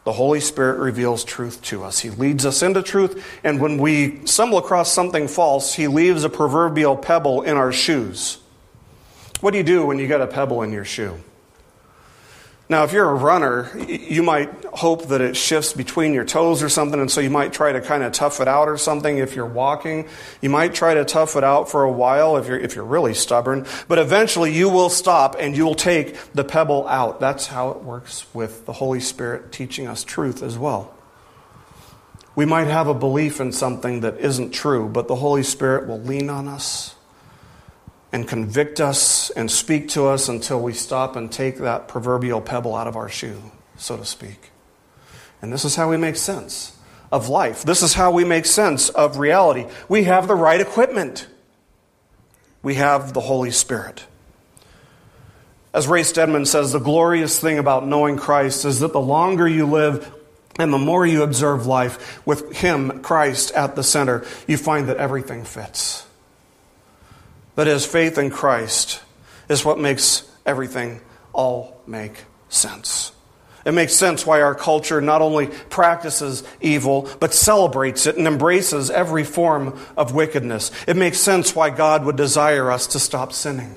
The 0.03 0.13
Holy 0.13 0.39
Spirit 0.39 0.79
reveals 0.79 1.23
truth 1.23 1.61
to 1.63 1.83
us. 1.83 1.99
He 1.99 2.09
leads 2.09 2.45
us 2.45 2.63
into 2.63 2.81
truth, 2.81 3.23
and 3.43 3.61
when 3.61 3.77
we 3.77 4.25
stumble 4.25 4.57
across 4.57 4.91
something 4.91 5.27
false, 5.27 5.75
He 5.75 5.87
leaves 5.87 6.23
a 6.23 6.29
proverbial 6.29 6.97
pebble 6.97 7.43
in 7.43 7.55
our 7.55 7.71
shoes. 7.71 8.39
What 9.41 9.51
do 9.51 9.57
you 9.57 9.63
do 9.63 9.85
when 9.85 9.99
you 9.99 10.07
get 10.07 10.21
a 10.21 10.27
pebble 10.27 10.63
in 10.63 10.71
your 10.71 10.85
shoe? 10.85 11.19
Now, 12.71 12.85
if 12.85 12.93
you're 12.93 13.09
a 13.09 13.15
runner, 13.15 13.69
you 13.85 14.23
might 14.23 14.49
hope 14.63 15.09
that 15.09 15.19
it 15.19 15.35
shifts 15.35 15.73
between 15.73 16.13
your 16.13 16.23
toes 16.23 16.63
or 16.63 16.69
something, 16.69 17.01
and 17.01 17.11
so 17.11 17.19
you 17.19 17.29
might 17.29 17.51
try 17.51 17.73
to 17.73 17.81
kind 17.81 18.01
of 18.01 18.13
tough 18.13 18.39
it 18.39 18.47
out 18.47 18.69
or 18.69 18.77
something. 18.77 19.17
If 19.17 19.35
you're 19.35 19.45
walking, 19.45 20.07
you 20.39 20.49
might 20.49 20.73
try 20.73 20.93
to 20.93 21.03
tough 21.03 21.35
it 21.35 21.43
out 21.43 21.69
for 21.69 21.83
a 21.83 21.91
while 21.91 22.37
if 22.37 22.47
you're, 22.47 22.57
if 22.57 22.73
you're 22.73 22.85
really 22.85 23.13
stubborn, 23.13 23.65
but 23.89 23.99
eventually 23.99 24.53
you 24.53 24.69
will 24.69 24.87
stop 24.87 25.35
and 25.37 25.57
you 25.57 25.65
will 25.65 25.75
take 25.75 26.15
the 26.33 26.45
pebble 26.45 26.87
out. 26.87 27.19
That's 27.19 27.47
how 27.47 27.71
it 27.71 27.83
works 27.83 28.25
with 28.33 28.65
the 28.65 28.71
Holy 28.71 29.01
Spirit 29.01 29.51
teaching 29.51 29.85
us 29.85 30.05
truth 30.05 30.41
as 30.41 30.57
well. 30.57 30.93
We 32.37 32.45
might 32.45 32.67
have 32.67 32.87
a 32.87 32.93
belief 32.93 33.41
in 33.41 33.51
something 33.51 33.99
that 33.99 34.17
isn't 34.21 34.51
true, 34.51 34.87
but 34.87 35.09
the 35.09 35.17
Holy 35.17 35.43
Spirit 35.43 35.89
will 35.89 35.99
lean 35.99 36.29
on 36.29 36.47
us 36.47 36.95
and 38.11 38.27
convict 38.27 38.81
us 38.81 39.29
and 39.31 39.49
speak 39.49 39.89
to 39.89 40.05
us 40.05 40.27
until 40.27 40.61
we 40.61 40.73
stop 40.73 41.15
and 41.15 41.31
take 41.31 41.57
that 41.57 41.87
proverbial 41.87 42.41
pebble 42.41 42.75
out 42.75 42.87
of 42.87 42.95
our 42.95 43.09
shoe, 43.09 43.51
so 43.77 43.97
to 43.97 44.05
speak. 44.05 44.51
And 45.41 45.51
this 45.51 45.65
is 45.65 45.75
how 45.75 45.89
we 45.89 45.97
make 45.97 46.17
sense 46.17 46.77
of 47.11 47.29
life. 47.29 47.63
This 47.63 47.81
is 47.81 47.93
how 47.93 48.11
we 48.11 48.23
make 48.23 48.45
sense 48.45 48.89
of 48.89 49.17
reality. 49.17 49.65
We 49.89 50.03
have 50.03 50.27
the 50.27 50.35
right 50.35 50.61
equipment, 50.61 51.27
we 52.61 52.75
have 52.75 53.13
the 53.13 53.21
Holy 53.21 53.51
Spirit. 53.51 54.05
As 55.73 55.87
Ray 55.87 56.03
Stedman 56.03 56.45
says, 56.45 56.73
the 56.73 56.79
glorious 56.79 57.39
thing 57.39 57.57
about 57.57 57.87
knowing 57.87 58.17
Christ 58.17 58.65
is 58.65 58.81
that 58.81 58.91
the 58.91 58.99
longer 58.99 59.47
you 59.47 59.65
live, 59.65 60.13
and 60.59 60.73
the 60.73 60.77
more 60.77 61.05
you 61.05 61.23
observe 61.23 61.65
life 61.65 62.25
with 62.25 62.51
Him, 62.57 63.01
Christ, 63.01 63.53
at 63.53 63.77
the 63.77 63.83
center, 63.83 64.25
you 64.47 64.57
find 64.57 64.89
that 64.89 64.97
everything 64.97 65.45
fits. 65.45 66.05
That 67.55 67.67
is, 67.67 67.85
faith 67.85 68.17
in 68.17 68.29
Christ 68.29 69.01
is 69.49 69.65
what 69.65 69.79
makes 69.79 70.29
everything 70.45 71.01
all 71.33 71.81
make 71.85 72.25
sense. 72.49 73.11
It 73.63 73.73
makes 73.73 73.93
sense 73.93 74.25
why 74.25 74.41
our 74.41 74.55
culture 74.55 75.01
not 75.01 75.21
only 75.21 75.47
practices 75.47 76.43
evil, 76.61 77.07
but 77.19 77.33
celebrates 77.33 78.07
it 78.07 78.17
and 78.17 78.25
embraces 78.25 78.89
every 78.89 79.23
form 79.23 79.79
of 79.95 80.15
wickedness. 80.15 80.71
It 80.87 80.97
makes 80.97 81.19
sense 81.19 81.55
why 81.55 81.69
God 81.69 82.05
would 82.05 82.15
desire 82.15 82.71
us 82.71 82.87
to 82.87 82.99
stop 82.99 83.33
sinning. 83.33 83.75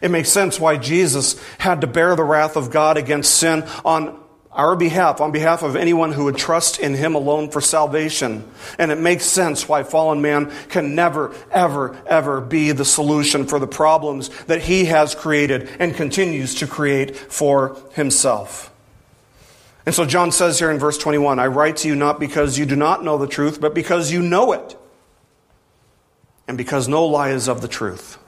It 0.00 0.10
makes 0.10 0.28
sense 0.28 0.60
why 0.60 0.76
Jesus 0.76 1.40
had 1.58 1.80
to 1.80 1.86
bear 1.86 2.14
the 2.14 2.24
wrath 2.24 2.56
of 2.56 2.70
God 2.70 2.96
against 2.96 3.34
sin 3.34 3.66
on 3.84 4.18
our 4.60 4.76
behalf, 4.76 5.22
on 5.22 5.32
behalf 5.32 5.62
of 5.62 5.74
anyone 5.74 6.12
who 6.12 6.24
would 6.24 6.36
trust 6.36 6.78
in 6.78 6.94
Him 6.94 7.14
alone 7.14 7.48
for 7.48 7.62
salvation. 7.62 8.44
And 8.78 8.92
it 8.92 8.98
makes 8.98 9.24
sense 9.24 9.66
why 9.66 9.84
fallen 9.84 10.20
man 10.20 10.52
can 10.68 10.94
never, 10.94 11.34
ever, 11.50 11.96
ever 12.06 12.42
be 12.42 12.72
the 12.72 12.84
solution 12.84 13.46
for 13.46 13.58
the 13.58 13.66
problems 13.66 14.28
that 14.44 14.60
He 14.60 14.84
has 14.84 15.14
created 15.14 15.70
and 15.78 15.94
continues 15.94 16.56
to 16.56 16.66
create 16.66 17.16
for 17.16 17.74
Himself. 17.92 18.70
And 19.86 19.94
so 19.94 20.04
John 20.04 20.30
says 20.30 20.58
here 20.58 20.70
in 20.70 20.78
verse 20.78 20.98
21 20.98 21.38
I 21.38 21.46
write 21.46 21.78
to 21.78 21.88
you 21.88 21.96
not 21.96 22.20
because 22.20 22.58
you 22.58 22.66
do 22.66 22.76
not 22.76 23.02
know 23.02 23.16
the 23.16 23.26
truth, 23.26 23.62
but 23.62 23.74
because 23.74 24.12
you 24.12 24.20
know 24.20 24.52
it, 24.52 24.76
and 26.46 26.58
because 26.58 26.86
no 26.86 27.06
lie 27.06 27.30
is 27.30 27.48
of 27.48 27.62
the 27.62 27.68
truth. 27.68 28.18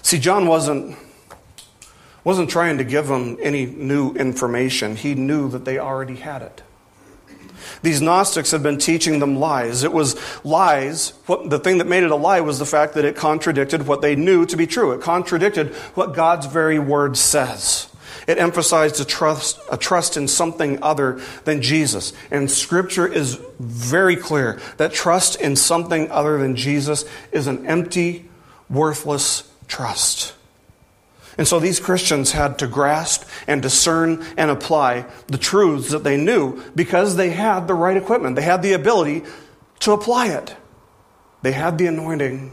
See, 0.00 0.18
John 0.18 0.46
wasn't 0.46 0.96
wasn't 2.28 2.50
trying 2.50 2.76
to 2.76 2.84
give 2.84 3.06
them 3.06 3.38
any 3.40 3.64
new 3.64 4.12
information. 4.12 4.96
He 4.96 5.14
knew 5.14 5.48
that 5.48 5.64
they 5.64 5.78
already 5.78 6.16
had 6.16 6.42
it. 6.42 6.60
These 7.80 8.02
Gnostics 8.02 8.50
had 8.50 8.62
been 8.62 8.76
teaching 8.76 9.18
them 9.18 9.36
lies. 9.36 9.82
It 9.82 9.94
was 9.94 10.14
lies. 10.44 11.14
What, 11.24 11.48
the 11.48 11.58
thing 11.58 11.78
that 11.78 11.86
made 11.86 12.02
it 12.02 12.10
a 12.10 12.16
lie 12.16 12.42
was 12.42 12.58
the 12.58 12.66
fact 12.66 12.92
that 12.96 13.06
it 13.06 13.16
contradicted 13.16 13.86
what 13.86 14.02
they 14.02 14.14
knew 14.14 14.44
to 14.44 14.58
be 14.58 14.66
true. 14.66 14.92
It 14.92 15.00
contradicted 15.00 15.68
what 15.94 16.14
God's 16.14 16.44
very 16.44 16.78
word 16.78 17.16
says. 17.16 17.88
It 18.26 18.36
emphasized 18.36 19.00
a 19.00 19.06
trust, 19.06 19.58
a 19.72 19.78
trust 19.78 20.18
in 20.18 20.28
something 20.28 20.82
other 20.82 21.22
than 21.44 21.62
Jesus. 21.62 22.12
And 22.30 22.50
Scripture 22.50 23.10
is 23.10 23.40
very 23.58 24.16
clear 24.16 24.60
that 24.76 24.92
trust 24.92 25.40
in 25.40 25.56
something 25.56 26.10
other 26.10 26.36
than 26.36 26.56
Jesus 26.56 27.06
is 27.32 27.46
an 27.46 27.64
empty, 27.64 28.28
worthless 28.68 29.50
trust. 29.66 30.34
And 31.38 31.46
so 31.46 31.60
these 31.60 31.78
Christians 31.78 32.32
had 32.32 32.58
to 32.58 32.66
grasp 32.66 33.22
and 33.46 33.62
discern 33.62 34.26
and 34.36 34.50
apply 34.50 35.06
the 35.28 35.38
truths 35.38 35.90
that 35.90 36.02
they 36.02 36.16
knew 36.16 36.60
because 36.74 37.14
they 37.14 37.30
had 37.30 37.68
the 37.68 37.74
right 37.74 37.96
equipment. 37.96 38.34
They 38.34 38.42
had 38.42 38.60
the 38.60 38.72
ability 38.72 39.22
to 39.80 39.92
apply 39.92 40.28
it. 40.28 40.56
They 41.42 41.52
had 41.52 41.78
the 41.78 41.86
anointing 41.86 42.52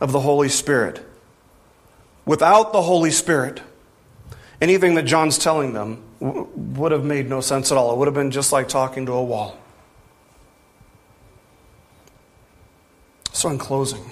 of 0.00 0.12
the 0.12 0.20
Holy 0.20 0.48
Spirit. 0.48 1.06
Without 2.24 2.72
the 2.72 2.80
Holy 2.80 3.10
Spirit, 3.10 3.60
anything 4.58 4.94
that 4.94 5.02
John's 5.02 5.36
telling 5.36 5.74
them 5.74 6.02
would 6.18 6.92
have 6.92 7.04
made 7.04 7.28
no 7.28 7.42
sense 7.42 7.70
at 7.70 7.76
all. 7.76 7.92
It 7.92 7.98
would 7.98 8.08
have 8.08 8.14
been 8.14 8.30
just 8.30 8.52
like 8.52 8.68
talking 8.68 9.04
to 9.06 9.12
a 9.12 9.22
wall. 9.22 9.58
So, 13.32 13.50
in 13.50 13.58
closing, 13.58 14.10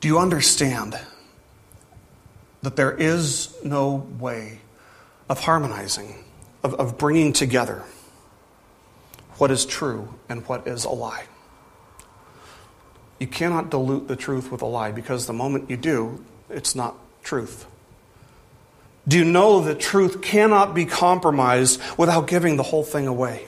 do 0.00 0.08
you 0.08 0.18
understand? 0.18 0.98
That 2.62 2.76
there 2.76 2.92
is 2.92 3.54
no 3.62 4.06
way 4.18 4.60
of 5.28 5.40
harmonizing, 5.40 6.24
of, 6.62 6.74
of 6.74 6.98
bringing 6.98 7.32
together 7.32 7.84
what 9.36 9.50
is 9.50 9.64
true 9.64 10.14
and 10.28 10.46
what 10.48 10.66
is 10.66 10.84
a 10.84 10.90
lie. 10.90 11.24
You 13.18 13.26
cannot 13.26 13.70
dilute 13.70 14.08
the 14.08 14.16
truth 14.16 14.50
with 14.50 14.62
a 14.62 14.66
lie 14.66 14.92
because 14.92 15.26
the 15.26 15.32
moment 15.32 15.70
you 15.70 15.76
do, 15.76 16.24
it's 16.48 16.74
not 16.74 16.96
truth. 17.22 17.66
Do 19.06 19.16
you 19.18 19.24
know 19.24 19.60
that 19.60 19.80
truth 19.80 20.20
cannot 20.20 20.74
be 20.74 20.84
compromised 20.84 21.80
without 21.96 22.26
giving 22.26 22.56
the 22.56 22.62
whole 22.62 22.84
thing 22.84 23.06
away? 23.06 23.46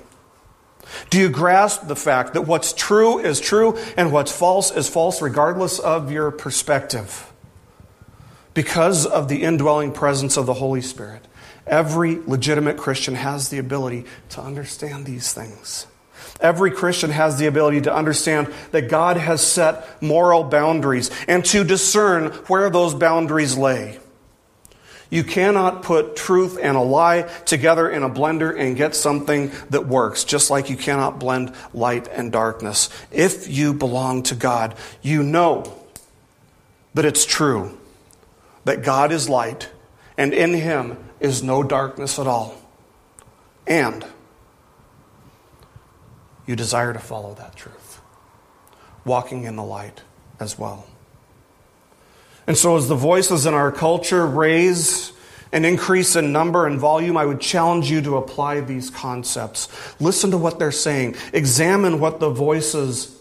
Do 1.11 1.19
you 1.19 1.29
grasp 1.29 1.87
the 1.87 1.97
fact 1.97 2.35
that 2.35 2.43
what's 2.43 2.73
true 2.73 3.19
is 3.19 3.41
true 3.41 3.79
and 3.97 4.13
what's 4.13 4.33
false 4.33 4.75
is 4.75 4.89
false 4.89 5.23
regardless 5.23 5.79
of 5.79 6.11
your 6.11 6.31
perspective? 6.31 7.30
Because 8.61 9.07
of 9.07 9.29
the 9.29 9.43
indwelling 9.43 9.91
presence 9.91 10.37
of 10.37 10.45
the 10.45 10.53
Holy 10.53 10.83
Spirit, 10.83 11.27
every 11.67 12.17
legitimate 12.17 12.77
Christian 12.77 13.15
has 13.15 13.49
the 13.49 13.57
ability 13.57 14.05
to 14.29 14.43
understand 14.43 15.07
these 15.07 15.33
things. 15.33 15.87
Every 16.43 16.71
Christian 16.71 17.09
has 17.09 17.39
the 17.39 17.47
ability 17.47 17.81
to 17.81 17.95
understand 17.95 18.53
that 18.73 18.91
God 18.91 19.17
has 19.17 19.41
set 19.41 20.03
moral 20.03 20.45
boundaries 20.45 21.11
and 21.27 21.43
to 21.47 21.65
discern 21.65 22.33
where 22.49 22.69
those 22.69 22.93
boundaries 22.93 23.57
lay. 23.57 23.99
You 25.09 25.25
cannot 25.25 25.83
put 25.83 26.15
truth 26.15 26.59
and 26.61 26.77
a 26.77 26.83
lie 26.83 27.23
together 27.47 27.89
in 27.89 28.03
a 28.03 28.11
blender 28.11 28.55
and 28.55 28.77
get 28.77 28.95
something 28.95 29.53
that 29.71 29.89
works, 29.89 30.25
just 30.25 30.51
like 30.51 30.69
you 30.69 30.77
cannot 30.77 31.19
blend 31.19 31.55
light 31.73 32.09
and 32.09 32.31
darkness. 32.31 32.91
If 33.11 33.49
you 33.49 33.73
belong 33.73 34.25
to 34.25 34.35
God, 34.35 34.75
you 35.01 35.23
know 35.23 35.83
that 36.93 37.07
it's 37.07 37.25
true 37.25 37.79
that 38.65 38.83
God 38.83 39.13
is 39.13 39.29
light, 39.29 39.71
and 40.17 40.33
in 40.33 40.55
him 40.55 40.97
is 41.19 41.43
no 41.43 41.63
darkness 41.63 42.19
at 42.19 42.27
all. 42.27 42.55
And 43.67 44.05
you 46.47 46.57
desire 46.57 46.93
to 46.93 46.99
follow 46.99 47.35
that 47.35 47.55
truth, 47.55 48.01
walking 49.05 49.45
in 49.45 49.57
the 49.57 49.63
light 49.63 50.03
as 50.39 50.59
well. 50.59 50.87
And 52.47 52.59
so, 52.59 52.77
as 52.77 52.89
the 52.89 52.97
voices 52.97 53.47
in 53.47 53.55
our 53.55 53.71
culture 53.71 54.27
raise 54.27 55.13
and 55.53 55.65
increase 55.65 56.17
in 56.17 56.33
number 56.33 56.67
and 56.67 56.79
volume, 56.81 57.17
I 57.17 57.25
would 57.25 57.41
challenge 57.41 57.91
you 57.91 58.01
to 58.03 58.17
apply 58.17 58.61
these 58.61 58.91
concepts. 58.91 59.69
Listen 60.01 60.33
to 60.33 60.37
what 60.37 60.59
they're 60.59 60.73
saying, 60.73 61.17
examine 61.33 62.01
what 62.01 62.19
the 62.19 62.31
voices 62.31 63.17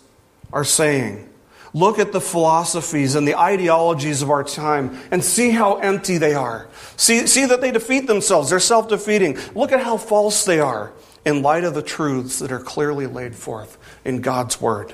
are 0.51 0.63
saying. 0.63 1.28
Look 1.73 1.99
at 1.99 2.11
the 2.11 2.21
philosophies 2.21 3.15
and 3.15 3.27
the 3.27 3.37
ideologies 3.37 4.21
of 4.21 4.31
our 4.31 4.43
time 4.43 4.99
and 5.11 5.23
see 5.23 5.51
how 5.51 5.77
empty 5.77 6.17
they 6.17 6.33
are. 6.33 6.67
See, 6.97 7.27
see 7.27 7.45
that 7.45 7.61
they 7.61 7.71
defeat 7.71 8.07
themselves. 8.07 8.49
They're 8.49 8.59
self 8.59 8.87
defeating. 8.87 9.37
Look 9.53 9.71
at 9.71 9.81
how 9.81 9.97
false 9.97 10.45
they 10.45 10.59
are 10.59 10.91
in 11.25 11.41
light 11.41 11.63
of 11.63 11.73
the 11.75 11.81
truths 11.81 12.39
that 12.39 12.51
are 12.51 12.59
clearly 12.59 13.05
laid 13.05 13.35
forth 13.35 13.77
in 14.03 14.21
God's 14.21 14.59
Word. 14.59 14.93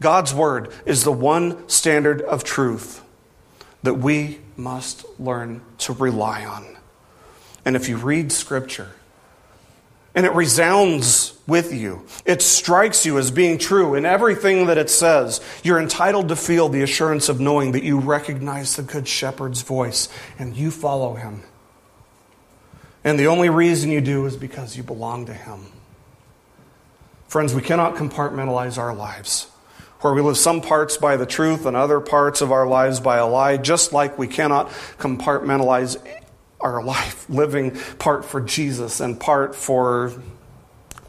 God's 0.00 0.34
Word 0.34 0.72
is 0.86 1.04
the 1.04 1.12
one 1.12 1.68
standard 1.68 2.20
of 2.22 2.42
truth 2.42 3.02
that 3.82 3.94
we 3.94 4.40
must 4.56 5.04
learn 5.18 5.62
to 5.78 5.92
rely 5.92 6.44
on. 6.44 6.76
And 7.64 7.76
if 7.76 7.88
you 7.88 7.96
read 7.96 8.32
Scripture, 8.32 8.90
and 10.14 10.26
it 10.26 10.34
resounds 10.34 11.38
with 11.46 11.72
you. 11.72 12.04
It 12.24 12.42
strikes 12.42 13.06
you 13.06 13.18
as 13.18 13.30
being 13.30 13.58
true 13.58 13.94
in 13.94 14.04
everything 14.04 14.66
that 14.66 14.78
it 14.78 14.90
says. 14.90 15.40
You're 15.62 15.80
entitled 15.80 16.28
to 16.28 16.36
feel 16.36 16.68
the 16.68 16.82
assurance 16.82 17.28
of 17.28 17.40
knowing 17.40 17.72
that 17.72 17.84
you 17.84 17.98
recognize 17.98 18.76
the 18.76 18.82
Good 18.82 19.06
Shepherd's 19.06 19.62
voice 19.62 20.08
and 20.38 20.56
you 20.56 20.70
follow 20.70 21.14
him. 21.14 21.42
And 23.04 23.18
the 23.18 23.28
only 23.28 23.48
reason 23.48 23.90
you 23.90 24.00
do 24.00 24.26
is 24.26 24.36
because 24.36 24.76
you 24.76 24.82
belong 24.82 25.26
to 25.26 25.34
him. 25.34 25.66
Friends, 27.28 27.54
we 27.54 27.62
cannot 27.62 27.94
compartmentalize 27.94 28.76
our 28.76 28.94
lives, 28.94 29.46
where 30.00 30.12
we 30.12 30.20
live 30.20 30.36
some 30.36 30.60
parts 30.60 30.96
by 30.96 31.16
the 31.16 31.26
truth 31.26 31.64
and 31.64 31.76
other 31.76 32.00
parts 32.00 32.40
of 32.40 32.50
our 32.50 32.66
lives 32.66 32.98
by 32.98 33.18
a 33.18 33.26
lie, 33.26 33.56
just 33.56 33.92
like 33.92 34.18
we 34.18 34.26
cannot 34.26 34.68
compartmentalize 34.98 35.96
our 36.60 36.82
life, 36.82 37.28
living 37.28 37.76
part 37.98 38.24
for 38.24 38.40
Jesus 38.40 39.00
and 39.00 39.18
part 39.18 39.54
for 39.54 40.12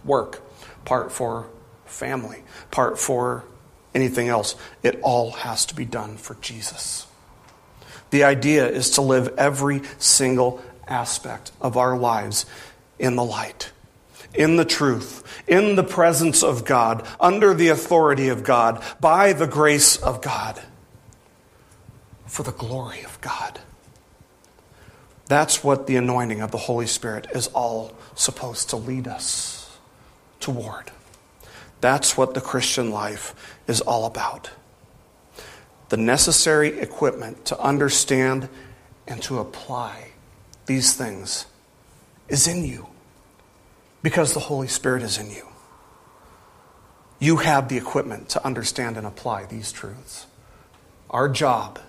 work, 0.04 0.42
part 0.86 1.12
for 1.12 1.48
family, 1.86 2.44
part 2.72 2.98
for 2.98 3.44
anything 3.94 4.30
else. 4.30 4.56
It 4.84 5.00
all 5.02 5.32
has 5.32 5.66
to 5.68 5.76
be 5.76 5.86
done 5.86 6.18
for 6.18 6.36
Jesus. 6.36 7.08
The 8.12 8.24
idea 8.24 8.68
is 8.68 8.92
to 8.92 9.02
live 9.02 9.34
every 9.38 9.82
single 9.98 10.62
aspect 10.88 11.52
of 11.62 11.78
our 11.78 11.98
lives 11.98 12.46
in 13.00 13.16
the 13.16 13.24
light, 13.24 13.72
in 14.34 14.58
the 14.58 14.66
truth, 14.66 15.44
in 15.48 15.76
the 15.76 15.84
presence 15.84 16.44
of 16.44 16.66
God, 16.66 17.08
under 17.20 17.54
the 17.54 17.70
authority 17.70 18.28
of 18.28 18.44
God, 18.44 18.84
by 19.00 19.34
the 19.34 19.48
grace 19.48 19.96
of 19.98 20.22
God, 20.22 20.62
for 22.26 22.44
the 22.44 22.52
glory 22.52 23.04
of 23.04 23.20
God. 23.22 23.60
That's 25.32 25.64
what 25.64 25.88
the 25.88 25.96
anointing 25.96 26.42
of 26.42 26.52
the 26.52 26.58
Holy 26.58 26.88
Spirit 26.88 27.26
is 27.34 27.48
all 27.54 27.94
supposed 28.16 28.72
to 28.72 28.76
lead 28.76 29.08
us 29.08 29.78
toward. 30.42 30.92
That's 31.80 32.18
what 32.18 32.34
the 32.34 32.42
Christian 32.42 32.92
life 32.92 33.34
is 33.66 33.80
all 33.80 34.06
about. 34.06 34.50
The 35.88 35.96
necessary 35.96 36.82
equipment 36.82 37.46
to 37.46 37.58
understand 37.62 38.50
and 39.08 39.24
to 39.24 39.40
apply 39.40 40.10
these 40.66 40.96
things 40.96 41.46
is 42.28 42.46
in 42.46 42.66
you 42.66 42.88
because 44.04 44.34
the 44.34 44.42
Holy 44.42 44.68
Spirit 44.68 45.02
is 45.02 45.18
in 45.18 45.32
you. 45.32 45.48
You 47.20 47.38
have 47.38 47.70
the 47.70 47.78
equipment 47.78 48.28
to 48.32 48.46
understand 48.46 48.98
and 48.98 49.08
apply 49.08 49.46
these 49.46 49.72
truths. 49.72 50.26
Our 51.10 51.30
job 51.30 51.80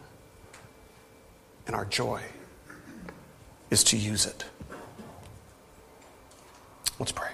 and 1.66 1.74
our 1.74 1.84
joy 1.84 2.22
is 3.72 3.82
to 3.84 3.96
use 3.96 4.26
it. 4.26 4.44
Let's 6.98 7.10
pray. 7.10 7.30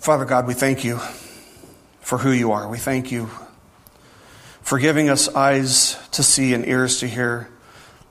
Father 0.00 0.24
God, 0.24 0.46
we 0.46 0.54
thank 0.54 0.82
you 0.82 0.98
for 2.00 2.16
who 2.16 2.30
you 2.30 2.52
are. 2.52 2.66
We 2.66 2.78
thank 2.78 3.12
you 3.12 3.28
for 4.62 4.78
giving 4.78 5.10
us 5.10 5.28
eyes 5.28 5.98
to 6.12 6.22
see 6.22 6.54
and 6.54 6.66
ears 6.66 7.00
to 7.00 7.06
hear 7.06 7.50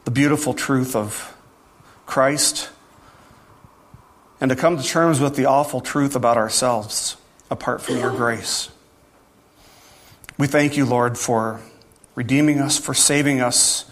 the 0.05 0.11
beautiful 0.11 0.53
truth 0.53 0.95
of 0.95 1.35
Christ 2.05 2.69
and 4.39 4.49
to 4.49 4.55
come 4.55 4.77
to 4.77 4.83
terms 4.83 5.19
with 5.19 5.35
the 5.35 5.45
awful 5.45 5.81
truth 5.81 6.15
about 6.15 6.37
ourselves 6.37 7.17
apart 7.49 7.81
from 7.81 7.97
your 7.97 8.11
grace. 8.11 8.69
We 10.37 10.45
thank 10.45 10.77
you, 10.77 10.85
Lord, 10.85 11.17
for 11.17 11.59
redeeming 12.21 12.59
us, 12.59 12.77
for 12.77 12.93
saving 12.93 13.41
us, 13.41 13.83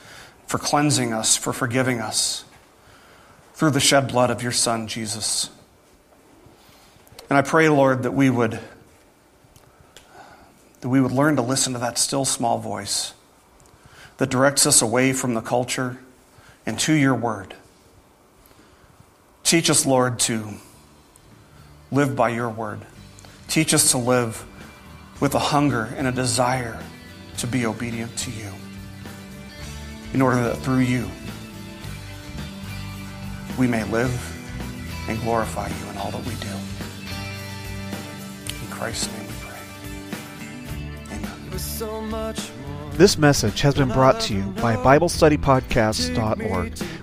for 0.46 0.60
cleansing 0.60 1.12
us, 1.12 1.36
for 1.36 1.52
forgiving 1.52 2.00
us 2.00 2.46
through 3.56 3.72
the 3.72 3.80
shed 3.80 4.08
blood 4.08 4.30
of 4.30 4.44
your 4.44 4.52
Son, 4.52 4.88
Jesus. 4.88 5.50
And 7.28 7.40
I 7.40 7.42
pray, 7.42 7.70
Lord, 7.70 8.04
that 8.04 8.12
we 8.12 8.30
would 8.30 8.60
that 10.82 10.90
we 10.90 11.02
would 11.02 11.12
learn 11.12 11.38
to 11.38 11.42
listen 11.42 11.74
to 11.74 11.80
that 11.80 11.98
still 11.98 12.24
small 12.24 12.60
voice 12.60 13.16
that 14.18 14.30
directs 14.30 14.68
us 14.68 14.84
away 14.84 15.12
from 15.12 15.34
the 15.34 15.42
culture 15.42 15.98
and 16.68 16.78
to 16.82 16.94
your 16.94 17.16
word. 17.16 17.56
Teach 19.44 19.72
us, 19.72 19.88
Lord, 19.88 20.20
to 20.20 20.50
live 21.92 22.16
by 22.16 22.30
your 22.30 22.50
word. 22.50 22.82
Teach 23.48 23.74
us 23.74 23.90
to 23.90 23.98
live 23.98 24.46
with 25.20 25.34
a 25.34 25.40
hunger 25.40 25.92
and 25.98 26.06
a 26.06 26.12
desire 26.12 26.80
to 27.40 27.48
be 27.48 27.66
obedient 27.66 28.16
to 28.18 28.32
you, 28.32 28.52
in 30.14 30.22
order 30.22 30.42
that 30.44 30.58
through 30.58 30.80
you 30.80 31.10
we 33.58 33.68
may 33.68 33.84
live 33.86 34.12
and 35.10 35.20
glorify 35.22 35.68
you 35.68 35.90
in 35.92 35.98
all 35.98 36.12
that 36.12 36.26
we 36.26 36.36
do. 36.36 36.48
In 38.62 38.68
Christ's 38.72 39.08
name 39.14 39.28
we 39.28 39.34
pray. 39.42 39.60
Amen. 41.18 41.32
This 42.94 43.18
message 43.18 43.62
has 43.62 43.76
been 43.76 43.90
brought 43.90 44.20
to 44.22 44.34
you 44.34 44.44
by 44.62 44.76
BibleStudyPodcasts.org. 44.76 46.74